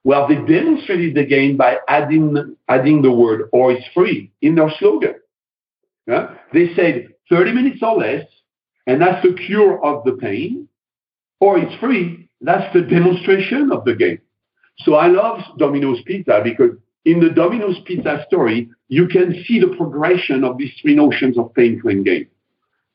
Well, 0.03 0.27
they 0.29 0.37
demonstrated 0.37 1.15
the 1.15 1.25
gain 1.25 1.57
by 1.57 1.79
adding, 1.89 2.57
adding 2.69 3.03
the 3.03 3.13
word 3.13 3.49
or 3.53 3.73
it's 3.73 3.87
free 3.93 4.33
in 4.41 4.55
their 4.55 4.71
slogan. 4.79 5.17
Yeah? 6.07 6.35
They 6.53 6.75
said 6.75 7.09
30 7.31 7.53
minutes 7.53 7.83
or 7.83 7.97
less, 7.97 8.25
and 8.87 9.01
that's 9.01 9.23
the 9.27 9.35
cure 9.35 9.85
of 9.85 10.05
the 10.05 10.13
pain, 10.13 10.69
or 11.41 11.59
it's 11.59 11.75
free. 11.81 12.29
That's 12.41 12.73
the 12.73 12.83
demonstration 12.83 13.73
of 13.73 13.85
the 13.85 13.95
game. 13.95 14.21
So 14.79 14.95
I 14.95 15.09
love 15.09 15.41
Domino's 15.59 16.01
Pizza 16.05 16.41
because 16.45 16.71
in 17.05 17.21
the 17.21 17.31
Domino's 17.31 17.79
Pizza 17.85 18.25
story, 18.27 18.69
you 18.89 19.09
can 19.09 19.43
see 19.47 19.59
the 19.59 19.75
progression 19.77 20.45
of 20.45 20.59
these 20.59 20.73
three 20.81 20.95
notions 20.95 21.39
of 21.39 21.55
pain, 21.55 21.81
claim, 21.81 22.05
gain. 22.05 22.27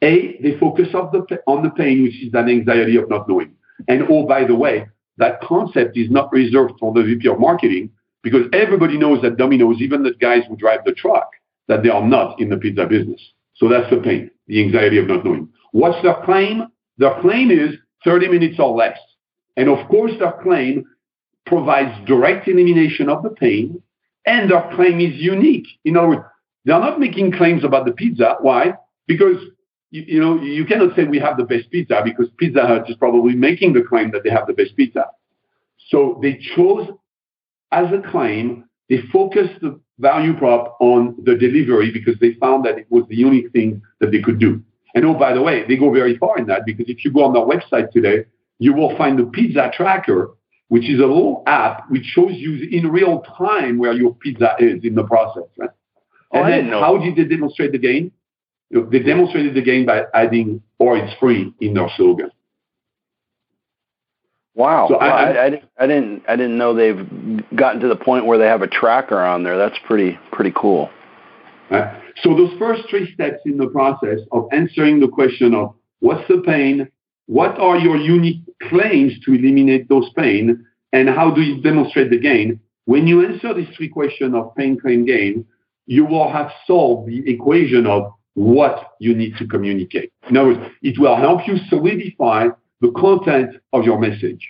A, 0.03 0.39
they 0.41 0.57
focus 0.59 0.87
the, 0.91 1.39
on 1.47 1.63
the 1.63 1.69
pain, 1.71 2.03
which 2.03 2.21
is 2.23 2.31
that 2.31 2.49
anxiety 2.49 2.97
of 2.97 3.09
not 3.09 3.27
knowing. 3.27 3.53
And 3.87 4.03
oh, 4.09 4.25
by 4.25 4.45
the 4.45 4.55
way, 4.55 4.87
that 5.17 5.41
concept 5.41 5.97
is 5.97 6.09
not 6.09 6.31
reserved 6.31 6.73
for 6.79 6.93
the 6.93 7.03
VP 7.03 7.27
of 7.27 7.39
marketing 7.39 7.91
because 8.23 8.47
everybody 8.53 8.97
knows 8.97 9.21
that 9.21 9.37
Domino's, 9.37 9.79
even 9.79 10.03
the 10.03 10.13
guys 10.13 10.43
who 10.47 10.55
drive 10.55 10.79
the 10.85 10.93
truck, 10.93 11.31
that 11.67 11.83
they 11.83 11.89
are 11.89 12.05
not 12.05 12.39
in 12.39 12.49
the 12.49 12.57
pizza 12.57 12.85
business. 12.85 13.21
So 13.55 13.67
that's 13.69 13.89
the 13.89 13.97
pain, 13.97 14.31
the 14.47 14.63
anxiety 14.63 14.97
of 14.97 15.07
not 15.07 15.23
knowing. 15.23 15.49
What's 15.71 16.01
their 16.03 16.15
claim? 16.25 16.63
Their 16.97 17.19
claim 17.21 17.51
is 17.51 17.75
30 18.03 18.27
minutes 18.29 18.59
or 18.59 18.75
less. 18.75 18.97
And 19.57 19.69
of 19.69 19.87
course, 19.89 20.11
their 20.19 20.33
claim 20.43 20.85
provides 21.45 21.93
direct 22.07 22.47
elimination 22.47 23.09
of 23.09 23.23
the 23.23 23.29
pain, 23.29 23.81
and 24.25 24.49
their 24.49 24.69
claim 24.75 24.99
is 24.99 25.15
unique. 25.19 25.67
In 25.85 25.97
other 25.97 26.07
words, 26.09 26.21
they're 26.65 26.79
not 26.79 26.99
making 26.99 27.31
claims 27.33 27.63
about 27.63 27.85
the 27.85 27.91
pizza. 27.91 28.35
Why? 28.41 28.73
Because 29.07 29.37
you, 29.89 30.03
you, 30.07 30.19
know, 30.19 30.41
you 30.41 30.65
cannot 30.65 30.95
say 30.95 31.03
we 31.03 31.19
have 31.19 31.37
the 31.37 31.43
best 31.43 31.69
pizza 31.71 32.01
because 32.03 32.27
Pizza 32.37 32.65
Hut 32.65 32.89
is 32.89 32.95
probably 32.95 33.35
making 33.35 33.73
the 33.73 33.81
claim 33.83 34.11
that 34.11 34.23
they 34.23 34.29
have 34.29 34.47
the 34.47 34.53
best 34.53 34.75
pizza. 34.75 35.05
So 35.89 36.19
they 36.21 36.39
chose 36.55 36.87
as 37.71 37.87
a 37.91 38.01
claim, 38.11 38.65
they 38.89 38.99
focused 39.11 39.59
the 39.61 39.79
value 40.01 40.35
prop 40.37 40.77
on 40.79 41.15
the 41.23 41.35
delivery 41.35 41.91
because 41.91 42.19
they 42.19 42.33
found 42.33 42.65
that 42.65 42.77
it 42.77 42.87
was 42.89 43.03
the 43.09 43.23
only 43.23 43.47
thing 43.49 43.81
that 43.99 44.11
they 44.11 44.21
could 44.21 44.39
do. 44.39 44.61
And 44.93 45.05
oh, 45.05 45.13
by 45.13 45.33
the 45.33 45.41
way, 45.41 45.65
they 45.67 45.77
go 45.77 45.91
very 45.93 46.17
far 46.17 46.37
in 46.37 46.47
that 46.47 46.65
because 46.65 46.85
if 46.89 47.05
you 47.05 47.11
go 47.11 47.23
on 47.23 47.33
their 47.33 47.43
website 47.45 47.91
today, 47.91 48.25
you 48.59 48.73
will 48.73 48.95
find 48.97 49.17
the 49.17 49.25
pizza 49.25 49.71
tracker, 49.73 50.31
which 50.67 50.89
is 50.89 50.99
a 50.99 51.05
little 51.05 51.43
app 51.47 51.89
which 51.89 52.03
shows 52.03 52.33
you 52.33 52.67
in 52.71 52.87
real 52.87 53.21
time 53.37 53.77
where 53.77 53.93
your 53.93 54.13
pizza 54.15 54.55
is 54.59 54.83
in 54.83 54.95
the 54.95 55.03
process. 55.03 55.43
Right? 55.57 55.69
Oh, 56.33 56.43
and 56.43 56.51
then 56.51 56.69
how 56.69 56.97
did 56.97 57.15
they 57.15 57.23
demonstrate 57.23 57.71
the 57.71 57.77
gain? 57.77 58.11
They 58.69 58.99
demonstrated 58.99 59.53
the 59.53 59.61
gain 59.61 59.85
by 59.85 60.03
adding 60.13 60.61
or 60.79 60.97
it's 60.97 61.13
free 61.19 61.53
in 61.59 61.73
their 61.73 61.89
slogan. 61.97 62.31
Wow. 64.53 64.87
So 64.89 64.95
I, 64.95 65.07
I, 65.07 65.45
I, 65.45 65.61
I, 65.79 65.87
didn't 65.87 66.23
I 66.27 66.35
didn't 66.35 66.57
know 66.57 66.73
they've 66.73 67.47
gotten 67.55 67.79
to 67.81 67.87
the 67.87 67.95
point 67.95 68.25
where 68.25 68.37
they 68.37 68.47
have 68.47 68.61
a 68.61 68.67
tracker 68.67 69.19
on 69.19 69.43
there. 69.43 69.57
That's 69.57 69.77
pretty 69.85 70.19
pretty 70.31 70.51
cool. 70.55 70.89
Right? 71.69 72.01
So 72.21 72.35
those 72.35 72.57
first 72.59 72.83
three 72.89 73.11
steps 73.13 73.39
in 73.45 73.57
the 73.57 73.67
process 73.67 74.19
of 74.31 74.49
answering 74.51 74.99
the 74.99 75.07
question 75.07 75.55
of 75.55 75.73
what's 75.99 76.27
the 76.27 76.41
pain, 76.45 76.89
what 77.27 77.57
are 77.59 77.77
your 77.77 77.95
unique 77.95 78.41
claims 78.63 79.13
to 79.25 79.33
eliminate 79.33 79.87
those 79.87 80.09
pain, 80.17 80.65
and 80.91 81.07
how 81.09 81.31
do 81.31 81.41
you 81.41 81.61
demonstrate 81.61 82.09
the 82.09 82.19
gain? 82.19 82.59
When 82.85 83.07
you 83.07 83.25
answer 83.25 83.53
these 83.53 83.73
three 83.77 83.87
questions 83.87 84.35
of 84.35 84.53
pain, 84.55 84.77
claim, 84.77 85.05
gain, 85.05 85.45
you 85.85 86.05
will 86.05 86.29
have 86.29 86.51
solved 86.67 87.09
the 87.09 87.29
equation 87.31 87.87
of 87.87 88.11
what 88.33 88.91
you 88.99 89.15
need 89.15 89.37
to 89.37 89.47
communicate. 89.47 90.11
In 90.29 90.37
other 90.37 90.49
words, 90.49 90.71
it 90.81 90.99
will 90.99 91.15
help 91.15 91.47
you 91.47 91.57
solidify 91.69 92.47
the 92.81 92.91
content 92.91 93.55
of 93.73 93.83
your 93.83 93.99
message. 93.99 94.47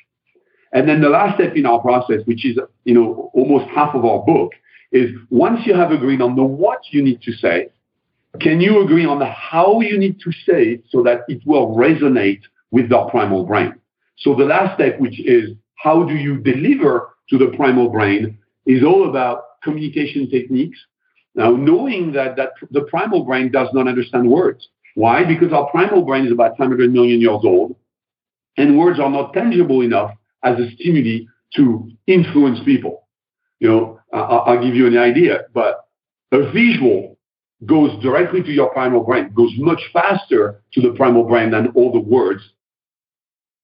And 0.73 0.87
then 0.87 1.01
the 1.01 1.09
last 1.09 1.35
step 1.35 1.55
in 1.55 1.65
our 1.65 1.79
process, 1.79 2.21
which 2.25 2.45
is 2.45 2.57
you 2.85 2.93
know 2.93 3.29
almost 3.33 3.69
half 3.71 3.93
of 3.93 4.05
our 4.05 4.19
book, 4.23 4.51
is 4.91 5.09
once 5.29 5.61
you 5.65 5.73
have 5.75 5.91
agreed 5.91 6.21
on 6.21 6.35
the 6.35 6.43
what 6.43 6.79
you 6.91 7.01
need 7.03 7.21
to 7.23 7.33
say, 7.33 7.67
can 8.39 8.61
you 8.61 8.81
agree 8.83 9.05
on 9.05 9.21
how 9.21 9.81
you 9.81 9.97
need 9.97 10.19
to 10.21 10.31
say 10.31 10.63
it 10.73 10.83
so 10.89 11.03
that 11.03 11.21
it 11.27 11.41
will 11.45 11.75
resonate 11.75 12.41
with 12.71 12.89
the 12.89 13.05
primal 13.09 13.43
brain? 13.45 13.73
So 14.17 14.33
the 14.35 14.45
last 14.45 14.75
step, 14.75 14.99
which 14.99 15.19
is 15.19 15.49
how 15.75 16.03
do 16.03 16.13
you 16.15 16.37
deliver 16.37 17.09
to 17.29 17.37
the 17.37 17.47
primal 17.57 17.89
brain, 17.89 18.37
is 18.65 18.83
all 18.83 19.09
about 19.09 19.61
communication 19.63 20.29
techniques 20.29 20.77
now, 21.35 21.51
knowing 21.51 22.11
that, 22.13 22.35
that 22.35 22.51
the 22.71 22.81
primal 22.81 23.23
brain 23.23 23.51
does 23.51 23.69
not 23.73 23.87
understand 23.87 24.29
words. 24.29 24.67
Why? 24.95 25.23
Because 25.23 25.53
our 25.53 25.69
primal 25.71 26.01
brain 26.03 26.25
is 26.25 26.31
about 26.31 26.57
500 26.57 26.91
million 26.91 27.21
years 27.21 27.39
old, 27.43 27.75
and 28.57 28.77
words 28.77 28.99
are 28.99 29.09
not 29.09 29.33
tangible 29.33 29.81
enough 29.81 30.11
as 30.43 30.59
a 30.59 30.69
stimuli 30.75 31.25
to 31.55 31.89
influence 32.07 32.59
people. 32.65 33.07
You 33.59 33.69
know, 33.69 33.99
I'll, 34.13 34.43
I'll 34.47 34.63
give 34.63 34.75
you 34.75 34.87
an 34.87 34.97
idea, 34.97 35.41
but 35.53 35.85
a 36.31 36.51
visual 36.51 37.17
goes 37.65 37.91
directly 38.01 38.41
to 38.41 38.51
your 38.51 38.69
primal 38.71 39.03
brain, 39.03 39.31
goes 39.33 39.51
much 39.57 39.81
faster 39.93 40.63
to 40.73 40.81
the 40.81 40.91
primal 40.93 41.23
brain 41.23 41.51
than 41.51 41.67
all 41.75 41.91
the 41.91 41.99
words 41.99 42.41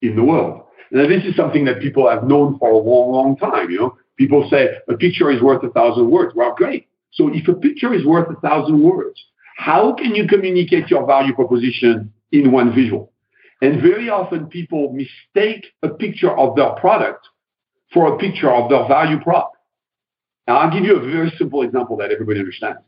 in 0.02 0.16
the 0.16 0.24
world. 0.24 0.64
Now, 0.92 1.08
this 1.08 1.24
is 1.26 1.36
something 1.36 1.66
that 1.66 1.82
people 1.82 2.10
have 2.10 2.24
known 2.24 2.58
for 2.60 2.70
a 2.70 2.78
long, 2.78 3.12
long 3.12 3.38
time. 3.38 3.70
You 3.70 3.80
know, 3.80 3.98
people 4.18 4.48
say 4.50 4.70
a 4.88 4.96
picture 4.96 5.32
is 5.32 5.42
worth 5.42 5.64
a 5.64 5.70
thousand 5.72 6.10
words. 6.10 6.34
Well, 6.36 6.54
great. 6.56 6.88
So 7.12 7.34
if 7.34 7.48
a 7.48 7.54
picture 7.54 7.94
is 7.94 8.06
worth 8.06 8.30
a 8.30 8.40
thousand 8.40 8.82
words, 8.82 9.20
how 9.58 9.94
can 9.94 10.14
you 10.14 10.28
communicate 10.28 10.90
your 10.90 11.06
value 11.06 11.34
proposition 11.34 12.14
in 12.32 12.52
one 12.52 12.74
visual? 12.74 13.12
And 13.62 13.82
very 13.82 14.10
often 14.10 14.48
people 14.48 14.94
mistake 14.94 15.66
a 15.82 15.90
picture 15.90 16.32
of 16.38 16.56
their 16.56 16.72
product 16.72 17.28
for 17.94 18.14
a 18.14 18.18
picture 18.18 18.52
of 18.52 18.70
their 18.70 18.88
value 18.88 19.20
prop. 19.20 19.54
Now, 20.48 20.58
I'll 20.58 20.72
give 20.72 20.84
you 20.84 20.98
a 20.98 21.12
very 21.12 21.34
simple 21.38 21.64
example 21.64 21.98
that 21.98 22.12
everybody 22.12 22.40
understands. 22.40 22.80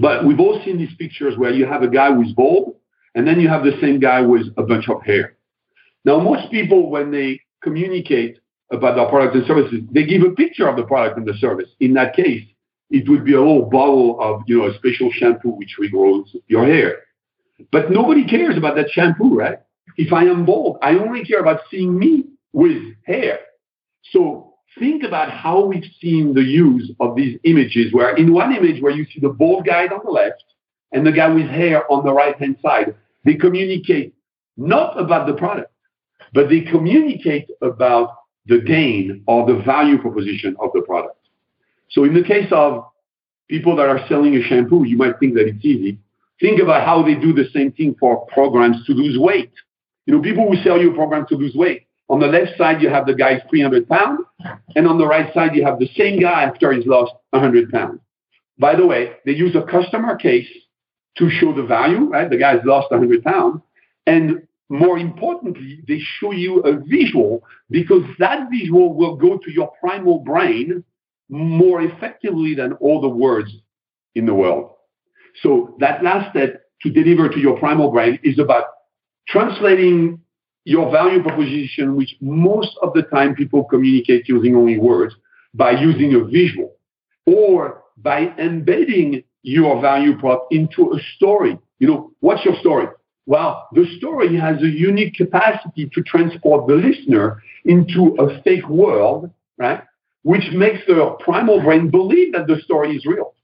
But 0.00 0.24
we've 0.24 0.40
all 0.40 0.60
seen 0.64 0.78
these 0.78 0.94
pictures 0.98 1.36
where 1.36 1.52
you 1.52 1.66
have 1.66 1.82
a 1.82 1.88
guy 1.88 2.12
who's 2.12 2.32
bald, 2.32 2.76
and 3.14 3.26
then 3.26 3.38
you 3.40 3.48
have 3.48 3.62
the 3.62 3.78
same 3.80 4.00
guy 4.00 4.20
with 4.22 4.46
a 4.56 4.62
bunch 4.62 4.88
of 4.88 5.02
hair. 5.02 5.36
Now, 6.04 6.18
most 6.18 6.50
people, 6.50 6.90
when 6.90 7.10
they 7.10 7.40
communicate 7.62 8.38
about 8.72 8.96
their 8.96 9.06
products 9.06 9.36
and 9.36 9.46
services, 9.46 9.80
they 9.92 10.04
give 10.04 10.22
a 10.22 10.30
picture 10.30 10.68
of 10.68 10.76
the 10.76 10.82
product 10.82 11.16
and 11.16 11.26
the 11.26 11.34
service. 11.34 11.68
In 11.80 11.94
that 11.94 12.16
case, 12.16 12.42
it 12.90 13.08
would 13.08 13.24
be 13.24 13.34
a 13.34 13.38
little 13.38 13.66
bottle 13.66 14.20
of, 14.20 14.42
you 14.46 14.58
know, 14.58 14.66
a 14.66 14.74
special 14.74 15.10
shampoo 15.12 15.50
which 15.50 15.76
regrows 15.80 16.26
your 16.48 16.66
hair. 16.66 17.02
But 17.70 17.90
nobody 17.90 18.24
cares 18.24 18.56
about 18.56 18.74
that 18.76 18.90
shampoo, 18.90 19.36
right? 19.36 19.58
If 19.96 20.12
I 20.12 20.24
am 20.24 20.44
bald, 20.44 20.78
I 20.82 20.96
only 20.96 21.24
care 21.24 21.40
about 21.40 21.60
seeing 21.70 21.98
me 21.98 22.24
with 22.52 22.82
hair. 23.04 23.40
So 24.10 24.54
think 24.78 25.02
about 25.04 25.30
how 25.30 25.64
we've 25.64 25.90
seen 26.00 26.34
the 26.34 26.42
use 26.42 26.90
of 27.00 27.16
these 27.16 27.38
images 27.44 27.92
where 27.92 28.16
in 28.16 28.32
one 28.32 28.54
image 28.54 28.82
where 28.82 28.92
you 28.92 29.04
see 29.06 29.20
the 29.20 29.28
bald 29.28 29.66
guy 29.66 29.86
on 29.86 30.00
the 30.04 30.10
left 30.10 30.44
and 30.92 31.06
the 31.06 31.12
guy 31.12 31.28
with 31.28 31.46
hair 31.46 31.90
on 31.90 32.04
the 32.04 32.12
right 32.12 32.36
hand 32.38 32.56
side, 32.62 32.94
they 33.24 33.34
communicate 33.34 34.14
not 34.56 34.98
about 34.98 35.26
the 35.26 35.34
product, 35.34 35.72
but 36.32 36.48
they 36.48 36.60
communicate 36.60 37.48
about 37.62 38.16
the 38.46 38.60
gain 38.60 39.22
or 39.26 39.46
the 39.46 39.60
value 39.62 39.98
proposition 39.98 40.56
of 40.60 40.70
the 40.74 40.82
product. 40.82 41.16
So 41.90 42.04
in 42.04 42.14
the 42.14 42.22
case 42.22 42.48
of 42.50 42.84
people 43.48 43.76
that 43.76 43.88
are 43.88 44.06
selling 44.08 44.36
a 44.36 44.42
shampoo, 44.42 44.84
you 44.84 44.96
might 44.96 45.18
think 45.18 45.34
that 45.34 45.46
it's 45.46 45.64
easy. 45.64 45.98
Think 46.40 46.60
about 46.60 46.84
how 46.84 47.02
they 47.02 47.14
do 47.14 47.32
the 47.32 47.48
same 47.52 47.72
thing 47.72 47.94
for 47.98 48.26
programs 48.26 48.84
to 48.86 48.92
lose 48.92 49.18
weight. 49.18 49.52
You 50.06 50.14
know, 50.14 50.22
people 50.22 50.48
who 50.48 50.56
sell 50.62 50.80
you 50.80 50.92
a 50.92 50.94
program 50.94 51.26
to 51.28 51.36
lose 51.36 51.54
weight. 51.54 51.86
On 52.08 52.20
the 52.20 52.26
left 52.26 52.58
side, 52.58 52.82
you 52.82 52.90
have 52.90 53.06
the 53.06 53.14
guy's 53.14 53.40
300 53.48 53.88
pounds, 53.88 54.20
and 54.76 54.86
on 54.86 54.98
the 54.98 55.06
right 55.06 55.32
side, 55.32 55.56
you 55.56 55.64
have 55.64 55.78
the 55.78 55.88
same 55.96 56.20
guy 56.20 56.42
after 56.42 56.72
he's 56.72 56.86
lost 56.86 57.12
100 57.30 57.72
pounds. 57.72 58.00
By 58.58 58.76
the 58.76 58.86
way, 58.86 59.12
they 59.24 59.32
use 59.32 59.56
a 59.56 59.62
customer 59.62 60.16
case 60.16 60.48
to 61.16 61.30
show 61.30 61.54
the 61.54 61.62
value, 61.62 62.10
right? 62.10 62.28
The 62.28 62.36
guy's 62.36 62.60
lost 62.64 62.90
100 62.90 63.24
pounds. 63.24 63.62
And 64.06 64.46
more 64.68 64.98
importantly, 64.98 65.80
they 65.86 65.98
show 65.98 66.32
you 66.32 66.60
a 66.60 66.78
visual 66.78 67.42
because 67.70 68.02
that 68.18 68.50
visual 68.50 68.94
will 68.94 69.16
go 69.16 69.38
to 69.38 69.50
your 69.50 69.72
primal 69.80 70.18
brain 70.20 70.84
more 71.28 71.82
effectively 71.82 72.54
than 72.54 72.74
all 72.74 73.00
the 73.00 73.08
words 73.08 73.50
in 74.14 74.26
the 74.26 74.34
world. 74.34 74.72
So 75.42 75.76
that 75.80 76.02
last 76.02 76.30
step 76.30 76.62
to 76.82 76.90
deliver 76.90 77.28
to 77.28 77.38
your 77.38 77.58
primal 77.58 77.90
brain 77.90 78.18
is 78.22 78.38
about 78.38 78.64
translating 79.28 80.20
your 80.64 80.90
value 80.90 81.22
proposition, 81.22 81.94
which 81.96 82.16
most 82.20 82.70
of 82.82 82.92
the 82.94 83.02
time 83.02 83.34
people 83.34 83.64
communicate 83.64 84.28
using 84.28 84.56
only 84.56 84.78
words, 84.78 85.14
by 85.52 85.70
using 85.70 86.14
a 86.14 86.24
visual 86.24 86.74
or 87.26 87.82
by 87.98 88.32
embedding 88.38 89.22
your 89.42 89.80
value 89.80 90.18
prop 90.18 90.46
into 90.50 90.92
a 90.92 91.00
story. 91.16 91.58
You 91.78 91.86
know, 91.86 92.10
what's 92.20 92.44
your 92.44 92.56
story? 92.60 92.86
Well, 93.26 93.68
the 93.72 93.86
story 93.98 94.36
has 94.36 94.60
a 94.62 94.66
unique 94.66 95.14
capacity 95.14 95.88
to 95.94 96.02
transport 96.02 96.66
the 96.66 96.74
listener 96.74 97.42
into 97.64 98.16
a 98.18 98.42
fake 98.42 98.68
world, 98.68 99.30
right? 99.56 99.82
Which 100.22 100.44
makes 100.52 100.80
the 100.86 101.16
primal 101.20 101.62
brain 101.62 101.90
believe 101.90 102.32
that 102.32 102.46
the 102.46 102.60
story 102.64 102.96
is 102.96 103.06
real. 103.06 103.34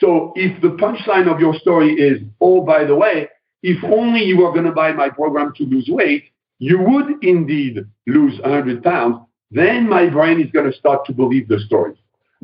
So 0.00 0.32
if 0.36 0.60
the 0.60 0.68
punchline 0.68 1.32
of 1.32 1.40
your 1.40 1.54
story 1.54 1.94
is, 1.94 2.20
oh, 2.40 2.62
by 2.62 2.84
the 2.84 2.94
way, 2.94 3.28
if 3.66 3.82
only 3.82 4.22
you 4.22 4.36
were 4.38 4.52
going 4.52 4.64
to 4.64 4.70
buy 4.70 4.92
my 4.92 5.08
program 5.10 5.52
to 5.56 5.64
lose 5.64 5.88
weight, 5.90 6.26
you 6.60 6.78
would 6.78 7.24
indeed 7.24 7.84
lose 8.06 8.38
100 8.38 8.80
pounds, 8.84 9.16
then 9.50 9.88
my 9.88 10.08
brain 10.08 10.40
is 10.40 10.48
going 10.52 10.70
to 10.70 10.78
start 10.78 11.04
to 11.06 11.12
believe 11.12 11.48
the 11.48 11.58
story. 11.66 11.94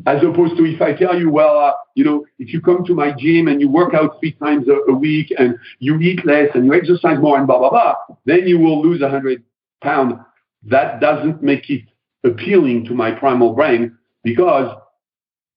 As 0.04 0.20
opposed 0.24 0.56
to 0.56 0.64
if 0.64 0.82
I 0.82 0.94
tell 0.94 1.16
you, 1.16 1.30
well, 1.30 1.56
uh, 1.56 1.74
you 1.94 2.02
know, 2.02 2.26
if 2.40 2.52
you 2.52 2.60
come 2.60 2.84
to 2.86 2.94
my 2.94 3.12
gym 3.16 3.46
and 3.46 3.60
you 3.60 3.68
work 3.68 3.94
out 3.94 4.18
three 4.18 4.32
times 4.32 4.66
a, 4.66 4.90
a, 4.90 4.94
week 4.94 5.32
and 5.38 5.56
you 5.78 5.96
eat 6.00 6.26
less 6.26 6.48
and 6.54 6.66
you 6.66 6.74
exercise 6.74 7.18
more 7.20 7.38
and 7.38 7.46
blah, 7.46 7.58
blah, 7.58 7.70
blah, 7.70 7.94
then 8.24 8.48
you 8.48 8.58
will 8.58 8.82
lose 8.82 9.00
100 9.00 9.44
pounds. 9.80 10.14
That 10.64 11.00
doesn't 11.00 11.40
make 11.40 11.70
it 11.70 11.82
appealing 12.24 12.86
to 12.86 12.94
my 12.94 13.12
primal 13.12 13.52
brain 13.52 13.96
because 14.24 14.74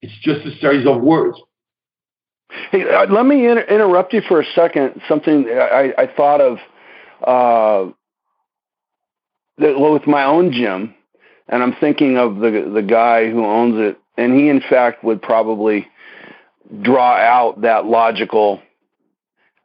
it's 0.04 0.14
just 0.22 0.46
a 0.46 0.56
series 0.60 0.86
of 0.86 1.02
words. 1.02 1.40
Hey, 2.72 2.84
uh, 2.84 3.06
let 3.08 3.26
me 3.26 3.48
inter- 3.48 3.64
interrupt 3.64 4.14
you 4.14 4.22
for 4.28 4.42
a 4.42 4.46
second. 4.56 5.02
Something 5.08 5.48
I, 5.50 5.94
I 5.98 6.08
thought 6.16 6.42
of 6.42 6.58
uh, 7.24 7.92
that, 9.58 9.80
with 9.80 10.08
my 10.08 10.26
own 10.26 10.52
gym, 10.52 10.94
and 11.48 11.64
I'm 11.64 11.76
thinking 11.80 12.18
of 12.18 12.38
the 12.38 12.70
the 12.74 12.82
guy 12.82 13.30
who 13.30 13.46
owns 13.46 13.76
it, 13.78 13.98
and 14.18 14.34
he 14.34 14.50
in 14.50 14.62
fact 14.62 15.04
would 15.04 15.22
probably 15.22 15.88
draw 16.82 17.16
out 17.16 17.62
that 17.62 17.86
logical 17.86 18.62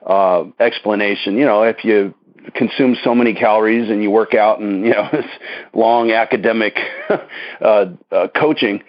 uh, 0.07 0.45
explanation. 0.59 1.37
You 1.37 1.45
know, 1.45 1.63
if 1.63 1.85
you 1.85 2.15
consume 2.55 2.97
so 3.05 3.15
many 3.15 3.35
calories 3.35 3.91
and 3.91 4.03
you 4.03 4.11
work 4.11 4.35
out 4.35 4.61
and 4.61 4.85
you 4.85 4.93
know 4.93 5.09
this 5.13 5.27
long 5.75 6.11
academic 6.11 6.79
uh, 7.61 7.87
uh, 8.11 8.29
coaching, 8.35 8.83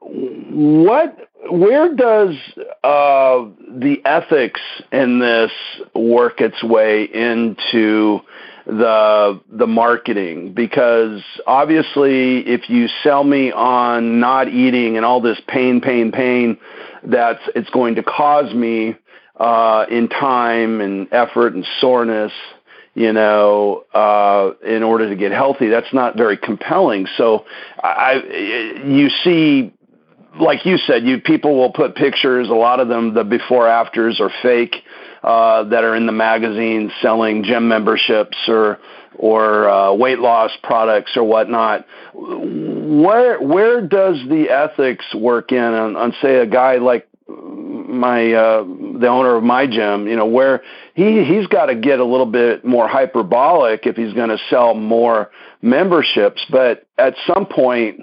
what 0.00 1.16
where 1.50 1.94
does 1.94 2.36
uh, 2.84 3.44
the 3.68 4.00
ethics 4.04 4.60
in 4.92 5.18
this 5.18 5.50
work 5.94 6.40
its 6.40 6.62
way 6.62 7.04
into 7.04 8.20
the 8.66 9.40
the 9.50 9.66
marketing? 9.66 10.52
Because 10.52 11.22
obviously 11.46 12.46
if 12.46 12.70
you 12.70 12.88
sell 13.02 13.24
me 13.24 13.50
on 13.50 14.20
not 14.20 14.48
eating 14.48 14.96
and 14.96 15.04
all 15.04 15.20
this 15.20 15.40
pain 15.48 15.80
pain 15.80 16.12
pain 16.12 16.58
that's 17.02 17.42
it's 17.56 17.70
going 17.70 17.96
to 17.96 18.02
cause 18.04 18.54
me 18.54 18.94
uh, 19.36 19.86
in 19.90 20.08
time 20.08 20.80
and 20.80 21.08
effort 21.12 21.54
and 21.54 21.66
soreness 21.80 22.32
you 22.94 23.12
know 23.12 23.84
uh, 23.94 24.52
in 24.64 24.84
order 24.84 25.08
to 25.08 25.16
get 25.16 25.32
healthy 25.32 25.68
that's 25.68 25.92
not 25.92 26.16
very 26.16 26.36
compelling. 26.36 27.08
So 27.16 27.46
i 27.82 28.22
you 28.84 29.10
see 29.24 29.72
like 30.40 30.64
you 30.64 30.78
said, 30.78 31.04
you 31.04 31.20
people 31.20 31.56
will 31.56 31.72
put 31.72 31.94
pictures. 31.94 32.48
A 32.48 32.54
lot 32.54 32.80
of 32.80 32.88
them, 32.88 33.14
the 33.14 33.24
before 33.24 33.68
afters, 33.68 34.20
are 34.20 34.30
fake 34.42 34.76
uh, 35.22 35.64
that 35.64 35.84
are 35.84 35.94
in 35.94 36.06
the 36.06 36.12
magazines 36.12 36.92
selling 37.00 37.44
gym 37.44 37.68
memberships 37.68 38.36
or 38.48 38.78
or 39.14 39.68
uh, 39.68 39.92
weight 39.92 40.18
loss 40.18 40.50
products 40.62 41.16
or 41.16 41.24
whatnot. 41.24 41.86
Where 42.14 43.40
where 43.40 43.80
does 43.86 44.16
the 44.28 44.48
ethics 44.50 45.04
work 45.14 45.52
in 45.52 45.62
on, 45.62 45.96
on 45.96 46.14
say 46.22 46.36
a 46.36 46.46
guy 46.46 46.76
like 46.76 47.08
my 47.28 48.32
uh, 48.32 48.64
the 48.64 49.08
owner 49.08 49.36
of 49.36 49.44
my 49.44 49.66
gym? 49.66 50.06
You 50.08 50.16
know 50.16 50.26
where 50.26 50.62
he 50.94 51.24
he's 51.24 51.46
got 51.46 51.66
to 51.66 51.74
get 51.74 52.00
a 52.00 52.04
little 52.04 52.26
bit 52.26 52.64
more 52.64 52.88
hyperbolic 52.88 53.86
if 53.86 53.96
he's 53.96 54.14
going 54.14 54.30
to 54.30 54.38
sell 54.50 54.74
more 54.74 55.30
memberships, 55.60 56.44
but 56.50 56.86
at 56.98 57.14
some 57.26 57.46
point 57.46 58.00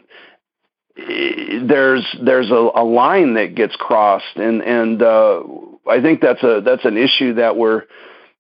there's 1.67 2.05
there's 2.23 2.51
a, 2.51 2.69
a 2.75 2.83
line 2.83 3.35
that 3.35 3.55
gets 3.55 3.75
crossed, 3.75 4.35
and 4.35 4.61
and 4.61 5.01
uh, 5.01 5.41
I 5.87 6.01
think 6.01 6.21
that's 6.21 6.43
a 6.43 6.61
that's 6.63 6.85
an 6.85 6.97
issue 6.97 7.35
that 7.35 7.55
we're 7.55 7.83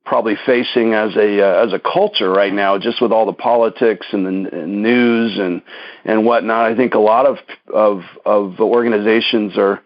probably 0.05 0.35
facing 0.45 0.93
as 0.93 1.15
a 1.15 1.41
uh, 1.41 1.65
as 1.65 1.73
a 1.73 1.79
culture 1.79 2.29
right 2.29 2.53
now, 2.53 2.77
just 2.77 3.01
with 3.01 3.11
all 3.11 3.25
the 3.25 3.33
politics 3.33 4.07
and 4.11 4.25
the 4.25 4.65
news 4.65 5.37
and 5.37 5.61
and 6.05 6.25
whatnot. 6.25 6.71
I 6.71 6.75
think 6.75 6.93
a 6.93 6.99
lot 6.99 7.25
of 7.25 7.37
of 7.73 8.01
of 8.25 8.59
organizations 8.59 9.57
are 9.57 9.81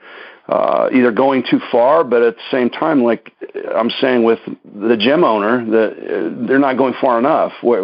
uh, 0.47 0.89
either 0.93 1.11
going 1.11 1.43
too 1.49 1.59
far, 1.71 2.03
but 2.03 2.21
at 2.21 2.35
the 2.35 2.41
same 2.51 2.69
time, 2.69 3.03
like 3.03 3.31
I'm 3.73 3.89
saying 3.89 4.23
with 4.23 4.39
the 4.65 4.97
gym 4.97 5.23
owner, 5.23 5.65
that 5.71 5.91
uh, 5.91 6.47
they're 6.47 6.59
not 6.59 6.77
going 6.77 6.93
far 6.99 7.17
enough. 7.17 7.53
What, 7.61 7.79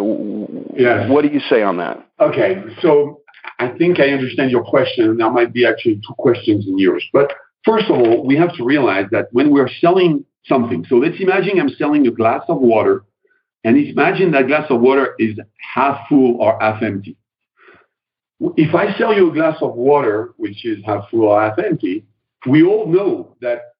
yes. 0.76 1.10
what 1.10 1.22
do 1.22 1.28
you 1.28 1.40
say 1.48 1.62
on 1.62 1.78
that? 1.78 2.06
Okay, 2.20 2.62
so 2.82 3.19
I 3.60 3.68
think 3.76 4.00
I 4.00 4.08
understand 4.08 4.50
your 4.50 4.64
question, 4.64 5.04
and 5.04 5.20
there 5.20 5.30
might 5.30 5.52
be 5.52 5.66
actually 5.66 5.96
two 5.96 6.14
questions 6.16 6.66
in 6.66 6.78
yours. 6.78 7.06
But 7.12 7.34
first 7.62 7.90
of 7.90 7.96
all, 7.98 8.26
we 8.26 8.34
have 8.36 8.54
to 8.56 8.64
realize 8.64 9.04
that 9.10 9.26
when 9.32 9.50
we're 9.50 9.68
selling 9.68 10.24
something, 10.46 10.86
so 10.88 10.96
let's 10.96 11.20
imagine 11.20 11.60
I'm 11.60 11.68
selling 11.68 12.06
a 12.06 12.10
glass 12.10 12.42
of 12.48 12.58
water, 12.58 13.04
and 13.62 13.76
imagine 13.76 14.30
that 14.30 14.46
glass 14.46 14.64
of 14.70 14.80
water 14.80 15.14
is 15.18 15.38
half 15.74 16.08
full 16.08 16.40
or 16.40 16.56
half 16.58 16.82
empty. 16.82 17.18
If 18.56 18.74
I 18.74 18.96
sell 18.96 19.14
you 19.14 19.30
a 19.30 19.34
glass 19.34 19.58
of 19.60 19.74
water, 19.74 20.32
which 20.38 20.64
is 20.64 20.78
half 20.86 21.10
full 21.10 21.24
or 21.24 21.42
half 21.42 21.58
empty, 21.58 22.06
we 22.46 22.62
all 22.62 22.86
know 22.86 23.36
that 23.42 23.74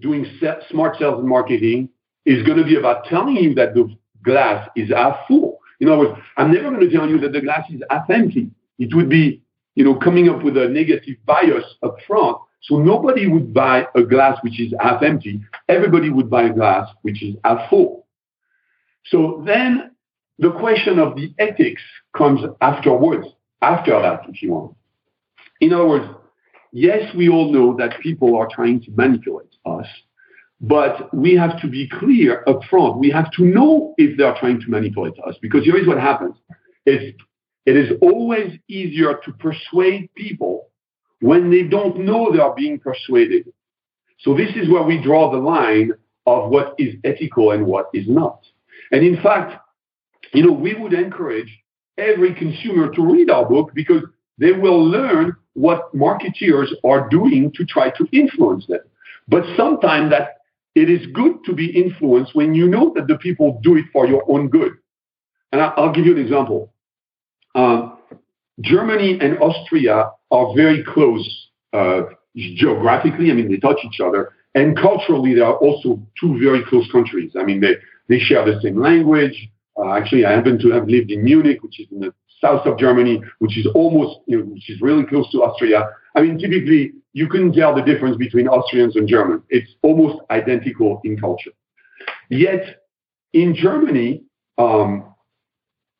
doing 0.00 0.24
smart 0.70 0.96
sales 1.00 1.18
and 1.18 1.28
marketing 1.28 1.88
is 2.24 2.46
going 2.46 2.58
to 2.58 2.64
be 2.64 2.76
about 2.76 3.06
telling 3.06 3.34
you 3.34 3.52
that 3.56 3.74
the 3.74 3.92
glass 4.22 4.68
is 4.76 4.90
half 4.90 5.26
full 5.26 5.58
In 5.80 5.88
other 5.88 5.98
words, 5.98 6.20
I'm 6.36 6.52
never 6.52 6.70
going 6.70 6.88
to 6.88 6.96
tell 6.96 7.08
you 7.08 7.18
that 7.18 7.32
the 7.32 7.40
glass 7.40 7.68
is 7.68 7.82
half 7.90 8.08
empty. 8.08 8.50
It 8.78 8.94
would 8.94 9.08
be, 9.08 9.42
you 9.74 9.84
know, 9.84 9.94
coming 9.96 10.28
up 10.28 10.42
with 10.42 10.56
a 10.56 10.68
negative 10.68 11.16
bias 11.24 11.64
up 11.82 11.96
front. 12.06 12.38
So 12.62 12.78
nobody 12.78 13.26
would 13.26 13.52
buy 13.52 13.86
a 13.94 14.02
glass 14.02 14.38
which 14.42 14.58
is 14.60 14.72
half 14.80 15.02
empty. 15.02 15.40
Everybody 15.68 16.10
would 16.10 16.30
buy 16.30 16.44
a 16.44 16.52
glass 16.52 16.88
which 17.02 17.22
is 17.22 17.36
half 17.44 17.68
full. 17.68 18.06
So 19.06 19.42
then 19.46 19.90
the 20.38 20.50
question 20.52 20.98
of 20.98 21.14
the 21.14 21.32
ethics 21.38 21.82
comes 22.16 22.40
afterwards, 22.60 23.26
after 23.62 24.00
that, 24.00 24.22
if 24.28 24.42
you 24.42 24.52
want. 24.52 24.76
In 25.60 25.72
other 25.72 25.86
words, 25.86 26.06
yes, 26.72 27.14
we 27.14 27.28
all 27.28 27.52
know 27.52 27.76
that 27.76 28.00
people 28.00 28.36
are 28.36 28.48
trying 28.50 28.80
to 28.82 28.90
manipulate 28.92 29.54
us, 29.64 29.86
but 30.60 31.14
we 31.14 31.34
have 31.34 31.60
to 31.60 31.68
be 31.68 31.88
clear 31.88 32.42
up 32.46 32.60
front. 32.68 32.98
We 32.98 33.10
have 33.10 33.30
to 33.32 33.44
know 33.44 33.94
if 33.98 34.16
they 34.16 34.24
are 34.24 34.38
trying 34.38 34.60
to 34.60 34.68
manipulate 34.68 35.14
us 35.26 35.36
because 35.40 35.64
here 35.64 35.76
is 35.76 35.86
what 35.86 35.98
happens. 35.98 36.34
It's, 36.86 37.16
it 37.66 37.76
is 37.76 37.92
always 38.02 38.58
easier 38.68 39.18
to 39.24 39.32
persuade 39.32 40.10
people 40.14 40.68
when 41.20 41.50
they 41.50 41.62
don't 41.62 41.98
know 41.98 42.30
they 42.30 42.38
are 42.38 42.54
being 42.54 42.78
persuaded. 42.78 43.50
So 44.20 44.34
this 44.34 44.50
is 44.56 44.68
where 44.68 44.82
we 44.82 45.02
draw 45.02 45.30
the 45.30 45.38
line 45.38 45.92
of 46.26 46.50
what 46.50 46.74
is 46.78 46.94
ethical 47.04 47.52
and 47.52 47.66
what 47.66 47.88
is 47.94 48.06
not. 48.08 48.40
And 48.92 49.04
in 49.04 49.20
fact, 49.22 49.60
you 50.32 50.44
know, 50.44 50.52
we 50.52 50.74
would 50.74 50.92
encourage 50.92 51.50
every 51.96 52.34
consumer 52.34 52.92
to 52.92 53.02
read 53.02 53.30
our 53.30 53.46
book 53.48 53.70
because 53.74 54.02
they 54.38 54.52
will 54.52 54.84
learn 54.84 55.36
what 55.54 55.94
marketeers 55.94 56.68
are 56.84 57.08
doing 57.08 57.52
to 57.54 57.64
try 57.64 57.90
to 57.90 58.06
influence 58.12 58.66
them. 58.66 58.80
But 59.28 59.44
sometimes 59.56 60.10
that 60.10 60.38
it 60.74 60.90
is 60.90 61.06
good 61.12 61.36
to 61.46 61.54
be 61.54 61.66
influenced 61.66 62.34
when 62.34 62.54
you 62.54 62.68
know 62.68 62.92
that 62.96 63.06
the 63.06 63.16
people 63.16 63.60
do 63.62 63.76
it 63.76 63.84
for 63.92 64.06
your 64.06 64.24
own 64.28 64.48
good. 64.48 64.72
And 65.52 65.62
I'll 65.62 65.92
give 65.92 66.04
you 66.04 66.16
an 66.16 66.20
example. 66.20 66.73
Um, 67.54 67.98
Germany 68.60 69.18
and 69.20 69.38
Austria 69.38 70.10
are 70.30 70.54
very 70.54 70.84
close 70.84 71.48
uh, 71.72 72.02
geographically. 72.36 73.30
I 73.30 73.34
mean, 73.34 73.50
they 73.50 73.58
touch 73.58 73.78
each 73.84 74.00
other. 74.00 74.32
And 74.54 74.76
culturally, 74.76 75.34
they 75.34 75.40
are 75.40 75.56
also 75.56 76.00
two 76.20 76.38
very 76.38 76.64
close 76.64 76.90
countries. 76.92 77.32
I 77.38 77.42
mean, 77.42 77.60
they, 77.60 77.74
they 78.08 78.18
share 78.18 78.44
the 78.44 78.60
same 78.60 78.80
language. 78.80 79.48
Uh, 79.76 79.92
actually, 79.94 80.24
I 80.24 80.32
happen 80.32 80.58
to 80.60 80.70
have 80.70 80.88
lived 80.88 81.10
in 81.10 81.24
Munich, 81.24 81.62
which 81.62 81.80
is 81.80 81.88
in 81.90 82.00
the 82.00 82.14
south 82.40 82.64
of 82.66 82.78
Germany, 82.78 83.20
which 83.40 83.58
is 83.58 83.66
almost, 83.74 84.20
you 84.26 84.38
know, 84.38 84.44
which 84.44 84.70
is 84.70 84.80
really 84.80 85.04
close 85.04 85.30
to 85.32 85.42
Austria. 85.42 85.88
I 86.14 86.22
mean, 86.22 86.38
typically, 86.38 86.92
you 87.12 87.28
couldn't 87.28 87.54
tell 87.54 87.74
the 87.74 87.82
difference 87.82 88.16
between 88.16 88.46
Austrians 88.46 88.94
and 88.94 89.08
Germans. 89.08 89.42
It's 89.48 89.72
almost 89.82 90.22
identical 90.30 91.00
in 91.04 91.18
culture. 91.18 91.50
Yet, 92.28 92.82
in 93.32 93.54
Germany, 93.54 94.22
um, 94.58 95.13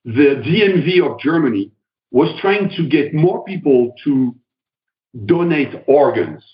the 0.05 0.43
DMV 0.45 1.11
of 1.11 1.19
Germany 1.21 1.71
was 2.11 2.29
trying 2.41 2.71
to 2.77 2.89
get 2.89 3.15
more 3.15 3.43
people 3.45 3.95
to 4.05 4.35
donate 5.27 5.75
organs. 5.87 6.45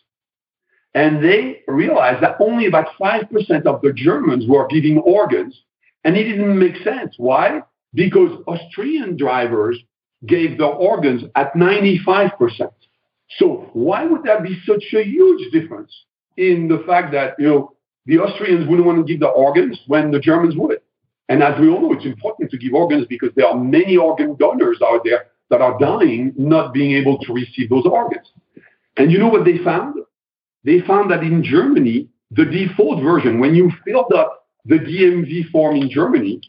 And 0.94 1.22
they 1.22 1.62
realized 1.68 2.22
that 2.22 2.36
only 2.40 2.66
about 2.66 2.88
5% 3.01 3.66
of 3.66 3.80
the 3.82 3.92
Germans 3.92 4.46
were 4.48 4.66
giving 4.66 4.98
organs 4.98 5.61
and 6.05 6.16
it 6.16 6.24
didn't 6.24 6.59
make 6.59 6.76
sense. 6.82 7.14
Why? 7.18 7.62
Because 7.94 8.42
Austrian 8.46 9.16
drivers 9.16 9.78
gave 10.26 10.59
their 10.59 10.66
organs 10.66 11.24
at 11.34 11.55
95%. 11.55 12.70
So 13.38 13.70
why 13.72 14.05
would 14.05 14.24
that 14.24 14.42
be 14.42 14.61
such 14.66 14.84
a 14.94 15.05
huge 15.05 15.53
difference 15.53 15.94
in 16.36 16.68
the 16.68 16.82
fact 16.86 17.12
that, 17.12 17.34
you 17.38 17.46
know, 17.46 17.72
the 18.07 18.18
Austrians 18.18 18.68
wouldn't 18.68 18.86
want 18.86 18.98
to 18.98 19.12
give 19.12 19.20
the 19.20 19.28
organs 19.28 19.78
when 19.86 20.11
the 20.11 20.18
Germans 20.18 20.57
would? 20.57 20.80
And 21.31 21.43
as 21.43 21.59
we 21.59 21.70
all 21.70 21.81
know, 21.81 21.93
it's 21.95 22.05
important 22.05 22.51
to 22.51 22.59
give 22.59 22.74
organs 22.74 23.07
because 23.09 23.31
there 23.37 23.47
are 23.47 23.57
many 23.57 23.97
organ 23.97 24.37
donors 24.39 24.78
out 24.85 25.03
there 25.05 25.28
that 25.49 25.62
are 25.62 25.78
dying 25.78 26.35
not 26.37 26.74
being 26.74 26.93
able 26.93 27.18
to 27.20 27.33
receive 27.33 27.70
those 27.70 27.87
organs. 27.87 28.31
And 28.99 29.11
you 29.11 29.18
know 29.18 29.28
what 29.28 29.47
they 29.47 29.59
found? 29.64 29.95
They 30.64 30.81
found 30.83 31.11
that 31.11 31.22
in 31.22 31.43
Germany, 31.43 32.09
the 32.33 32.45
default 32.45 33.03
version, 33.03 33.41
when 33.41 33.55
you 33.55 33.72
filled 33.85 34.12
up 34.12 34.41
the 34.64 34.76
DMV 34.76 35.51
form 35.51 35.76
in 35.76 35.91
Germany. 35.91 36.41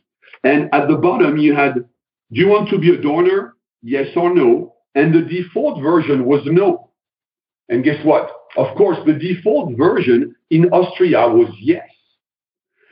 And 0.43 0.69
at 0.73 0.88
the 0.88 0.95
bottom, 0.95 1.38
you 1.38 1.55
had, 1.55 1.75
do 1.75 2.39
you 2.39 2.47
want 2.47 2.69
to 2.69 2.79
be 2.79 2.93
a 2.93 3.01
donor? 3.01 3.55
Yes 3.82 4.07
or 4.15 4.34
no. 4.34 4.75
And 4.95 5.13
the 5.13 5.21
default 5.21 5.82
version 5.82 6.25
was 6.25 6.41
no. 6.45 6.89
And 7.69 7.84
guess 7.84 8.03
what? 8.03 8.29
Of 8.57 8.75
course, 8.75 8.97
the 9.05 9.13
default 9.13 9.77
version 9.77 10.36
in 10.49 10.65
Austria 10.71 11.29
was 11.29 11.49
yes. 11.61 11.88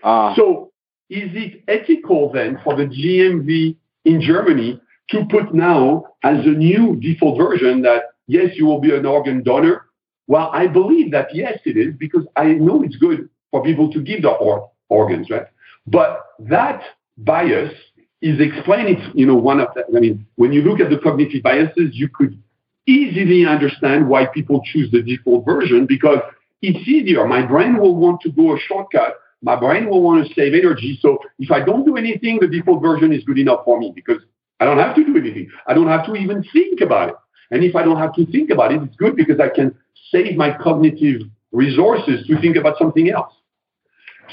Uh. 0.03 0.33
So 0.35 0.68
is 1.09 1.29
it 1.33 1.63
ethical 1.67 2.31
then 2.31 2.59
for 2.63 2.75
the 2.75 2.85
DMV 2.85 3.75
in 4.05 4.21
Germany 4.21 4.79
to 5.09 5.25
put 5.29 5.53
now 5.53 6.05
as 6.23 6.45
a 6.45 6.49
new 6.49 6.95
default 6.97 7.37
version 7.37 7.81
that 7.81 8.03
yes, 8.27 8.51
you 8.55 8.65
will 8.65 8.79
be 8.79 8.95
an 8.95 9.05
organ 9.05 9.43
donor? 9.43 9.85
Well, 10.27 10.51
I 10.53 10.67
believe 10.67 11.11
that 11.11 11.33
yes, 11.33 11.59
it 11.65 11.77
is 11.77 11.95
because 11.97 12.25
I 12.35 12.53
know 12.53 12.83
it's 12.83 12.95
good 12.95 13.29
for 13.51 13.63
people 13.63 13.91
to 13.91 14.01
give 14.01 14.21
their 14.21 14.35
organ 14.35 14.69
organs, 14.89 15.29
right? 15.29 15.47
But 15.87 16.25
that 16.39 16.81
bias 17.17 17.73
is 18.21 18.39
explaining, 18.39 19.11
you 19.13 19.25
know, 19.25 19.35
one 19.35 19.59
of 19.59 19.69
the, 19.75 19.85
I 19.95 19.99
mean, 19.99 20.25
when 20.35 20.51
you 20.51 20.61
look 20.61 20.79
at 20.79 20.89
the 20.89 20.97
cognitive 20.97 21.43
biases, 21.43 21.91
you 21.93 22.09
could 22.09 22.41
easily 22.85 23.45
understand 23.45 24.09
why 24.09 24.25
people 24.25 24.61
choose 24.65 24.91
the 24.91 25.01
default 25.01 25.45
version 25.45 25.85
because 25.85 26.19
it's 26.61 26.87
easier. 26.87 27.25
My 27.25 27.45
brain 27.45 27.77
will 27.77 27.95
want 27.95 28.21
to 28.21 28.31
go 28.31 28.55
a 28.55 28.59
shortcut. 28.59 29.15
My 29.41 29.55
brain 29.55 29.89
will 29.89 30.01
want 30.01 30.27
to 30.27 30.33
save 30.33 30.53
energy. 30.53 30.99
So 31.01 31.19
if 31.39 31.51
I 31.51 31.63
don't 31.63 31.85
do 31.85 31.95
anything, 31.95 32.39
the 32.41 32.47
default 32.47 32.81
version 32.81 33.13
is 33.13 33.23
good 33.23 33.39
enough 33.39 33.61
for 33.63 33.79
me 33.79 33.91
because 33.95 34.21
I 34.59 34.65
don't 34.65 34.77
have 34.77 34.95
to 34.95 35.05
do 35.05 35.17
anything. 35.17 35.49
I 35.67 35.73
don't 35.73 35.87
have 35.87 36.05
to 36.07 36.15
even 36.15 36.43
think 36.51 36.81
about 36.81 37.09
it. 37.09 37.15
And 37.51 37.63
if 37.63 37.75
I 37.75 37.83
don't 37.83 37.97
have 37.97 38.13
to 38.15 38.25
think 38.25 38.49
about 38.49 38.73
it, 38.73 38.81
it's 38.83 38.95
good 38.97 39.15
because 39.15 39.39
I 39.39 39.49
can 39.49 39.73
save 40.11 40.35
my 40.35 40.55
cognitive 40.57 41.21
resources 41.51 42.27
to 42.27 42.39
think 42.41 42.57
about 42.57 42.77
something 42.77 43.09
else. 43.09 43.33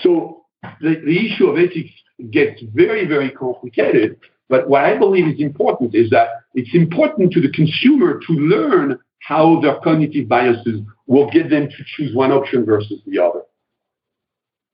So 0.02 0.44
the, 0.80 1.00
the 1.04 1.26
issue 1.26 1.46
of 1.46 1.58
ethics 1.58 1.90
gets 2.30 2.62
very, 2.74 3.06
very 3.06 3.30
complicated. 3.30 4.18
But 4.48 4.68
what 4.68 4.84
I 4.84 4.96
believe 4.98 5.26
is 5.28 5.40
important 5.40 5.94
is 5.94 6.10
that 6.10 6.28
it's 6.54 6.74
important 6.74 7.32
to 7.32 7.40
the 7.40 7.50
consumer 7.50 8.20
to 8.26 8.32
learn 8.32 8.98
how 9.20 9.60
their 9.60 9.76
cognitive 9.80 10.28
biases 10.28 10.80
will 11.06 11.30
get 11.30 11.50
them 11.50 11.68
to 11.68 11.84
choose 11.96 12.14
one 12.14 12.32
option 12.32 12.64
versus 12.64 13.00
the 13.06 13.18
other. 13.18 13.42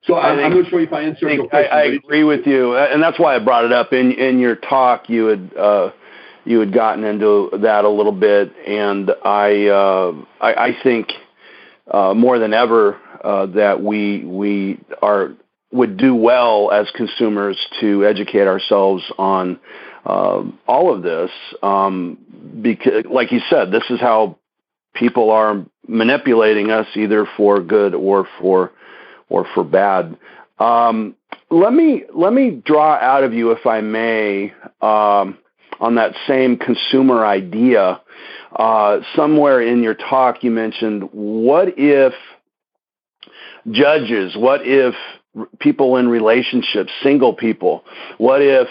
So 0.05 0.15
I 0.15 0.33
am 0.33 0.59
not 0.59 0.69
sure 0.69 0.81
if 0.81 0.93
I 0.93 1.03
answered 1.03 1.29
I 1.29 1.33
your 1.35 1.49
question. 1.49 1.73
I, 1.73 1.77
I 1.77 1.83
agree 1.85 2.25
with 2.25 2.47
you, 2.47 2.77
and 2.77 3.03
that's 3.03 3.19
why 3.19 3.37
I 3.37 3.39
brought 3.39 3.65
it 3.65 3.73
up 3.73 3.93
in 3.93 4.13
in 4.13 4.39
your 4.39 4.57
talk. 4.57 5.09
You 5.09 5.27
had 5.27 5.57
uh, 5.57 5.91
you 6.45 6.59
had 6.59 6.73
gotten 6.73 7.05
into 7.05 7.51
that 7.63 7.85
a 7.85 7.89
little 7.89 8.13
bit, 8.13 8.53
and 8.67 9.11
I 9.25 9.67
uh, 9.67 10.13
I, 10.41 10.55
I 10.55 10.77
think 10.83 11.13
uh, 11.89 12.15
more 12.15 12.39
than 12.39 12.53
ever 12.53 12.99
uh, 13.23 13.47
that 13.47 13.81
we 13.81 14.25
we 14.25 14.81
are 15.01 15.35
would 15.71 15.97
do 15.97 16.15
well 16.15 16.71
as 16.73 16.91
consumers 16.95 17.57
to 17.81 18.05
educate 18.05 18.47
ourselves 18.47 19.05
on 19.19 19.59
uh, 20.05 20.43
all 20.67 20.95
of 20.95 21.03
this. 21.03 21.31
Um, 21.63 22.19
because, 22.61 23.05
like 23.09 23.33
you 23.33 23.41
said, 23.49 23.71
this 23.71 23.85
is 23.89 24.01
how 24.01 24.37
people 24.95 25.31
are 25.31 25.65
manipulating 25.87 26.71
us, 26.71 26.87
either 26.97 27.27
for 27.37 27.61
good 27.61 27.95
or 27.95 28.27
for 28.41 28.73
or 29.33 29.47
for 29.55 29.65
bad. 29.65 30.17
Um, 30.59 31.17
let 31.51 31.73
me 31.73 32.05
let 32.15 32.33
me 32.33 32.51
draw 32.51 32.95
out 32.95 33.25
of 33.25 33.33
you, 33.33 33.51
if 33.51 33.67
I 33.67 33.81
may, 33.81 34.53
um, 34.81 35.39
on 35.81 35.97
that 35.97 36.15
same 36.27 36.57
consumer 36.57 37.25
idea. 37.27 38.01
Uh, 38.55 39.01
somewhere 39.17 39.63
in 39.63 39.83
your 39.83 39.95
talk, 39.95 40.45
you 40.45 40.51
mentioned, 40.51 41.09
what 41.13 41.69
if 41.79 42.13
judges? 43.71 44.37
What 44.37 44.61
if 44.65 44.95
people 45.59 45.97
in 45.97 46.09
relationships, 46.09 46.93
single 47.03 47.33
people? 47.33 47.85
What 48.19 48.43
if 48.43 48.69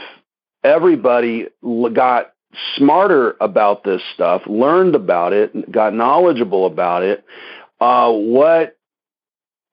everybody 0.64 1.48
got 1.94 2.34
smarter 2.78 3.36
about 3.42 3.84
this 3.84 4.02
stuff, 4.14 4.44
learned 4.46 4.94
about 4.94 5.34
it, 5.34 5.72
got 5.72 5.96
knowledgeable 5.96 6.68
about 6.68 7.02
it? 7.02 7.26
Uh, 7.80 8.12
what 8.12 8.78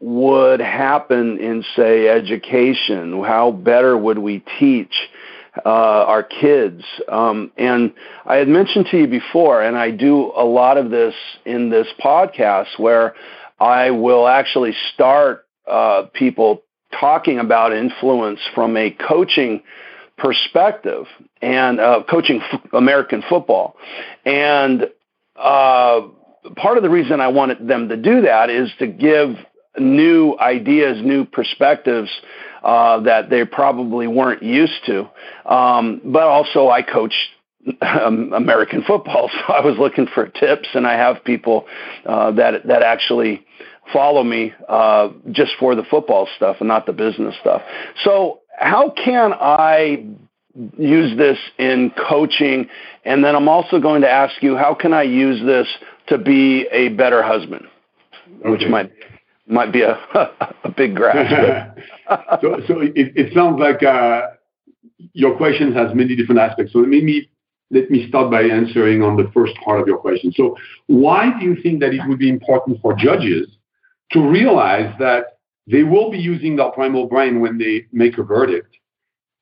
would 0.00 0.60
happen 0.60 1.38
in, 1.38 1.64
say, 1.76 2.08
education? 2.08 3.22
How 3.22 3.50
better 3.50 3.96
would 3.96 4.18
we 4.18 4.42
teach? 4.58 4.94
Uh, 5.64 6.04
our 6.06 6.22
kids. 6.22 6.84
Um, 7.08 7.50
and 7.56 7.92
I 8.24 8.36
had 8.36 8.46
mentioned 8.46 8.86
to 8.92 8.98
you 8.98 9.08
before, 9.08 9.60
and 9.60 9.76
I 9.76 9.90
do 9.90 10.30
a 10.36 10.44
lot 10.44 10.76
of 10.78 10.90
this 10.90 11.14
in 11.44 11.68
this 11.68 11.88
podcast 11.98 12.78
where 12.78 13.16
I 13.58 13.90
will 13.90 14.28
actually 14.28 14.74
start 14.94 15.46
uh, 15.66 16.04
people 16.14 16.62
talking 17.00 17.40
about 17.40 17.72
influence 17.72 18.40
from 18.54 18.76
a 18.76 18.90
coaching 18.90 19.62
perspective 20.16 21.06
and 21.42 21.80
uh, 21.80 22.02
coaching 22.08 22.40
f- 22.40 22.60
American 22.72 23.22
football. 23.28 23.76
And 24.24 24.88
uh, 25.36 26.02
part 26.56 26.76
of 26.76 26.82
the 26.82 26.90
reason 26.90 27.20
I 27.20 27.28
wanted 27.28 27.66
them 27.66 27.88
to 27.88 27.96
do 27.96 28.22
that 28.22 28.50
is 28.50 28.70
to 28.78 28.86
give 28.86 29.36
new 29.80 30.36
ideas, 30.38 30.98
new 31.02 31.24
perspectives 31.24 32.10
uh, 32.62 33.00
that 33.00 33.30
they 33.30 33.44
probably 33.44 34.06
weren't 34.06 34.42
used 34.42 34.84
to. 34.86 35.08
Um, 35.46 36.00
but 36.04 36.22
also, 36.22 36.68
I 36.68 36.82
coach 36.82 37.14
um, 37.82 38.32
American 38.32 38.82
football, 38.84 39.30
so 39.46 39.52
I 39.52 39.60
was 39.60 39.76
looking 39.78 40.06
for 40.06 40.26
tips, 40.26 40.68
and 40.74 40.86
I 40.86 40.94
have 40.94 41.24
people 41.24 41.66
uh, 42.06 42.32
that 42.32 42.66
that 42.66 42.82
actually 42.82 43.44
follow 43.92 44.22
me 44.22 44.52
uh, 44.68 45.10
just 45.30 45.52
for 45.58 45.74
the 45.74 45.84
football 45.84 46.28
stuff 46.36 46.56
and 46.60 46.68
not 46.68 46.86
the 46.86 46.92
business 46.92 47.34
stuff. 47.40 47.62
So, 48.04 48.40
how 48.58 48.90
can 48.90 49.32
I 49.32 50.04
use 50.76 51.16
this 51.16 51.38
in 51.58 51.92
coaching? 52.08 52.68
And 53.04 53.24
then 53.24 53.34
I'm 53.36 53.48
also 53.48 53.80
going 53.80 54.02
to 54.02 54.10
ask 54.10 54.42
you, 54.42 54.56
how 54.56 54.74
can 54.74 54.92
I 54.92 55.02
use 55.02 55.40
this 55.44 55.66
to 56.08 56.18
be 56.18 56.66
a 56.70 56.88
better 56.88 57.22
husband? 57.22 57.66
Okay. 58.40 58.50
Which 58.50 58.68
might 58.68 58.92
might 59.48 59.72
be 59.72 59.82
a 59.82 59.92
a 60.64 60.70
big 60.76 60.94
grasp. 60.96 61.78
so, 62.40 62.60
so 62.66 62.80
it, 62.80 62.92
it 63.16 63.34
sounds 63.34 63.58
like 63.58 63.82
uh, 63.82 64.22
your 65.12 65.36
question 65.36 65.72
has 65.72 65.94
many 65.94 66.16
different 66.16 66.40
aspects. 66.40 66.72
So 66.72 66.80
let 66.80 66.88
me 66.88 67.28
let 67.70 67.90
me 67.90 68.08
start 68.08 68.30
by 68.30 68.42
answering 68.42 69.02
on 69.02 69.16
the 69.16 69.30
first 69.34 69.54
part 69.64 69.80
of 69.80 69.86
your 69.86 69.98
question. 69.98 70.32
So, 70.32 70.56
why 70.86 71.38
do 71.38 71.44
you 71.44 71.56
think 71.62 71.80
that 71.80 71.92
it 71.92 72.00
would 72.08 72.18
be 72.18 72.28
important 72.30 72.80
for 72.80 72.94
judges 72.94 73.46
to 74.12 74.20
realize 74.26 74.94
that 74.98 75.38
they 75.66 75.82
will 75.82 76.10
be 76.10 76.18
using 76.18 76.56
their 76.56 76.70
primal 76.70 77.06
brain 77.06 77.40
when 77.40 77.58
they 77.58 77.84
make 77.92 78.16
a 78.16 78.22
verdict, 78.22 78.74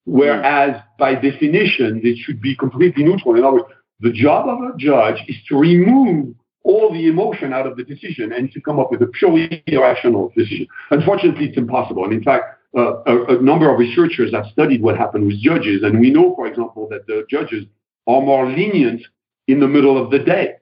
whereas 0.07 0.80
by 0.98 1.14
definition 1.14 2.00
they 2.02 2.16
should 2.16 2.40
be 2.40 2.57
completely 2.57 3.04
neutral? 3.04 3.36
In 3.36 3.44
other 3.44 3.59
words, 3.59 3.72
the 4.00 4.12
job 4.12 4.48
of 4.48 4.59
a 4.74 4.76
judge 4.76 5.22
is 5.28 5.36
to 5.48 5.57
remove 5.57 6.34
all 6.66 6.92
the 6.92 7.06
emotion 7.06 7.52
out 7.52 7.66
of 7.66 7.76
the 7.76 7.84
decision 7.84 8.32
and 8.32 8.50
to 8.52 8.60
come 8.60 8.80
up 8.80 8.90
with 8.90 9.00
a 9.00 9.06
purely 9.06 9.62
irrational 9.68 10.32
decision. 10.36 10.66
Unfortunately, 10.90 11.46
it's 11.46 11.56
impossible. 11.56 12.04
And 12.04 12.12
in 12.12 12.24
fact, 12.24 12.58
uh, 12.76 13.02
a, 13.06 13.38
a, 13.38 13.40
number 13.40 13.72
of 13.72 13.78
researchers 13.78 14.34
have 14.34 14.46
studied 14.52 14.82
what 14.82 14.98
happened 14.98 15.26
with 15.26 15.40
judges, 15.40 15.82
and 15.82 15.98
we 16.00 16.10
know, 16.10 16.34
for 16.34 16.46
example, 16.46 16.88
that 16.90 17.06
the 17.06 17.24
judges 17.30 17.64
are 18.06 18.20
more 18.20 18.46
lenient 18.46 19.00
in 19.46 19.60
the 19.60 19.68
middle 19.68 19.96
of 20.02 20.10
the 20.10 20.18
day. 20.18 20.54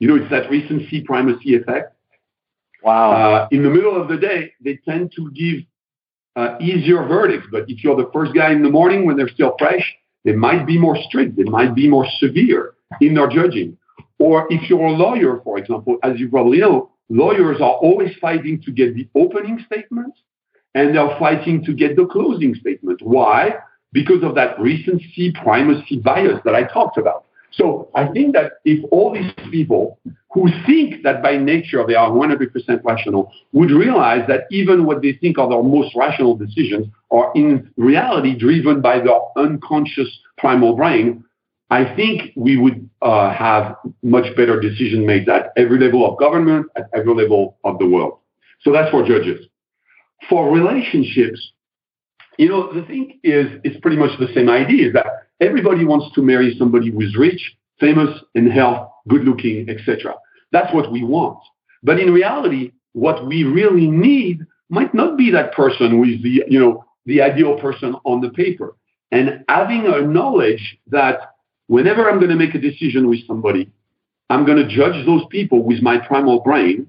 You 0.00 0.08
know, 0.08 0.16
it's 0.16 0.30
that 0.30 0.50
recency 0.50 1.00
primacy 1.00 1.54
effect. 1.54 1.94
Wow. 2.82 3.12
Uh, 3.12 3.48
in 3.50 3.62
the 3.62 3.70
middle 3.70 3.98
of 3.98 4.08
the 4.08 4.16
day, 4.16 4.52
they 4.62 4.78
tend 4.86 5.12
to 5.16 5.30
give 5.30 5.60
uh, 6.36 6.56
easier 6.60 7.06
verdicts. 7.06 7.46
But 7.50 7.64
if 7.68 7.82
you're 7.82 7.96
the 7.96 8.10
first 8.12 8.34
guy 8.34 8.52
in 8.52 8.62
the 8.62 8.70
morning 8.70 9.06
when 9.06 9.16
they're 9.16 9.28
still 9.28 9.54
fresh, 9.58 9.94
they 10.24 10.32
might 10.32 10.66
be 10.66 10.76
more 10.78 10.98
strict. 11.08 11.36
They 11.36 11.44
might 11.44 11.74
be 11.74 11.88
more 11.88 12.06
severe 12.18 12.74
in 13.00 13.14
their 13.14 13.28
judging. 13.28 13.78
Or 14.18 14.46
if 14.50 14.68
you're 14.70 14.86
a 14.86 14.92
lawyer, 14.92 15.40
for 15.42 15.58
example, 15.58 15.98
as 16.02 16.18
you 16.18 16.28
probably 16.28 16.58
know, 16.58 16.90
lawyers 17.08 17.60
are 17.60 17.74
always 17.74 18.14
fighting 18.20 18.62
to 18.62 18.72
get 18.72 18.94
the 18.94 19.08
opening 19.14 19.62
statement 19.66 20.14
and 20.74 20.94
they're 20.94 21.16
fighting 21.18 21.64
to 21.64 21.72
get 21.72 21.96
the 21.96 22.06
closing 22.06 22.54
statement. 22.54 23.00
Why? 23.02 23.54
Because 23.92 24.22
of 24.22 24.34
that 24.34 24.58
recency 24.58 25.32
primacy 25.32 25.98
bias 25.98 26.40
that 26.44 26.54
I 26.54 26.64
talked 26.64 26.98
about. 26.98 27.24
So 27.52 27.88
I 27.94 28.08
think 28.08 28.34
that 28.34 28.54
if 28.64 28.84
all 28.90 29.12
these 29.12 29.32
people 29.50 29.98
who 30.32 30.48
think 30.66 31.04
that 31.04 31.22
by 31.22 31.36
nature 31.36 31.84
they 31.86 31.94
are 31.94 32.10
100% 32.10 32.50
rational 32.82 33.32
would 33.52 33.70
realize 33.70 34.26
that 34.26 34.46
even 34.50 34.84
what 34.84 35.02
they 35.02 35.12
think 35.12 35.38
are 35.38 35.48
their 35.48 35.62
most 35.62 35.94
rational 35.94 36.36
decisions 36.36 36.88
are 37.12 37.30
in 37.36 37.70
reality 37.76 38.36
driven 38.36 38.80
by 38.80 38.98
their 38.98 39.20
unconscious 39.36 40.08
primal 40.36 40.74
brain, 40.74 41.23
I 41.70 41.94
think 41.96 42.32
we 42.36 42.56
would 42.56 42.88
uh, 43.02 43.32
have 43.32 43.76
much 44.02 44.34
better 44.36 44.60
decision 44.60 45.06
made 45.06 45.28
at 45.28 45.52
every 45.56 45.78
level 45.78 46.10
of 46.10 46.18
government, 46.18 46.66
at 46.76 46.88
every 46.94 47.14
level 47.14 47.56
of 47.64 47.78
the 47.78 47.86
world. 47.86 48.18
So 48.60 48.72
that's 48.72 48.90
for 48.90 49.06
judges. 49.06 49.46
For 50.28 50.52
relationships, 50.52 51.52
you 52.38 52.48
know, 52.48 52.72
the 52.72 52.82
thing 52.82 53.18
is, 53.22 53.46
it's 53.64 53.78
pretty 53.80 53.96
much 53.96 54.18
the 54.18 54.28
same 54.34 54.48
idea, 54.48 54.92
that 54.92 55.06
everybody 55.40 55.84
wants 55.84 56.14
to 56.14 56.22
marry 56.22 56.54
somebody 56.58 56.90
who's 56.90 57.16
rich, 57.16 57.56
famous, 57.80 58.18
in 58.34 58.50
health, 58.50 58.88
good 59.08 59.24
looking, 59.24 59.68
etc. 59.68 60.14
That's 60.52 60.72
what 60.74 60.90
we 60.92 61.02
want. 61.04 61.38
But 61.82 62.00
in 62.00 62.12
reality, 62.12 62.72
what 62.92 63.26
we 63.26 63.44
really 63.44 63.86
need 63.86 64.46
might 64.70 64.94
not 64.94 65.16
be 65.16 65.30
that 65.30 65.52
person 65.52 65.90
who 65.90 66.04
is 66.04 66.22
the, 66.22 66.44
you 66.48 66.58
know, 66.58 66.84
the 67.06 67.20
ideal 67.20 67.58
person 67.58 67.94
on 68.04 68.20
the 68.20 68.30
paper. 68.30 68.76
And 69.12 69.44
having 69.48 69.86
a 69.86 70.00
knowledge 70.00 70.78
that 70.88 71.33
whenever 71.66 72.08
I'm 72.08 72.18
going 72.18 72.30
to 72.30 72.36
make 72.36 72.54
a 72.54 72.60
decision 72.60 73.08
with 73.08 73.26
somebody, 73.26 73.70
I'm 74.30 74.46
going 74.46 74.58
to 74.58 74.68
judge 74.68 75.04
those 75.06 75.22
people 75.30 75.62
with 75.62 75.82
my 75.82 75.98
primal 75.98 76.40
brain, 76.40 76.86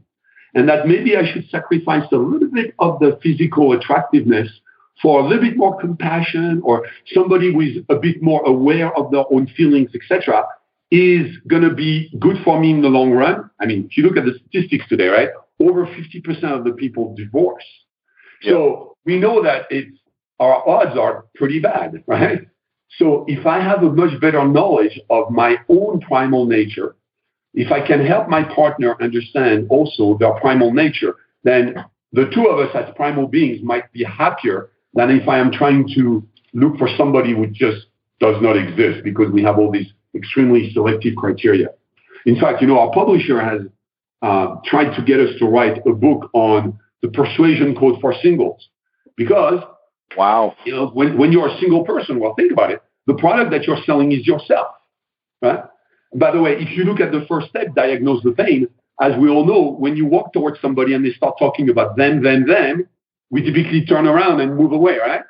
and 0.53 0.69
that 0.69 0.87
maybe 0.87 1.17
I 1.17 1.31
should 1.31 1.49
sacrifice 1.49 2.05
a 2.11 2.17
little 2.17 2.49
bit 2.49 2.73
of 2.79 2.99
the 2.99 3.19
physical 3.21 3.73
attractiveness 3.73 4.49
for 5.01 5.19
a 5.19 5.23
little 5.23 5.43
bit 5.43 5.57
more 5.57 5.77
compassion 5.79 6.61
or 6.63 6.87
somebody 7.13 7.51
who 7.51 7.61
is 7.61 7.77
a 7.89 7.95
bit 7.95 8.21
more 8.21 8.41
aware 8.45 8.95
of 8.97 9.11
their 9.11 9.25
own 9.31 9.47
feelings, 9.47 9.89
etc., 9.93 10.45
is 10.91 11.35
going 11.47 11.63
to 11.63 11.73
be 11.73 12.09
good 12.19 12.37
for 12.43 12.59
me 12.59 12.71
in 12.71 12.81
the 12.81 12.87
long 12.87 13.11
run. 13.11 13.49
I 13.59 13.65
mean, 13.65 13.87
if 13.89 13.97
you 13.97 14.03
look 14.03 14.17
at 14.17 14.23
the 14.23 14.39
statistics 14.39 14.87
today, 14.87 15.07
right, 15.07 15.29
over 15.59 15.85
50% 15.85 16.43
of 16.43 16.63
the 16.63 16.71
people 16.71 17.13
divorce. 17.15 17.65
Yeah. 18.41 18.51
So 18.51 18.97
we 19.05 19.19
know 19.19 19.43
that 19.43 19.63
it's 19.69 19.97
our 20.39 20.67
odds 20.67 20.97
are 20.97 21.25
pretty 21.35 21.59
bad, 21.59 22.03
right? 22.07 22.47
So 22.97 23.25
if 23.27 23.45
I 23.45 23.59
have 23.59 23.83
a 23.83 23.91
much 23.91 24.19
better 24.21 24.45
knowledge 24.47 24.99
of 25.09 25.31
my 25.31 25.57
own 25.69 25.99
primal 26.01 26.45
nature, 26.45 26.95
if 27.53 27.71
I 27.71 27.85
can 27.85 28.05
help 28.05 28.29
my 28.29 28.43
partner 28.43 28.95
understand 29.01 29.67
also 29.69 30.17
their 30.17 30.33
primal 30.33 30.73
nature, 30.73 31.15
then 31.43 31.75
the 32.11 32.29
two 32.33 32.47
of 32.47 32.59
us 32.59 32.75
as 32.75 32.93
primal 32.95 33.27
beings 33.27 33.59
might 33.63 33.91
be 33.91 34.03
happier 34.03 34.69
than 34.93 35.11
if 35.11 35.27
I 35.27 35.39
am 35.39 35.51
trying 35.51 35.87
to 35.95 36.25
look 36.53 36.77
for 36.77 36.89
somebody 36.97 37.33
who 37.33 37.47
just 37.47 37.87
does 38.19 38.41
not 38.41 38.57
exist 38.57 39.03
because 39.03 39.31
we 39.31 39.43
have 39.43 39.57
all 39.57 39.71
these 39.71 39.91
extremely 40.15 40.71
selective 40.73 41.15
criteria. 41.15 41.67
In 42.25 42.39
fact, 42.39 42.61
you 42.61 42.67
know, 42.67 42.79
our 42.79 42.91
publisher 42.91 43.39
has 43.41 43.61
uh, 44.21 44.55
tried 44.65 44.95
to 44.95 45.03
get 45.03 45.19
us 45.19 45.37
to 45.39 45.45
write 45.45 45.85
a 45.85 45.93
book 45.93 46.29
on 46.33 46.79
the 47.01 47.09
persuasion 47.09 47.75
code 47.75 47.99
for 48.01 48.13
singles 48.23 48.69
because 49.17 49.61
Wow. 50.17 50.55
You 50.65 50.75
know, 50.75 50.87
when, 50.87 51.17
when 51.17 51.31
you're 51.31 51.47
a 51.47 51.59
single 51.59 51.83
person, 51.83 52.19
well, 52.19 52.33
think 52.35 52.51
about 52.51 52.71
it. 52.71 52.81
The 53.07 53.15
product 53.15 53.51
that 53.51 53.63
you're 53.63 53.81
selling 53.85 54.11
is 54.11 54.25
yourself. 54.25 54.67
Right? 55.41 55.63
By 56.15 56.31
the 56.31 56.41
way, 56.41 56.53
if 56.53 56.77
you 56.77 56.85
look 56.85 56.99
at 56.99 57.11
the 57.11 57.25
first 57.27 57.49
step, 57.49 57.75
diagnose 57.75 58.23
the 58.23 58.31
pain, 58.31 58.67
as 59.01 59.13
we 59.19 59.29
all 59.29 59.45
know, 59.45 59.75
when 59.77 59.97
you 59.97 60.05
walk 60.05 60.31
towards 60.33 60.59
somebody 60.61 60.93
and 60.93 61.05
they 61.05 61.11
start 61.11 61.35
talking 61.37 61.69
about 61.69 61.97
them, 61.97 62.23
them, 62.23 62.47
them, 62.47 62.87
we 63.29 63.41
typically 63.41 63.85
turn 63.85 64.07
around 64.07 64.39
and 64.39 64.55
move 64.55 64.71
away, 64.71 64.97
right? 64.97 65.21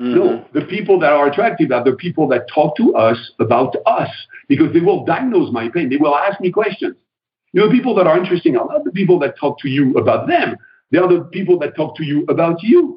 Mm-hmm. 0.00 0.14
No, 0.14 0.44
the 0.54 0.62
people 0.62 0.98
that 1.00 1.12
are 1.12 1.28
attractive 1.28 1.70
are 1.70 1.84
the 1.84 1.92
people 1.92 2.26
that 2.28 2.46
talk 2.52 2.76
to 2.78 2.94
us 2.94 3.18
about 3.38 3.76
us 3.84 4.08
because 4.48 4.72
they 4.72 4.80
will 4.80 5.04
diagnose 5.04 5.52
my 5.52 5.68
pain. 5.68 5.90
They 5.90 5.98
will 5.98 6.16
ask 6.16 6.40
me 6.40 6.50
questions. 6.50 6.96
You 7.52 7.60
know, 7.60 7.70
people 7.70 7.94
that 7.96 8.06
are 8.06 8.16
interesting 8.16 8.56
are 8.56 8.66
not 8.66 8.84
the 8.84 8.90
people 8.90 9.18
that 9.18 9.34
talk 9.38 9.58
to 9.60 9.68
you 9.68 9.92
about 9.98 10.26
them. 10.26 10.56
They 10.90 10.98
are 10.98 11.08
the 11.08 11.24
people 11.24 11.58
that 11.58 11.76
talk 11.76 11.96
to 11.96 12.04
you 12.04 12.24
about 12.28 12.62
you. 12.62 12.91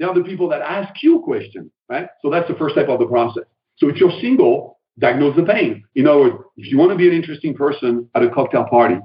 They 0.00 0.06
are 0.06 0.14
the 0.14 0.24
people 0.24 0.48
that 0.48 0.62
ask 0.62 1.02
you 1.02 1.20
questions, 1.20 1.70
right? 1.90 2.08
So 2.22 2.30
that's 2.30 2.48
the 2.48 2.54
first 2.54 2.74
step 2.74 2.88
of 2.88 2.98
the 2.98 3.06
process. 3.06 3.44
So 3.76 3.88
if 3.90 3.96
you're 3.96 4.18
single, 4.22 4.78
diagnose 4.98 5.36
the 5.36 5.42
pain. 5.42 5.84
In 5.94 6.06
other 6.06 6.20
words, 6.20 6.36
if 6.56 6.72
you 6.72 6.78
want 6.78 6.90
to 6.92 6.96
be 6.96 7.06
an 7.06 7.14
interesting 7.14 7.54
person 7.54 8.08
at 8.14 8.22
a 8.22 8.30
cocktail 8.30 8.64
party, 8.64 8.96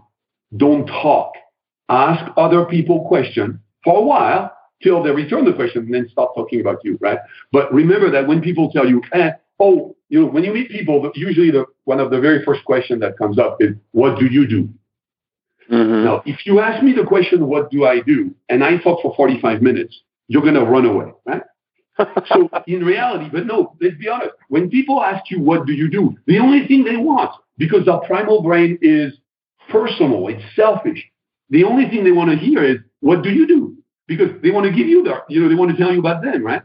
don't 0.56 0.88
talk. 0.88 1.34
Ask 1.90 2.32
other 2.38 2.64
people 2.64 3.06
questions 3.10 3.58
for 3.84 4.00
a 4.00 4.02
while 4.02 4.56
till 4.82 5.04
they 5.04 5.12
return 5.12 5.44
the 5.44 5.52
question 5.52 5.84
and 5.84 5.94
then 5.94 6.08
start 6.10 6.32
talking 6.34 6.62
about 6.62 6.78
you, 6.86 6.98
right? 7.02 7.20
But 7.52 7.74
remember 7.74 8.10
that 8.12 8.26
when 8.26 8.42
people 8.42 8.72
tell 8.72 8.88
you, 8.88 9.02
eh, 9.12 9.32
oh, 9.60 9.98
you 10.08 10.22
know, 10.22 10.28
when 10.28 10.46
you 10.46 10.54
meet 10.54 10.70
people, 10.70 11.12
usually 11.14 11.52
the, 11.52 11.66
one 11.84 12.00
of 12.00 12.10
the 12.10 12.22
very 12.22 12.44
first 12.46 12.64
questions 12.64 13.02
that 13.02 13.18
comes 13.18 13.38
up 13.38 13.58
is, 13.60 13.76
what 13.92 14.18
do 14.18 14.28
you 14.28 14.48
do? 14.48 14.70
Mm-hmm. 15.70 16.06
Now, 16.06 16.24
if 16.26 16.46
you 16.46 16.60
ask 16.60 16.82
me 16.84 16.94
the 16.94 17.04
question, 17.04 17.48
what 17.48 17.70
do 17.70 17.86
I 17.86 18.00
do? 18.00 18.34
And 18.50 18.64
I 18.64 18.78
talk 18.78 19.02
for 19.02 19.14
45 19.16 19.62
minutes, 19.62 20.00
you're 20.28 20.42
going 20.42 20.56
to 20.56 20.66
run 20.66 20.86
away, 20.86 21.12
right? 21.26 21.42
so 22.34 22.50
in 22.68 22.84
reality, 22.84 23.30
but 23.32 23.46
no, 23.46 23.76
let's 23.82 23.96
be 23.98 24.10
honest. 24.10 24.32
When 24.50 24.70
people 24.70 25.02
ask 25.02 25.30
you, 25.32 25.40
what 25.40 25.66
do 25.66 25.74
you 25.74 25.90
do? 25.90 26.16
The 26.28 26.40
only 26.40 26.68
thing 26.68 26.84
they 26.84 26.98
want, 26.98 27.32
because 27.58 27.88
our 27.88 28.02
primal 28.06 28.42
brain 28.42 28.78
is 28.82 29.14
personal, 29.70 30.28
it's 30.28 30.44
selfish. 30.56 31.04
The 31.50 31.64
only 31.64 31.88
thing 31.90 32.04
they 32.04 32.12
want 32.12 32.32
to 32.32 32.38
hear 32.38 32.64
is, 32.64 32.78
what 33.00 33.22
do 33.22 33.30
you 33.30 33.48
do? 33.48 33.78
Because 34.08 34.30
they 34.42 34.52
want 34.52 34.66
to 34.66 34.72
give 34.72 34.88
you 34.88 35.04
the, 35.04 35.22
you 35.30 35.42
know, 35.42 35.48
they 35.50 35.56
want 35.56 35.72
to 35.72 35.78
tell 35.78 35.94
you 35.94 36.00
about 36.00 36.22
them, 36.24 36.44
right? 36.44 36.62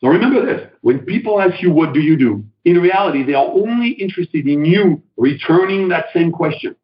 So 0.00 0.08
remember 0.08 0.44
this. 0.44 0.68
When 0.82 1.00
people 1.00 1.40
ask 1.40 1.62
you, 1.62 1.70
what 1.70 1.92
do 1.94 2.00
you 2.00 2.16
do? 2.16 2.44
In 2.64 2.78
reality, 2.80 3.22
they 3.22 3.34
are 3.34 3.46
only 3.46 3.90
interested 3.90 4.46
in 4.46 4.64
you 4.64 5.02
returning 5.16 5.88
that 5.88 6.06
same 6.12 6.32
question. 6.32 6.76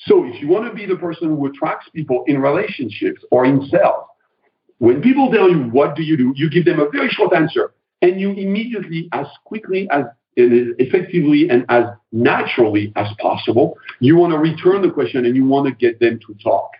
So 0.00 0.24
if 0.24 0.40
you 0.40 0.48
want 0.48 0.68
to 0.68 0.74
be 0.74 0.86
the 0.86 0.96
person 0.96 1.28
who 1.28 1.46
attracts 1.46 1.88
people 1.92 2.24
in 2.28 2.40
relationships 2.40 3.20
or 3.32 3.44
in 3.44 3.66
sales, 3.68 4.04
when 4.78 5.02
people 5.02 5.30
tell 5.30 5.50
you, 5.50 5.64
what 5.64 5.96
do 5.96 6.02
you 6.02 6.16
do? 6.16 6.32
You 6.36 6.48
give 6.50 6.64
them 6.64 6.80
a 6.80 6.88
very 6.88 7.08
short 7.08 7.34
answer 7.34 7.72
and 8.00 8.20
you 8.20 8.30
immediately, 8.30 9.08
as 9.12 9.26
quickly 9.44 9.88
as 9.90 10.04
effectively 10.36 11.48
and 11.50 11.64
as 11.68 11.84
naturally 12.12 12.92
as 12.94 13.08
possible, 13.20 13.76
you 13.98 14.16
want 14.16 14.32
to 14.32 14.38
return 14.38 14.82
the 14.82 14.90
question 14.90 15.26
and 15.26 15.34
you 15.34 15.44
want 15.44 15.66
to 15.66 15.74
get 15.74 15.98
them 15.98 16.20
to 16.26 16.34
talk. 16.42 16.70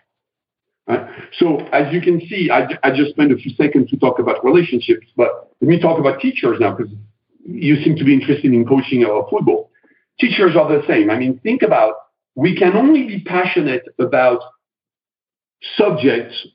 Right? 0.87 1.07
So 1.37 1.57
as 1.73 1.93
you 1.93 1.99
can 2.01 2.21
see, 2.27 2.49
I, 2.49 2.67
I 2.83 2.95
just 2.95 3.11
spent 3.11 3.33
a 3.33 3.35
few 3.35 3.53
seconds 3.55 3.89
to 3.89 3.97
talk 3.97 4.19
about 4.19 4.43
relationships, 4.45 5.07
but 5.17 5.53
let 5.59 5.67
me 5.67 5.79
talk 5.79 5.99
about 5.99 6.21
teachers 6.21 6.57
now 6.59 6.73
because 6.73 6.93
you 7.45 7.83
seem 7.83 7.97
to 7.97 8.05
be 8.05 8.13
interested 8.13 8.45
in 8.45 8.65
coaching 8.65 9.03
or 9.03 9.27
football. 9.29 9.71
Teachers 10.19 10.55
are 10.55 10.69
the 10.69 10.81
same. 10.87 11.09
I 11.09 11.17
mean, 11.17 11.39
think 11.43 11.61
about 11.61 11.95
we 12.35 12.55
can 12.57 12.75
only 12.77 13.07
be 13.07 13.21
passionate 13.21 13.83
about 13.99 14.39
subjects 15.75 16.47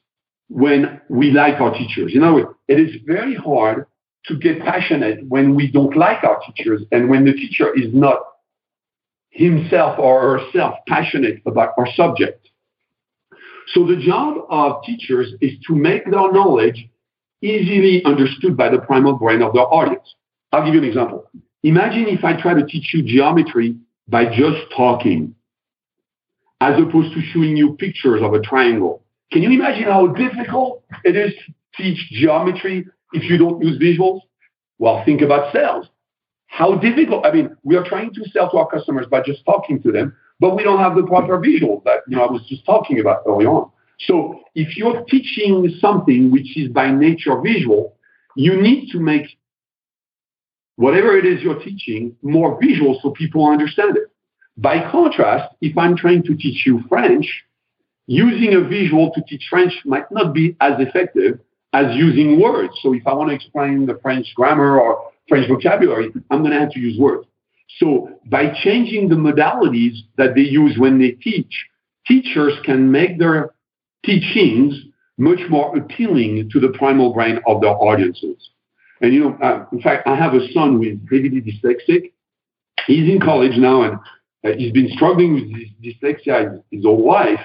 when 0.49 1.01
we 1.09 1.31
like 1.31 1.61
our 1.61 1.73
teachers. 1.73 2.13
You 2.13 2.21
know, 2.21 2.55
it 2.69 2.81
is 2.81 2.97
very 3.07 3.35
hard 3.35 3.87
to 4.27 4.39
get 4.39 4.61
passionate 4.61 5.27
when 5.29 5.55
we 5.55 5.71
don't 5.71 5.97
like 5.97 6.25
our 6.25 6.41
teachers 6.47 6.83
and 6.93 7.09
when 7.09 7.25
the 7.25 7.33
teacher 7.33 7.75
is 7.75 7.93
not 7.93 8.19
himself 9.31 9.99
or 9.99 10.39
herself 10.39 10.77
passionate 10.89 11.43
about 11.47 11.71
our 11.77 11.87
subject. 11.95 12.49
So 13.69 13.87
the 13.87 13.97
job 13.97 14.47
of 14.51 14.83
teachers 14.85 15.33
is 15.41 15.53
to 15.67 15.75
make 15.75 16.05
their 16.05 16.33
knowledge 16.33 16.89
easily 17.43 18.05
understood 18.05 18.57
by 18.57 18.69
the 18.71 18.79
primal 18.79 19.15
brain 19.15 19.43
of 19.43 19.53
their 19.53 19.67
audience. 19.67 20.15
I'll 20.53 20.65
give 20.65 20.75
you 20.75 20.81
an 20.83 20.87
example. 20.89 21.29
Imagine 21.63 22.07
if 22.09 22.25
I 22.25 22.41
try 22.41 22.55
to 22.55 22.65
teach 22.65 22.93
you 22.95 23.03
geometry 23.03 23.77
by 24.09 24.27
just 24.27 24.71
talking, 24.77 25.35
as 26.61 26.81
opposed 26.81 27.15
to 27.15 27.23
showing 27.33 27.57
you 27.57 27.75
pictures 27.75 28.21
of 28.23 28.35
a 28.35 28.41
triangle. 28.41 29.04
Can 29.33 29.43
you 29.43 29.51
imagine 29.51 29.85
how 29.85 30.09
difficult 30.09 30.85
it 31.05 31.17
is 31.17 31.33
to 31.47 31.55
teach 31.77 31.99
geometry 32.11 32.87
if 33.13 33.25
you 33.25 33.39
don't 33.39 33.63
use 33.63 33.79
visuals? 33.79 34.21
Well, 34.79 35.03
think 35.05 35.23
about 35.23 35.53
sales. 35.53 35.87
How 36.47 36.77
difficult. 36.77 37.27
I 37.27 37.33
mean, 37.33 37.57
we 37.65 37.77
are 37.77 37.85
trying 37.85 38.13
to 38.15 38.25
sell 38.31 38.51
to 38.51 38.59
our 38.59 38.69
customers 38.69 39.07
by 39.11 39.23
just 39.23 39.45
talking 39.45 39.83
to 39.83 39.91
them, 39.91 40.17
but 40.39 40.55
we 40.55 40.63
don't 40.63 40.79
have 40.79 40.95
the 40.95 41.03
proper 41.03 41.39
visual 41.39 41.83
that 41.85 42.01
you 42.07 42.17
know 42.17 42.25
I 42.25 42.31
was 42.31 42.43
just 42.49 42.65
talking 42.65 43.01
about 43.01 43.23
early 43.27 43.47
on. 43.47 43.71
So 44.07 44.41
if 44.55 44.77
you're 44.77 45.03
teaching 45.05 45.75
something 45.81 46.31
which 46.31 46.57
is 46.57 46.69
by 46.69 46.91
nature 46.91 47.41
visual, 47.41 47.97
you 48.37 48.61
need 48.61 48.91
to 48.93 49.01
make 49.01 49.27
whatever 50.77 51.17
it 51.17 51.25
is 51.25 51.43
you're 51.43 51.61
teaching 51.61 52.17
more 52.23 52.59
visual 52.61 52.99
so 53.03 53.11
people 53.11 53.47
understand 53.47 53.97
it. 53.97 54.05
By 54.57 54.89
contrast, 54.91 55.55
if 55.61 55.77
I'm 55.77 55.97
trying 55.97 56.23
to 56.25 56.37
teach 56.37 56.67
you 56.67 56.83
French, 56.89 57.45
using 58.07 58.55
a 58.55 58.61
visual 58.61 59.13
to 59.15 59.23
teach 59.23 59.47
French 59.49 59.73
might 59.85 60.11
not 60.11 60.35
be 60.35 60.57
as 60.61 60.73
effective 60.79 61.41
as 61.73 61.95
using 61.97 62.41
words. 62.41 62.73
So 62.83 62.95
if 62.95 63.07
I 63.07 63.13
want 63.15 63.31
to 63.31 63.35
explain 63.35 63.87
the 63.87 63.99
French 64.03 64.33
grammar 64.35 64.81
or 64.81 65.11
French 65.29 65.49
vocabulary, 65.49 66.13
I'm 66.31 66.41
going 66.41 66.53
to 66.53 66.61
have 66.61 66.71
to 66.71 66.81
use 66.81 66.99
words. 66.99 67.27
So 67.79 68.11
by 68.27 68.53
changing 68.63 69.09
the 69.09 69.17
modalities 69.17 69.97
that 70.17 70.35
they 70.35 70.43
use 70.43 70.79
when 70.79 70.99
they 70.99 71.13
teach, 71.13 71.67
teachers 72.07 72.53
can 72.65 72.93
make 72.93 73.19
their 73.19 73.51
teachings 74.05 74.75
much 75.19 75.41
more 75.49 75.77
appealing 75.77 76.51
to 76.53 76.61
the 76.61 76.69
primal 76.69 77.13
brain 77.13 77.41
of 77.47 77.61
their 77.61 77.71
audiences. 77.71 78.51
And 79.01 79.13
you 79.13 79.21
know, 79.21 79.39
uh, 79.43 79.67
in 79.73 79.81
fact, 79.81 80.07
I 80.07 80.15
have 80.15 80.35
a 80.35 80.53
son 80.53 80.75
who 80.75 80.83
is 80.83 80.99
heavily 81.11 81.41
dyslexic. 81.41 82.13
He's 82.87 83.11
in 83.11 83.21
college 83.21 83.57
now, 83.57 83.83
and 83.83 83.99
uh, 84.45 84.57
he's 84.57 84.73
been 84.73 84.91
struggling 84.91 85.35
with 85.35 85.45
dyslexia 85.83 86.53
his, 86.53 86.61
his 86.71 86.85
whole 86.85 87.05
life. 87.05 87.41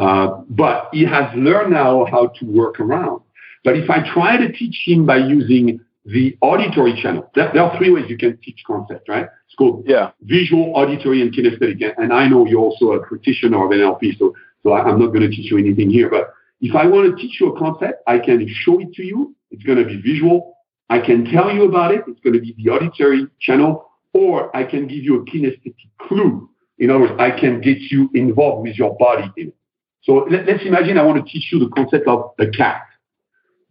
Uh, 0.00 0.42
but 0.48 0.88
he 0.92 1.04
has 1.04 1.34
learned 1.34 1.72
now 1.72 2.04
how 2.06 2.28
to 2.38 2.44
work 2.44 2.80
around. 2.80 3.20
But 3.64 3.76
if 3.76 3.88
I 3.88 4.06
try 4.12 4.36
to 4.36 4.52
teach 4.52 4.82
him 4.84 5.06
by 5.06 5.16
using 5.16 5.80
the 6.04 6.36
auditory 6.42 7.00
channel, 7.00 7.30
there, 7.34 7.50
there 7.52 7.62
are 7.62 7.76
three 7.78 7.90
ways 7.90 8.04
you 8.08 8.18
can 8.18 8.36
teach 8.38 8.62
concept, 8.66 9.08
right? 9.08 9.26
It's 9.46 9.54
called 9.56 9.84
yeah. 9.86 10.10
visual, 10.22 10.72
auditory, 10.74 11.22
and 11.22 11.32
kinesthetic. 11.32 11.80
And 11.96 12.12
I 12.12 12.28
know 12.28 12.46
you're 12.46 12.60
also 12.60 12.92
a 12.92 13.06
practitioner 13.06 13.64
of 13.64 13.70
NLP, 13.70 14.18
so 14.18 14.34
so 14.64 14.72
I'm 14.72 14.98
not 14.98 15.08
going 15.08 15.20
to 15.20 15.28
teach 15.28 15.50
you 15.50 15.58
anything 15.58 15.90
here. 15.90 16.08
But 16.08 16.32
if 16.60 16.74
I 16.74 16.86
want 16.86 17.10
to 17.10 17.22
teach 17.22 17.40
you 17.40 17.54
a 17.54 17.58
concept, 17.58 18.02
I 18.06 18.18
can 18.18 18.46
show 18.48 18.80
it 18.80 18.92
to 18.94 19.04
you. 19.04 19.36
It's 19.50 19.62
going 19.62 19.78
to 19.78 19.84
be 19.84 20.00
visual. 20.00 20.56
I 20.88 21.00
can 21.00 21.24
tell 21.24 21.52
you 21.52 21.64
about 21.64 21.92
it. 21.94 22.02
It's 22.08 22.20
going 22.20 22.34
to 22.34 22.40
be 22.40 22.54
the 22.56 22.70
auditory 22.70 23.26
channel, 23.40 23.90
or 24.12 24.54
I 24.56 24.64
can 24.64 24.86
give 24.86 25.04
you 25.04 25.20
a 25.20 25.24
kinesthetic 25.24 25.76
clue. 26.00 26.48
In 26.78 26.90
other 26.90 27.00
words, 27.00 27.12
I 27.18 27.30
can 27.30 27.60
get 27.60 27.78
you 27.78 28.10
involved 28.14 28.66
with 28.66 28.76
your 28.76 28.96
body 28.96 29.30
in 29.36 29.48
it. 29.48 29.54
So 30.02 30.26
let, 30.30 30.48
us 30.48 30.60
imagine 30.64 30.98
I 30.98 31.02
want 31.02 31.24
to 31.24 31.32
teach 31.32 31.50
you 31.50 31.58
the 31.58 31.68
concept 31.68 32.06
of 32.06 32.32
a 32.38 32.48
cat. 32.48 32.82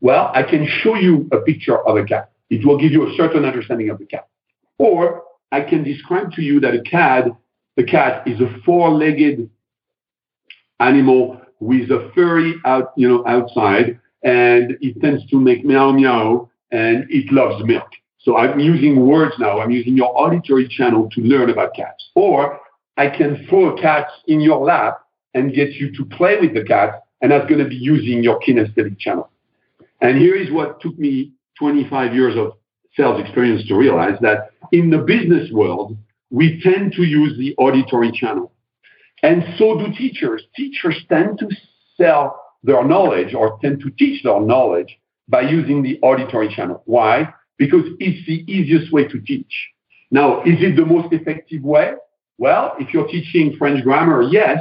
Well, 0.01 0.31
I 0.33 0.43
can 0.43 0.67
show 0.67 0.95
you 0.95 1.29
a 1.31 1.37
picture 1.37 1.77
of 1.77 1.95
a 1.97 2.03
cat. 2.03 2.31
It 2.49 2.65
will 2.65 2.77
give 2.77 2.91
you 2.91 3.07
a 3.07 3.15
certain 3.15 3.45
understanding 3.45 3.89
of 3.89 3.99
the 3.99 4.05
cat. 4.05 4.27
Or 4.77 5.23
I 5.51 5.61
can 5.61 5.83
describe 5.83 6.31
to 6.33 6.41
you 6.41 6.59
that 6.61 6.73
a 6.73 6.81
cat, 6.81 7.25
the 7.77 7.83
cat 7.83 8.27
is 8.27 8.41
a 8.41 8.53
four-legged 8.65 9.49
animal 10.79 11.39
with 11.59 11.91
a 11.91 12.11
furry 12.13 12.55
out, 12.65 12.91
you 12.97 13.07
know, 13.07 13.25
outside, 13.27 13.99
and 14.23 14.77
it 14.81 14.99
tends 14.99 15.25
to 15.29 15.39
make 15.39 15.63
meow 15.63 15.91
meow, 15.91 16.49
and 16.71 17.05
it 17.09 17.31
loves 17.31 17.63
milk. 17.65 17.87
So 18.19 18.37
I'm 18.37 18.59
using 18.59 19.05
words 19.05 19.35
now. 19.37 19.59
I'm 19.59 19.71
using 19.71 19.95
your 19.95 20.17
auditory 20.17 20.67
channel 20.67 21.09
to 21.11 21.21
learn 21.21 21.49
about 21.49 21.75
cats. 21.75 22.09
Or 22.15 22.59
I 22.97 23.09
can 23.09 23.45
throw 23.49 23.75
a 23.75 23.81
cat 23.81 24.07
in 24.27 24.39
your 24.39 24.63
lap 24.63 25.01
and 25.33 25.53
get 25.53 25.73
you 25.73 25.91
to 25.95 26.05
play 26.05 26.37
with 26.39 26.53
the 26.53 26.63
cat, 26.63 27.03
and 27.21 27.31
that's 27.31 27.47
going 27.47 27.63
to 27.63 27.67
be 27.67 27.75
using 27.75 28.23
your 28.23 28.39
kinesthetic 28.39 28.99
channel. 28.99 29.29
And 30.01 30.17
here 30.17 30.35
is 30.35 30.51
what 30.51 30.79
took 30.81 30.97
me 30.99 31.31
25 31.57 32.13
years 32.13 32.35
of 32.37 32.53
sales 32.95 33.19
experience 33.21 33.67
to 33.67 33.75
realize 33.75 34.17
that 34.21 34.51
in 34.71 34.89
the 34.89 34.99
business 34.99 35.49
world, 35.51 35.97
we 36.29 36.61
tend 36.61 36.93
to 36.93 37.03
use 37.03 37.37
the 37.37 37.55
auditory 37.57 38.11
channel. 38.11 38.51
And 39.23 39.43
so 39.57 39.77
do 39.77 39.93
teachers. 39.93 40.43
Teachers 40.55 41.03
tend 41.07 41.39
to 41.39 41.47
sell 41.95 42.39
their 42.63 42.83
knowledge 42.83 43.33
or 43.33 43.57
tend 43.61 43.81
to 43.81 43.89
teach 43.91 44.23
their 44.23 44.39
knowledge 44.41 44.99
by 45.27 45.41
using 45.41 45.81
the 45.81 45.99
auditory 46.01 46.53
channel. 46.53 46.81
Why? 46.85 47.33
Because 47.57 47.85
it's 47.99 48.25
the 48.27 48.43
easiest 48.51 48.91
way 48.91 49.07
to 49.07 49.19
teach. 49.19 49.69
Now, 50.11 50.41
is 50.41 50.57
it 50.59 50.75
the 50.75 50.85
most 50.85 51.13
effective 51.13 51.63
way? 51.63 51.93
Well, 52.37 52.75
if 52.79 52.93
you're 52.93 53.07
teaching 53.07 53.55
French 53.57 53.83
grammar, 53.83 54.23
yes. 54.23 54.59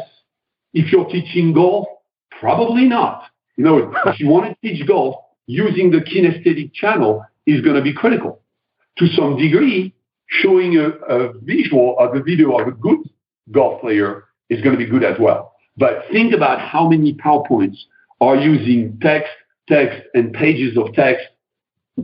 If 0.75 0.93
you're 0.93 1.09
teaching 1.09 1.53
golf, 1.53 1.87
probably 2.31 2.85
not. 2.85 3.25
You 3.57 3.65
know, 3.65 3.93
if 4.07 4.19
you 4.19 4.29
want 4.29 4.51
to 4.51 4.69
teach 4.69 4.87
golf, 4.87 5.17
using 5.47 5.91
the 5.91 5.99
kinesthetic 5.99 6.73
channel 6.73 7.25
is 7.47 7.61
going 7.61 7.77
to 7.77 7.83
be 7.83 7.93
critical. 7.93 8.41
To 8.99 9.07
some 9.09 9.37
degree, 9.37 9.95
showing 10.29 10.77
a, 10.77 10.89
a 10.89 11.33
visual 11.41 11.99
of 11.99 12.15
a 12.15 12.23
video 12.23 12.59
of 12.59 12.69
a 12.69 12.73
good 12.73 12.99
golf 13.51 13.81
player 13.81 14.25
is 14.49 14.61
going 14.63 14.77
to 14.77 14.79
be 14.79 14.91
good 14.91 15.05
as 15.05 15.19
well. 15.19 15.53
But 15.77 16.05
think 16.11 16.35
about 16.35 16.61
how 16.61 16.89
many 16.89 17.15
PowerPoints 17.15 17.77
are 18.21 18.37
using 18.37 18.99
text, 19.01 19.31
text, 19.69 20.03
and 20.15 20.33
pages 20.33 20.77
of 20.77 20.93
text 20.95 21.25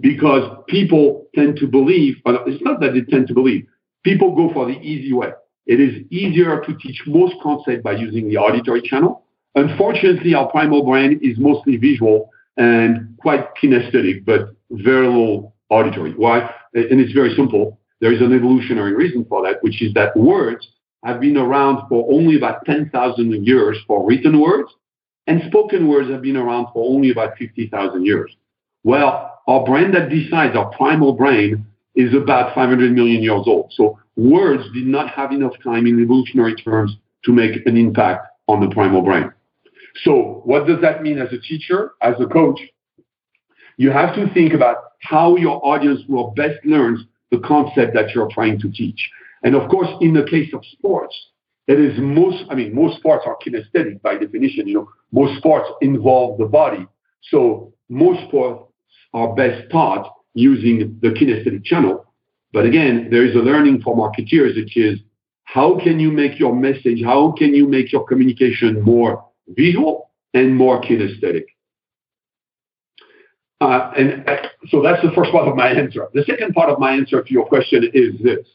because 0.01 0.43
people 0.69 1.27
tend 1.35 1.57
to 1.59 1.67
believe, 1.67 2.17
it's 2.27 2.63
not 2.63 2.81
that 2.81 2.93
they 2.93 3.01
tend 3.03 3.29
to 3.29 3.35
believe, 3.35 3.67
people 4.05 4.35
go 4.35 4.53
for 4.53 4.67
the 4.67 4.79
easy 4.81 5.13
way. 5.13 5.31
It 5.69 5.81
is 5.81 6.03
easier 6.11 6.61
to 6.67 6.75
teach 6.79 7.03
most 7.07 7.35
concepts 7.43 7.83
by 7.83 7.93
using 7.93 8.29
the 8.29 8.39
auditory 8.39 8.83
channel. 8.83 9.23
Unfortunately, 9.55 10.35
our 10.35 10.49
primal 10.51 10.83
brain 10.83 11.21
is 11.23 11.39
mostly 11.39 11.77
visual 11.77 12.31
and 12.57 13.15
quite 13.19 13.55
kinesthetic, 13.63 14.25
but 14.25 14.49
very 14.71 15.07
little 15.07 15.55
auditory. 15.69 16.13
Why? 16.13 16.41
And 16.75 17.01
it's 17.01 17.13
very 17.13 17.35
simple. 17.37 17.79
There 18.01 18.13
is 18.13 18.21
an 18.21 18.35
evolutionary 18.35 18.95
reason 18.95 19.27
for 19.29 19.43
that, 19.43 19.63
which 19.63 19.83
is 19.83 19.93
that 19.95 20.17
words 20.17 20.67
have 21.05 21.21
been 21.21 21.37
around 21.37 21.87
for 21.89 22.11
only 22.11 22.37
about 22.37 22.65
10,000 22.65 23.47
years 23.47 23.79
for 23.87 24.07
written 24.07 24.41
words, 24.41 24.73
and 25.27 25.43
spoken 25.49 25.87
words 25.87 26.11
have 26.11 26.23
been 26.23 26.37
around 26.37 26.69
for 26.73 26.89
only 26.89 27.11
about 27.11 27.37
50,000 27.37 28.05
years. 28.07 28.35
Well, 28.85 29.41
our 29.47 29.65
brain 29.65 29.93
that 29.93 30.09
decides, 30.09 30.57
our 30.57 30.71
primal 30.71 31.13
brain, 31.13 31.67
is 31.95 32.15
about 32.15 32.55
500 32.55 32.93
million 32.93 33.23
years 33.23 33.43
old. 33.47 33.73
So 33.75 33.99
words 34.19 34.65
did 34.75 34.87
not 34.87 35.09
have 35.11 35.33
enough 35.33 35.55
time 35.63 35.87
in 35.87 36.03
evolutionary 36.03 36.55
terms 36.57 36.97
to 37.25 37.33
make 37.33 37.65
an 37.67 37.77
impact 37.77 38.27
on 38.49 38.61
the 38.61 38.69
primal 38.75 39.01
brain. 39.01 39.33
So 40.05 40.43
what 40.45 40.67
does 40.67 40.81
that 40.83 41.03
mean 41.03 41.19
as 41.19 41.33
a 41.33 41.39
teacher, 41.39 41.93
as 42.03 42.15
a 42.21 42.27
coach? 42.27 42.61
You 43.77 43.91
have 43.93 44.15
to 44.17 44.33
think 44.35 44.53
about 44.53 44.77
how 45.01 45.37
your 45.37 45.65
audience 45.65 46.01
will 46.09 46.33
best 46.33 46.65
learn 46.65 47.07
the 47.31 47.39
concept 47.39 47.95
that 47.95 48.11
you're 48.15 48.29
trying 48.31 48.59
to 48.61 48.71
teach. 48.71 49.09
And 49.45 49.55
of 49.55 49.71
course, 49.71 49.89
in 50.01 50.15
the 50.15 50.25
case 50.25 50.53
of 50.53 50.65
sports, 50.73 51.15
it 51.69 51.79
is 51.79 51.97
most, 51.99 52.45
I 52.51 52.55
mean, 52.55 52.75
most 52.75 52.99
sports 52.99 53.25
are 53.27 53.37
kinesthetic 53.45 54.03
by 54.03 54.17
definition. 54.17 54.67
You 54.67 54.75
know, 54.75 54.89
most 55.13 55.39
sports 55.39 55.69
involve 55.81 56.39
the 56.39 56.47
body. 56.47 56.87
So 57.31 57.73
most 57.89 58.27
sports 58.27 58.65
are 59.15 59.35
best 59.35 59.71
taught 59.71 60.13
using 60.35 60.99
the 61.03 61.09
kinesthetic 61.09 61.65
channel. 61.65 62.08
But 62.53 62.65
again, 62.65 63.09
there 63.11 63.25
is 63.25 63.35
a 63.35 63.39
learning 63.39 63.83
for 63.83 63.97
marketeers, 63.97 64.57
which 64.57 64.77
is 64.77 64.99
how 65.45 65.79
can 65.83 65.99
you 65.99 66.11
make 66.11 66.39
your 66.39 66.55
message, 66.55 67.03
how 67.05 67.33
can 67.33 67.55
you 67.55 67.67
make 67.67 67.93
your 67.93 68.07
communication 68.07 68.83
more 68.83 69.25
visual 69.49 70.11
and 70.35 70.55
more 70.55 70.81
kinesthetic? 70.81 71.45
Uh, 73.61 73.91
and 73.97 74.25
so 74.69 74.83
that's 74.83 75.03
the 75.03 75.11
first 75.15 75.33
part 75.33 75.49
of 75.49 75.57
my 75.57 75.69
answer. 75.69 76.07
The 76.15 76.23
second 76.25 76.55
part 76.55 76.71
of 76.71 76.79
my 76.79 76.93
answer 76.93 77.23
to 77.23 77.33
your 77.33 77.47
question 77.47 77.91
is 77.93 78.15
this. 78.23 78.47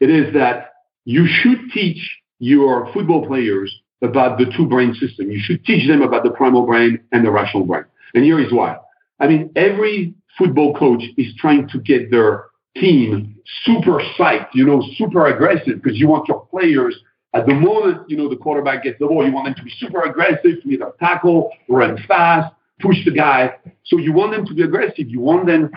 It 0.00 0.10
is 0.10 0.32
that 0.34 0.72
you 1.04 1.26
should 1.26 1.70
teach 1.72 2.18
your 2.38 2.92
football 2.92 3.26
players 3.26 3.74
about 4.02 4.38
the 4.38 4.46
two 4.56 4.66
brain 4.66 4.94
system. 4.94 5.30
You 5.30 5.40
should 5.40 5.64
teach 5.64 5.88
them 5.88 6.02
about 6.02 6.24
the 6.24 6.30
primal 6.30 6.66
brain 6.66 6.98
and 7.12 7.24
the 7.24 7.30
rational 7.30 7.64
brain. 7.64 7.84
And 8.14 8.24
here 8.24 8.40
is 8.40 8.52
why. 8.52 8.76
I 9.20 9.26
mean, 9.28 9.50
every 9.56 10.14
football 10.36 10.74
coach 10.74 11.02
is 11.16 11.34
trying 11.38 11.68
to 11.68 11.78
get 11.78 12.10
their 12.10 12.46
team 12.80 13.36
super 13.64 14.02
psyched, 14.18 14.48
you 14.54 14.64
know, 14.64 14.82
super 14.96 15.26
aggressive 15.26 15.82
because 15.82 15.98
you 15.98 16.08
want 16.08 16.28
your 16.28 16.46
players 16.46 16.96
at 17.36 17.46
the 17.46 17.52
moment, 17.52 18.08
you 18.08 18.16
know, 18.16 18.30
the 18.30 18.36
quarterback 18.36 18.84
gets 18.84 18.98
the 18.98 19.06
ball, 19.06 19.26
you 19.26 19.32
want 19.32 19.46
them 19.46 19.54
to 19.56 19.62
be 19.62 19.72
super 19.78 20.02
aggressive, 20.02 20.56
either 20.64 20.92
tackle, 20.98 21.50
run 21.68 22.02
fast, 22.08 22.54
push 22.80 22.96
the 23.04 23.10
guy. 23.10 23.54
So 23.84 23.98
you 23.98 24.14
want 24.14 24.32
them 24.32 24.46
to 24.46 24.54
be 24.54 24.62
aggressive. 24.62 25.08
You 25.08 25.20
want 25.20 25.46
them 25.46 25.70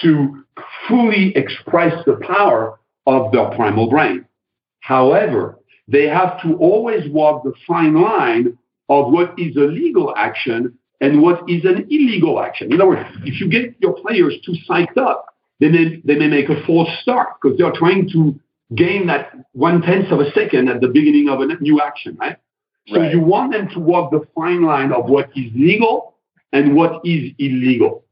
to 0.00 0.44
fully 0.88 1.36
express 1.36 1.92
the 2.06 2.18
power 2.26 2.80
of 3.06 3.32
their 3.32 3.50
primal 3.50 3.90
brain. 3.90 4.24
However, 4.80 5.58
they 5.88 6.06
have 6.06 6.40
to 6.42 6.54
always 6.56 7.06
walk 7.10 7.44
the 7.44 7.52
fine 7.66 8.00
line 8.00 8.56
of 8.88 9.12
what 9.12 9.38
is 9.38 9.56
a 9.56 9.60
legal 9.60 10.14
action 10.16 10.78
and 11.02 11.20
what 11.20 11.42
is 11.50 11.66
an 11.66 11.86
illegal 11.90 12.40
action. 12.40 12.72
In 12.72 12.80
other 12.80 12.88
words, 12.88 13.08
if 13.24 13.40
you 13.40 13.48
get 13.50 13.74
your 13.80 13.92
players 13.92 14.36
too 14.44 14.54
psyched 14.66 14.96
up, 14.96 15.33
they 15.60 15.68
may, 15.68 16.00
they 16.04 16.16
may 16.16 16.28
make 16.28 16.48
a 16.48 16.64
false 16.66 16.88
start 17.00 17.28
because 17.40 17.56
they're 17.58 17.72
trying 17.72 18.08
to 18.10 18.38
gain 18.74 19.06
that 19.06 19.32
one 19.52 19.82
tenth 19.82 20.10
of 20.10 20.20
a 20.20 20.30
second 20.32 20.68
at 20.68 20.80
the 20.80 20.88
beginning 20.88 21.28
of 21.28 21.40
a 21.40 21.46
new 21.60 21.80
action, 21.80 22.16
right? 22.20 22.36
So 22.88 23.00
right. 23.00 23.12
you 23.12 23.20
want 23.20 23.52
them 23.52 23.68
to 23.70 23.78
walk 23.78 24.10
the 24.10 24.26
fine 24.34 24.62
line 24.62 24.92
of 24.92 25.06
what 25.06 25.30
is 25.36 25.50
legal 25.54 26.16
and 26.52 26.74
what 26.74 27.00
is 27.04 27.32
illegal. 27.38 28.04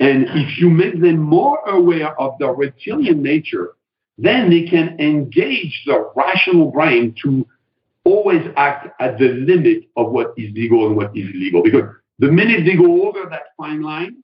And 0.00 0.26
if 0.28 0.58
you 0.58 0.70
make 0.70 1.00
them 1.00 1.18
more 1.18 1.58
aware 1.66 2.18
of 2.20 2.38
their 2.38 2.52
reptilian 2.52 3.22
nature, 3.22 3.74
then 4.16 4.50
they 4.50 4.64
can 4.64 5.00
engage 5.00 5.82
the 5.86 6.10
rational 6.14 6.70
brain 6.70 7.14
to 7.22 7.46
always 8.04 8.46
act 8.56 8.88
at 9.00 9.18
the 9.18 9.28
limit 9.28 9.84
of 9.96 10.10
what 10.10 10.34
is 10.36 10.52
legal 10.54 10.86
and 10.86 10.96
what 10.96 11.16
is 11.16 11.28
illegal. 11.34 11.62
Because 11.62 11.84
the 12.18 12.30
minute 12.30 12.64
they 12.64 12.76
go 12.76 13.08
over 13.08 13.28
that 13.30 13.54
fine 13.56 13.82
line, 13.82 14.22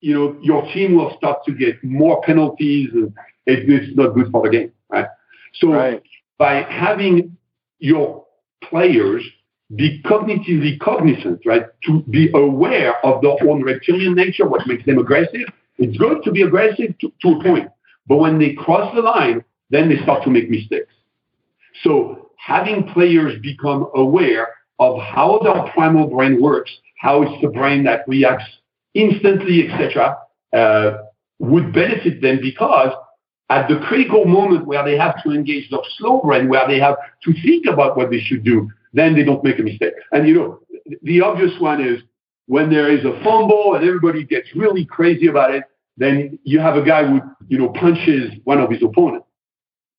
you 0.00 0.14
know, 0.14 0.36
your 0.42 0.62
team 0.72 0.96
will 0.96 1.14
start 1.16 1.44
to 1.46 1.52
get 1.52 1.82
more 1.82 2.20
penalties 2.22 2.90
and 2.92 3.12
it's 3.46 3.96
not 3.96 4.14
good 4.14 4.30
for 4.30 4.42
the 4.42 4.50
game, 4.50 4.72
right? 4.88 5.06
So 5.54 5.72
right. 5.72 6.02
by 6.38 6.62
having 6.62 7.36
your 7.78 8.24
players 8.62 9.22
be 9.74 10.00
cognitively 10.04 10.78
cognizant, 10.78 11.40
right, 11.44 11.64
to 11.84 12.02
be 12.02 12.30
aware 12.34 13.04
of 13.04 13.20
their 13.22 13.36
own 13.48 13.62
reptilian 13.64 14.14
nature, 14.14 14.46
what 14.46 14.66
makes 14.66 14.84
them 14.86 14.98
aggressive, 14.98 15.48
it's 15.78 15.96
good 15.98 16.22
to 16.24 16.30
be 16.30 16.42
aggressive 16.42 16.96
to, 17.00 17.12
to 17.22 17.28
a 17.28 17.42
point. 17.42 17.68
But 18.06 18.16
when 18.18 18.38
they 18.38 18.52
cross 18.54 18.94
the 18.94 19.02
line, 19.02 19.44
then 19.70 19.88
they 19.88 20.00
start 20.02 20.22
to 20.24 20.30
make 20.30 20.48
mistakes. 20.48 20.92
So 21.82 22.30
having 22.36 22.88
players 22.92 23.40
become 23.42 23.88
aware 23.94 24.48
of 24.78 25.00
how 25.00 25.40
their 25.42 25.70
primal 25.72 26.06
brain 26.06 26.40
works, 26.40 26.70
how 26.98 27.22
it's 27.22 27.42
the 27.42 27.48
brain 27.48 27.84
that 27.84 28.06
reacts 28.06 28.44
instantly, 28.96 29.68
etc., 29.68 30.16
uh, 30.52 30.98
would 31.38 31.72
benefit 31.72 32.22
them 32.22 32.38
because 32.40 32.92
at 33.48 33.68
the 33.68 33.78
critical 33.86 34.24
moment 34.24 34.66
where 34.66 34.84
they 34.84 34.96
have 34.96 35.22
to 35.22 35.30
engage 35.30 35.70
their 35.70 35.80
slow 35.98 36.20
brain, 36.20 36.48
where 36.48 36.66
they 36.66 36.78
have 36.80 36.96
to 37.22 37.32
think 37.42 37.66
about 37.66 37.96
what 37.96 38.10
they 38.10 38.20
should 38.20 38.44
do, 38.44 38.68
then 38.92 39.14
they 39.14 39.22
don't 39.22 39.44
make 39.44 39.58
a 39.58 39.62
mistake. 39.62 39.94
And 40.12 40.26
you 40.26 40.34
know, 40.34 40.60
the 41.02 41.20
obvious 41.20 41.52
one 41.60 41.84
is 41.84 42.02
when 42.46 42.70
there 42.70 42.90
is 42.90 43.04
a 43.04 43.20
fumble 43.22 43.74
and 43.74 43.84
everybody 43.84 44.24
gets 44.24 44.48
really 44.54 44.84
crazy 44.84 45.26
about 45.28 45.54
it, 45.54 45.64
then 45.96 46.38
you 46.44 46.60
have 46.60 46.76
a 46.76 46.84
guy 46.84 47.06
who, 47.06 47.20
you 47.48 47.58
know, 47.58 47.68
punches 47.70 48.32
one 48.44 48.58
of 48.58 48.70
his 48.70 48.82
opponents. 48.82 49.26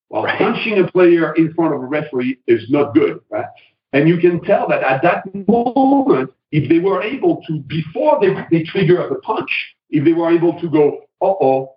Well, 0.10 0.24
right. 0.24 0.38
punching 0.38 0.80
a 0.80 0.90
player 0.90 1.34
in 1.34 1.54
front 1.54 1.74
of 1.74 1.82
a 1.82 1.86
referee 1.86 2.40
is 2.48 2.70
not 2.70 2.94
good, 2.94 3.20
right? 3.30 3.46
And 3.94 4.08
you 4.08 4.18
can 4.18 4.42
tell 4.42 4.68
that 4.70 4.84
at 4.84 5.02
that 5.04 5.26
moment, 5.48 6.32
if 6.52 6.70
they 6.70 6.80
were 6.80 7.02
able 7.02 7.42
to, 7.48 7.60
before 7.60 8.20
they, 8.22 8.34
they 8.52 8.64
trigger 8.64 9.08
the 9.10 9.20
punch, 9.20 9.50
if 9.90 10.04
they 10.06 10.14
were 10.14 10.32
able 10.32 10.60
to 10.60 10.70
go, 10.70 11.02
uh-oh, 11.22 11.74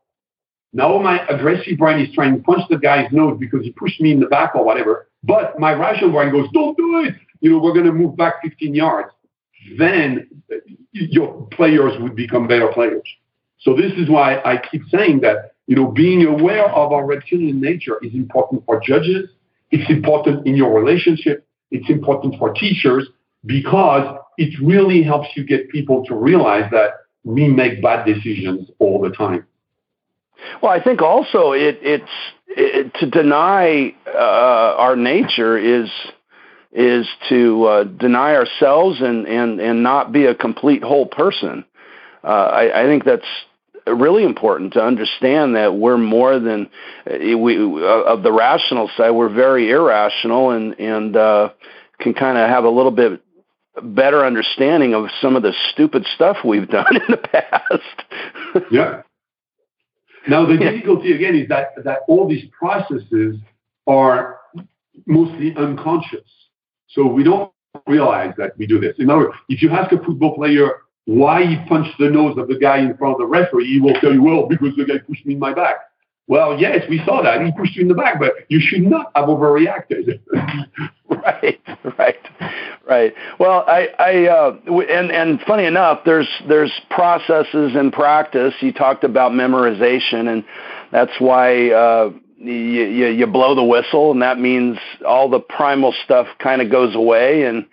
now 0.73 0.99
my 0.99 1.27
aggressive 1.27 1.79
brain 1.79 2.05
is 2.05 2.15
trying 2.15 2.37
to 2.37 2.43
punch 2.43 2.63
the 2.71 2.79
guy's 2.79 3.11
nose 3.11 3.37
because 3.41 3.63
he 3.63 3.73
pushed 3.73 4.01
me 4.01 4.13
in 4.13 4.21
the 4.21 4.27
back 4.27 4.55
or 4.55 4.65
whatever, 4.65 5.09
but 5.23 5.59
my 5.59 5.73
rational 5.73 6.13
brain 6.13 6.31
goes, 6.31 6.49
don't 6.53 6.77
do 6.77 7.05
it. 7.05 7.15
You 7.41 7.51
know, 7.51 7.59
we're 7.59 7.73
going 7.73 7.87
to 7.87 7.93
move 7.93 8.17
back 8.17 8.35
15 8.43 8.75
yards. 8.75 9.11
Then 9.79 10.29
your 10.93 11.47
players 11.51 11.93
would 12.01 12.15
become 12.15 12.47
better 12.47 12.69
players. 12.73 13.03
So 13.61 13.75
this 13.75 13.93
is 13.97 14.09
why 14.09 14.41
I 14.45 14.61
keep 14.71 14.83
saying 14.91 15.21
that, 15.21 15.53
you 15.67 15.77
know, 15.77 15.89
being 15.89 16.25
aware 16.25 16.69
of 16.69 16.93
our 16.93 17.05
reptilian 17.05 17.61
nature 17.61 17.99
is 18.03 18.15
important 18.15 18.65
for 18.65 18.81
judges. 18.81 19.29
It's 19.71 19.89
important 19.91 20.47
in 20.47 20.57
your 20.57 20.73
relationship. 20.73 21.47
It's 21.71 21.89
important 21.91 22.37
for 22.39 22.53
teachers 22.53 23.09
because 23.45 24.19
it 24.41 24.59
really 24.63 25.03
helps 25.03 25.29
you 25.37 25.45
get 25.45 25.69
people 25.69 26.03
to 26.07 26.15
realize 26.15 26.69
that 26.73 26.93
we 27.25 27.47
make 27.47 27.83
bad 27.83 28.07
decisions 28.07 28.71
all 28.79 28.99
the 28.99 29.11
time. 29.11 29.47
Well, 30.63 30.73
I 30.73 30.83
think 30.83 31.03
also 31.03 31.53
it, 31.53 31.79
it's 31.83 32.11
it, 32.49 32.95
to 32.95 33.07
deny 33.07 33.95
uh, 34.07 34.75
our 34.79 34.97
nature 34.97 35.59
is 35.59 35.91
is 36.73 37.07
to 37.29 37.65
uh, 37.65 37.85
deny 37.85 38.35
ourselves 38.35 39.01
and, 39.01 39.27
and, 39.27 39.61
and 39.61 39.83
not 39.83 40.13
be 40.13 40.25
a 40.25 40.35
complete 40.37 40.85
whole 40.85 41.05
person. 41.05 41.65
Uh, 42.23 42.29
I, 42.29 42.83
I 42.83 42.85
think 42.85 43.05
that's 43.05 43.27
really 43.89 44.23
important 44.23 44.75
to 44.75 44.81
understand 44.81 45.57
that 45.57 45.75
we're 45.75 45.99
more 45.99 46.39
than 46.39 46.71
uh, 47.07 47.37
we 47.37 47.59
uh, 47.59 48.05
of 48.15 48.23
the 48.23 48.33
rational 48.33 48.89
side. 48.97 49.11
We're 49.11 49.35
very 49.35 49.71
irrational 49.71 50.51
and 50.51 50.81
and 50.81 51.15
uh, 51.15 51.51
can 51.99 52.15
kind 52.15 52.39
of 52.39 52.49
have 52.49 52.65
a 52.65 52.71
little 52.71 52.93
bit 52.93 53.23
better 53.83 54.25
understanding 54.25 54.95
of 54.95 55.07
some 55.21 55.37
of 55.37 55.43
the 55.43 55.53
stupid 55.73 56.07
stuff 56.15 56.39
we've 56.45 56.69
done 56.79 56.97
in 56.97 57.03
the 57.09 57.17
past. 57.17 58.65
yeah. 58.71 59.03
Now 60.29 60.47
the 60.47 60.57
difficulty 60.59 61.13
again 61.13 61.35
is 61.35 61.49
that 61.49 61.73
that 61.85 62.01
all 62.09 62.29
these 62.29 62.45
processes 62.59 63.37
are 63.87 64.39
mostly 65.07 65.55
unconscious, 65.57 66.29
so 66.89 67.07
we 67.07 67.25
don't 67.25 67.53
realize 67.87 68.35
that 68.37 68.57
we 68.59 68.67
do 68.67 68.79
this. 68.81 68.97
In 68.99 69.11
other 69.11 69.27
words, 69.27 69.37
if 69.49 69.63
you 69.63 69.71
ask 69.71 69.93
a 69.93 69.99
football 69.99 70.35
player 70.35 70.83
why 71.07 71.45
he 71.45 71.57
punched 71.69 71.99
the 71.99 72.11
nose 72.11 72.37
of 72.39 72.49
the 72.49 72.59
guy 72.59 72.79
in 72.79 72.97
front 72.97 73.15
of 73.15 73.19
the 73.19 73.27
referee, 73.27 73.67
he 73.67 73.81
will 73.81 73.95
tell 73.95 74.13
you, 74.13 74.23
well, 74.23 74.47
because 74.47 74.77
the 74.77 74.85
guy 74.85 74.99
pushed 74.99 75.25
me 75.27 75.35
in 75.35 75.41
my 75.41 75.55
back. 75.55 75.77
Well, 76.31 76.61
yes, 76.61 76.85
we 76.89 77.03
saw 77.05 77.23
that. 77.23 77.45
He 77.45 77.51
pushed 77.51 77.75
you 77.75 77.83
in 77.83 77.89
the 77.89 77.95
back, 77.95 78.21
but 78.21 78.35
you 78.47 78.61
should 78.61 78.83
not 78.83 79.11
have 79.17 79.25
overreacted. 79.25 80.21
right, 81.09 81.61
right, 81.99 82.29
right. 82.89 83.15
Well, 83.41 83.65
I, 83.67 83.89
I, 83.99 84.27
uh, 84.29 84.57
and 84.89 85.11
and 85.11 85.41
funny 85.41 85.65
enough, 85.65 86.03
there's 86.05 86.29
there's 86.49 86.71
processes 86.89 87.75
in 87.75 87.91
practice. 87.91 88.55
You 88.61 88.73
talked 88.73 89.03
about 89.03 89.33
memorization, 89.33 90.33
and 90.33 90.45
that's 90.93 91.11
why. 91.19 91.73
Uh, 91.73 92.11
you, 92.41 92.53
you, 92.53 93.07
you 93.09 93.27
blow 93.27 93.55
the 93.55 93.63
whistle, 93.63 94.13
and 94.13 94.23
that 94.23 94.39
means 94.39 94.79
all 95.07 95.29
the 95.29 95.41
primal 95.41 95.95
stuff 96.05 96.27
kind 96.39 96.63
of 96.63 96.71
goes 96.71 96.95
away, 96.95 97.45
and 97.45 97.67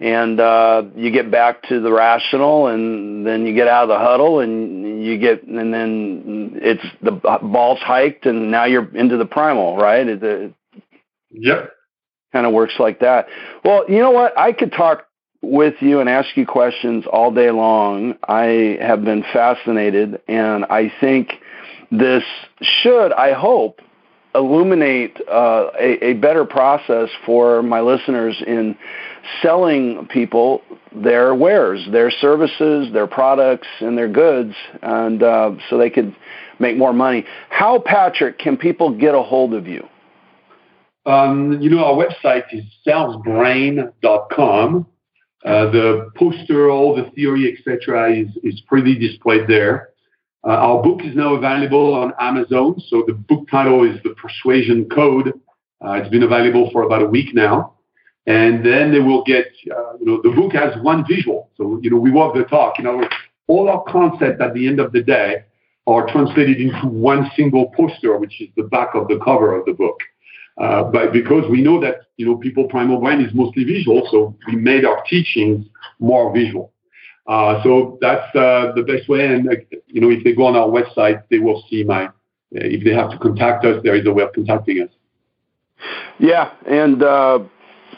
and 0.00 0.40
uh, 0.40 0.82
you 0.96 1.10
get 1.10 1.30
back 1.30 1.62
to 1.68 1.80
the 1.80 1.92
rational, 1.92 2.66
and 2.66 3.26
then 3.26 3.46
you 3.46 3.54
get 3.54 3.68
out 3.68 3.84
of 3.84 3.88
the 3.90 3.98
huddle, 3.98 4.40
and 4.40 5.04
you 5.04 5.18
get, 5.18 5.44
and 5.44 5.72
then 5.72 6.58
it's 6.60 6.84
the 7.02 7.12
ball's 7.12 7.78
hiked, 7.80 8.26
and 8.26 8.50
now 8.50 8.64
you're 8.64 8.94
into 8.96 9.16
the 9.16 9.26
primal, 9.26 9.76
right? 9.76 10.06
It, 10.06 10.22
it 10.22 10.54
yep. 11.30 11.70
Kind 12.32 12.46
of 12.46 12.52
works 12.52 12.74
like 12.78 13.00
that. 13.00 13.28
Well, 13.64 13.84
you 13.88 13.98
know 13.98 14.10
what? 14.10 14.36
I 14.36 14.52
could 14.52 14.72
talk 14.72 15.06
with 15.40 15.74
you 15.80 16.00
and 16.00 16.08
ask 16.08 16.36
you 16.36 16.46
questions 16.46 17.04
all 17.10 17.30
day 17.30 17.50
long. 17.50 18.16
I 18.26 18.78
have 18.80 19.04
been 19.04 19.22
fascinated, 19.32 20.20
and 20.26 20.64
I 20.64 20.92
think 21.00 21.34
this 21.92 22.24
should, 22.60 23.12
I 23.12 23.32
hope, 23.32 23.80
illuminate 24.34 25.16
uh, 25.28 25.70
a, 25.78 26.10
a, 26.10 26.12
better 26.14 26.44
process 26.44 27.08
for 27.24 27.62
my 27.62 27.80
listeners 27.80 28.42
in 28.46 28.76
selling 29.42 30.06
people 30.08 30.62
their 30.94 31.34
wares, 31.34 31.86
their 31.90 32.10
services, 32.10 32.92
their 32.92 33.06
products, 33.06 33.68
and 33.80 33.96
their 33.96 34.08
goods, 34.08 34.54
and 34.82 35.22
uh, 35.22 35.52
so 35.68 35.78
they 35.78 35.90
could 35.90 36.14
make 36.58 36.76
more 36.76 36.92
money. 36.92 37.24
How, 37.48 37.78
Patrick, 37.78 38.38
can 38.38 38.56
people 38.56 38.96
get 38.96 39.14
a 39.14 39.22
hold 39.22 39.54
of 39.54 39.66
you? 39.66 39.88
Um, 41.06 41.60
you 41.60 41.70
know, 41.70 41.84
our 41.84 41.94
website 41.94 42.44
is 42.52 42.64
salesbrain.com. 42.84 44.86
Uh, 45.44 45.70
the 45.70 46.10
poster, 46.16 46.70
all 46.70 46.96
the 46.96 47.10
theory, 47.10 47.52
etc., 47.52 48.14
is, 48.14 48.28
is 48.42 48.62
pretty 48.62 48.98
displayed 48.98 49.46
there. 49.46 49.90
Uh, 50.46 50.50
our 50.50 50.82
book 50.82 51.00
is 51.02 51.14
now 51.16 51.34
available 51.34 51.94
on 51.94 52.12
Amazon. 52.20 52.78
So 52.88 53.02
the 53.06 53.14
book 53.14 53.48
title 53.50 53.84
is 53.84 54.02
The 54.02 54.10
Persuasion 54.10 54.88
Code. 54.90 55.32
Uh, 55.84 55.92
it's 55.92 56.10
been 56.10 56.22
available 56.22 56.70
for 56.70 56.82
about 56.82 57.02
a 57.02 57.06
week 57.06 57.34
now. 57.34 57.74
And 58.26 58.64
then 58.64 58.92
they 58.92 59.00
will 59.00 59.22
get, 59.24 59.46
uh, 59.70 59.96
you 59.98 60.06
know, 60.06 60.20
the 60.22 60.30
book 60.30 60.52
has 60.52 60.76
one 60.82 61.04
visual. 61.06 61.50
So, 61.56 61.78
you 61.82 61.90
know, 61.90 61.96
we 61.96 62.10
walk 62.10 62.34
the 62.34 62.44
talk. 62.44 62.78
You 62.78 62.84
know, 62.84 63.08
all 63.48 63.68
our 63.68 63.84
concepts 63.84 64.40
at 64.40 64.54
the 64.54 64.66
end 64.66 64.80
of 64.80 64.92
the 64.92 65.02
day 65.02 65.44
are 65.86 66.06
translated 66.08 66.60
into 66.60 66.86
one 66.86 67.30
single 67.36 67.70
poster, 67.76 68.16
which 68.18 68.40
is 68.40 68.48
the 68.56 68.64
back 68.64 68.94
of 68.94 69.08
the 69.08 69.20
cover 69.24 69.54
of 69.58 69.64
the 69.66 69.72
book. 69.72 69.98
Uh, 70.56 70.84
but 70.84 71.12
because 71.12 71.44
we 71.50 71.60
know 71.60 71.80
that 71.80 71.96
you 72.16 72.24
know 72.24 72.36
people 72.36 72.64
primal 72.68 73.00
brain 73.00 73.20
is 73.20 73.34
mostly 73.34 73.64
visual, 73.64 74.06
so 74.10 74.36
we 74.46 74.54
made 74.54 74.84
our 74.84 75.02
teachings 75.04 75.66
more 75.98 76.32
visual. 76.32 76.72
Uh, 77.26 77.62
so 77.62 77.98
that's 78.00 78.34
uh, 78.36 78.72
the 78.74 78.82
best 78.82 79.08
way. 79.08 79.26
And 79.26 79.48
you 79.86 80.00
know, 80.00 80.10
if 80.10 80.24
they 80.24 80.34
go 80.34 80.46
on 80.46 80.56
our 80.56 80.68
website, 80.68 81.22
they 81.30 81.38
will 81.38 81.64
see 81.70 81.84
my. 81.84 82.10
If 82.50 82.84
they 82.84 82.92
have 82.92 83.10
to 83.10 83.18
contact 83.18 83.64
us, 83.64 83.82
there 83.82 83.96
is 83.96 84.06
a 84.06 84.12
way 84.12 84.22
of 84.22 84.32
contacting 84.32 84.82
us. 84.82 84.90
Yeah, 86.18 86.52
and 86.66 87.02
uh, 87.02 87.40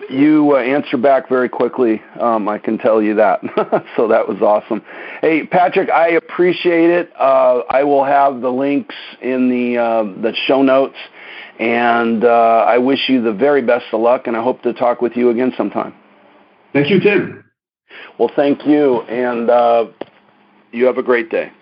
you 0.09 0.57
uh, 0.57 0.61
answer 0.61 0.97
back 0.97 1.29
very 1.29 1.49
quickly. 1.49 2.03
Um, 2.19 2.49
I 2.49 2.59
can 2.59 2.79
tell 2.79 3.03
you 3.03 3.15
that. 3.17 3.41
so 3.97 4.09
that 4.09 4.29
was 4.29 4.41
awesome. 4.41 4.83
Hey, 5.21 5.47
Patrick, 5.47 5.91
I 5.91 6.11
appreciate 6.11 6.91
it. 6.91 7.13
Uh, 7.19 7.63
I 7.69 7.85
will 7.85 8.05
have 8.05 8.41
the 8.41 8.51
links 8.51 8.95
in 9.21 9.49
the 9.51 9.79
uh, 9.79 10.03
the 10.23 10.35
show 10.47 10.63
notes, 10.63 10.97
and 11.59 12.25
uh, 12.25 12.65
I 12.67 12.79
wish 12.79 13.09
you 13.09 13.23
the 13.23 13.33
very 13.33 13.63
best 13.63 13.87
of 13.93 14.01
luck. 14.01 14.27
And 14.27 14.37
I 14.37 14.43
hope 14.43 14.63
to 14.63 14.73
talk 14.73 15.03
with 15.03 15.17
you 15.17 15.31
again 15.31 15.53
sometime. 15.57 15.95
Thank 16.73 16.91
you, 16.91 17.01
Tim. 17.01 17.46
Well, 18.19 18.31
thank 18.35 18.67
you, 18.67 19.03
and 19.03 19.51
uh, 19.51 19.87
you 20.73 20.87
have 20.87 20.99
a 20.99 21.03
great 21.03 21.31
day. 21.31 21.53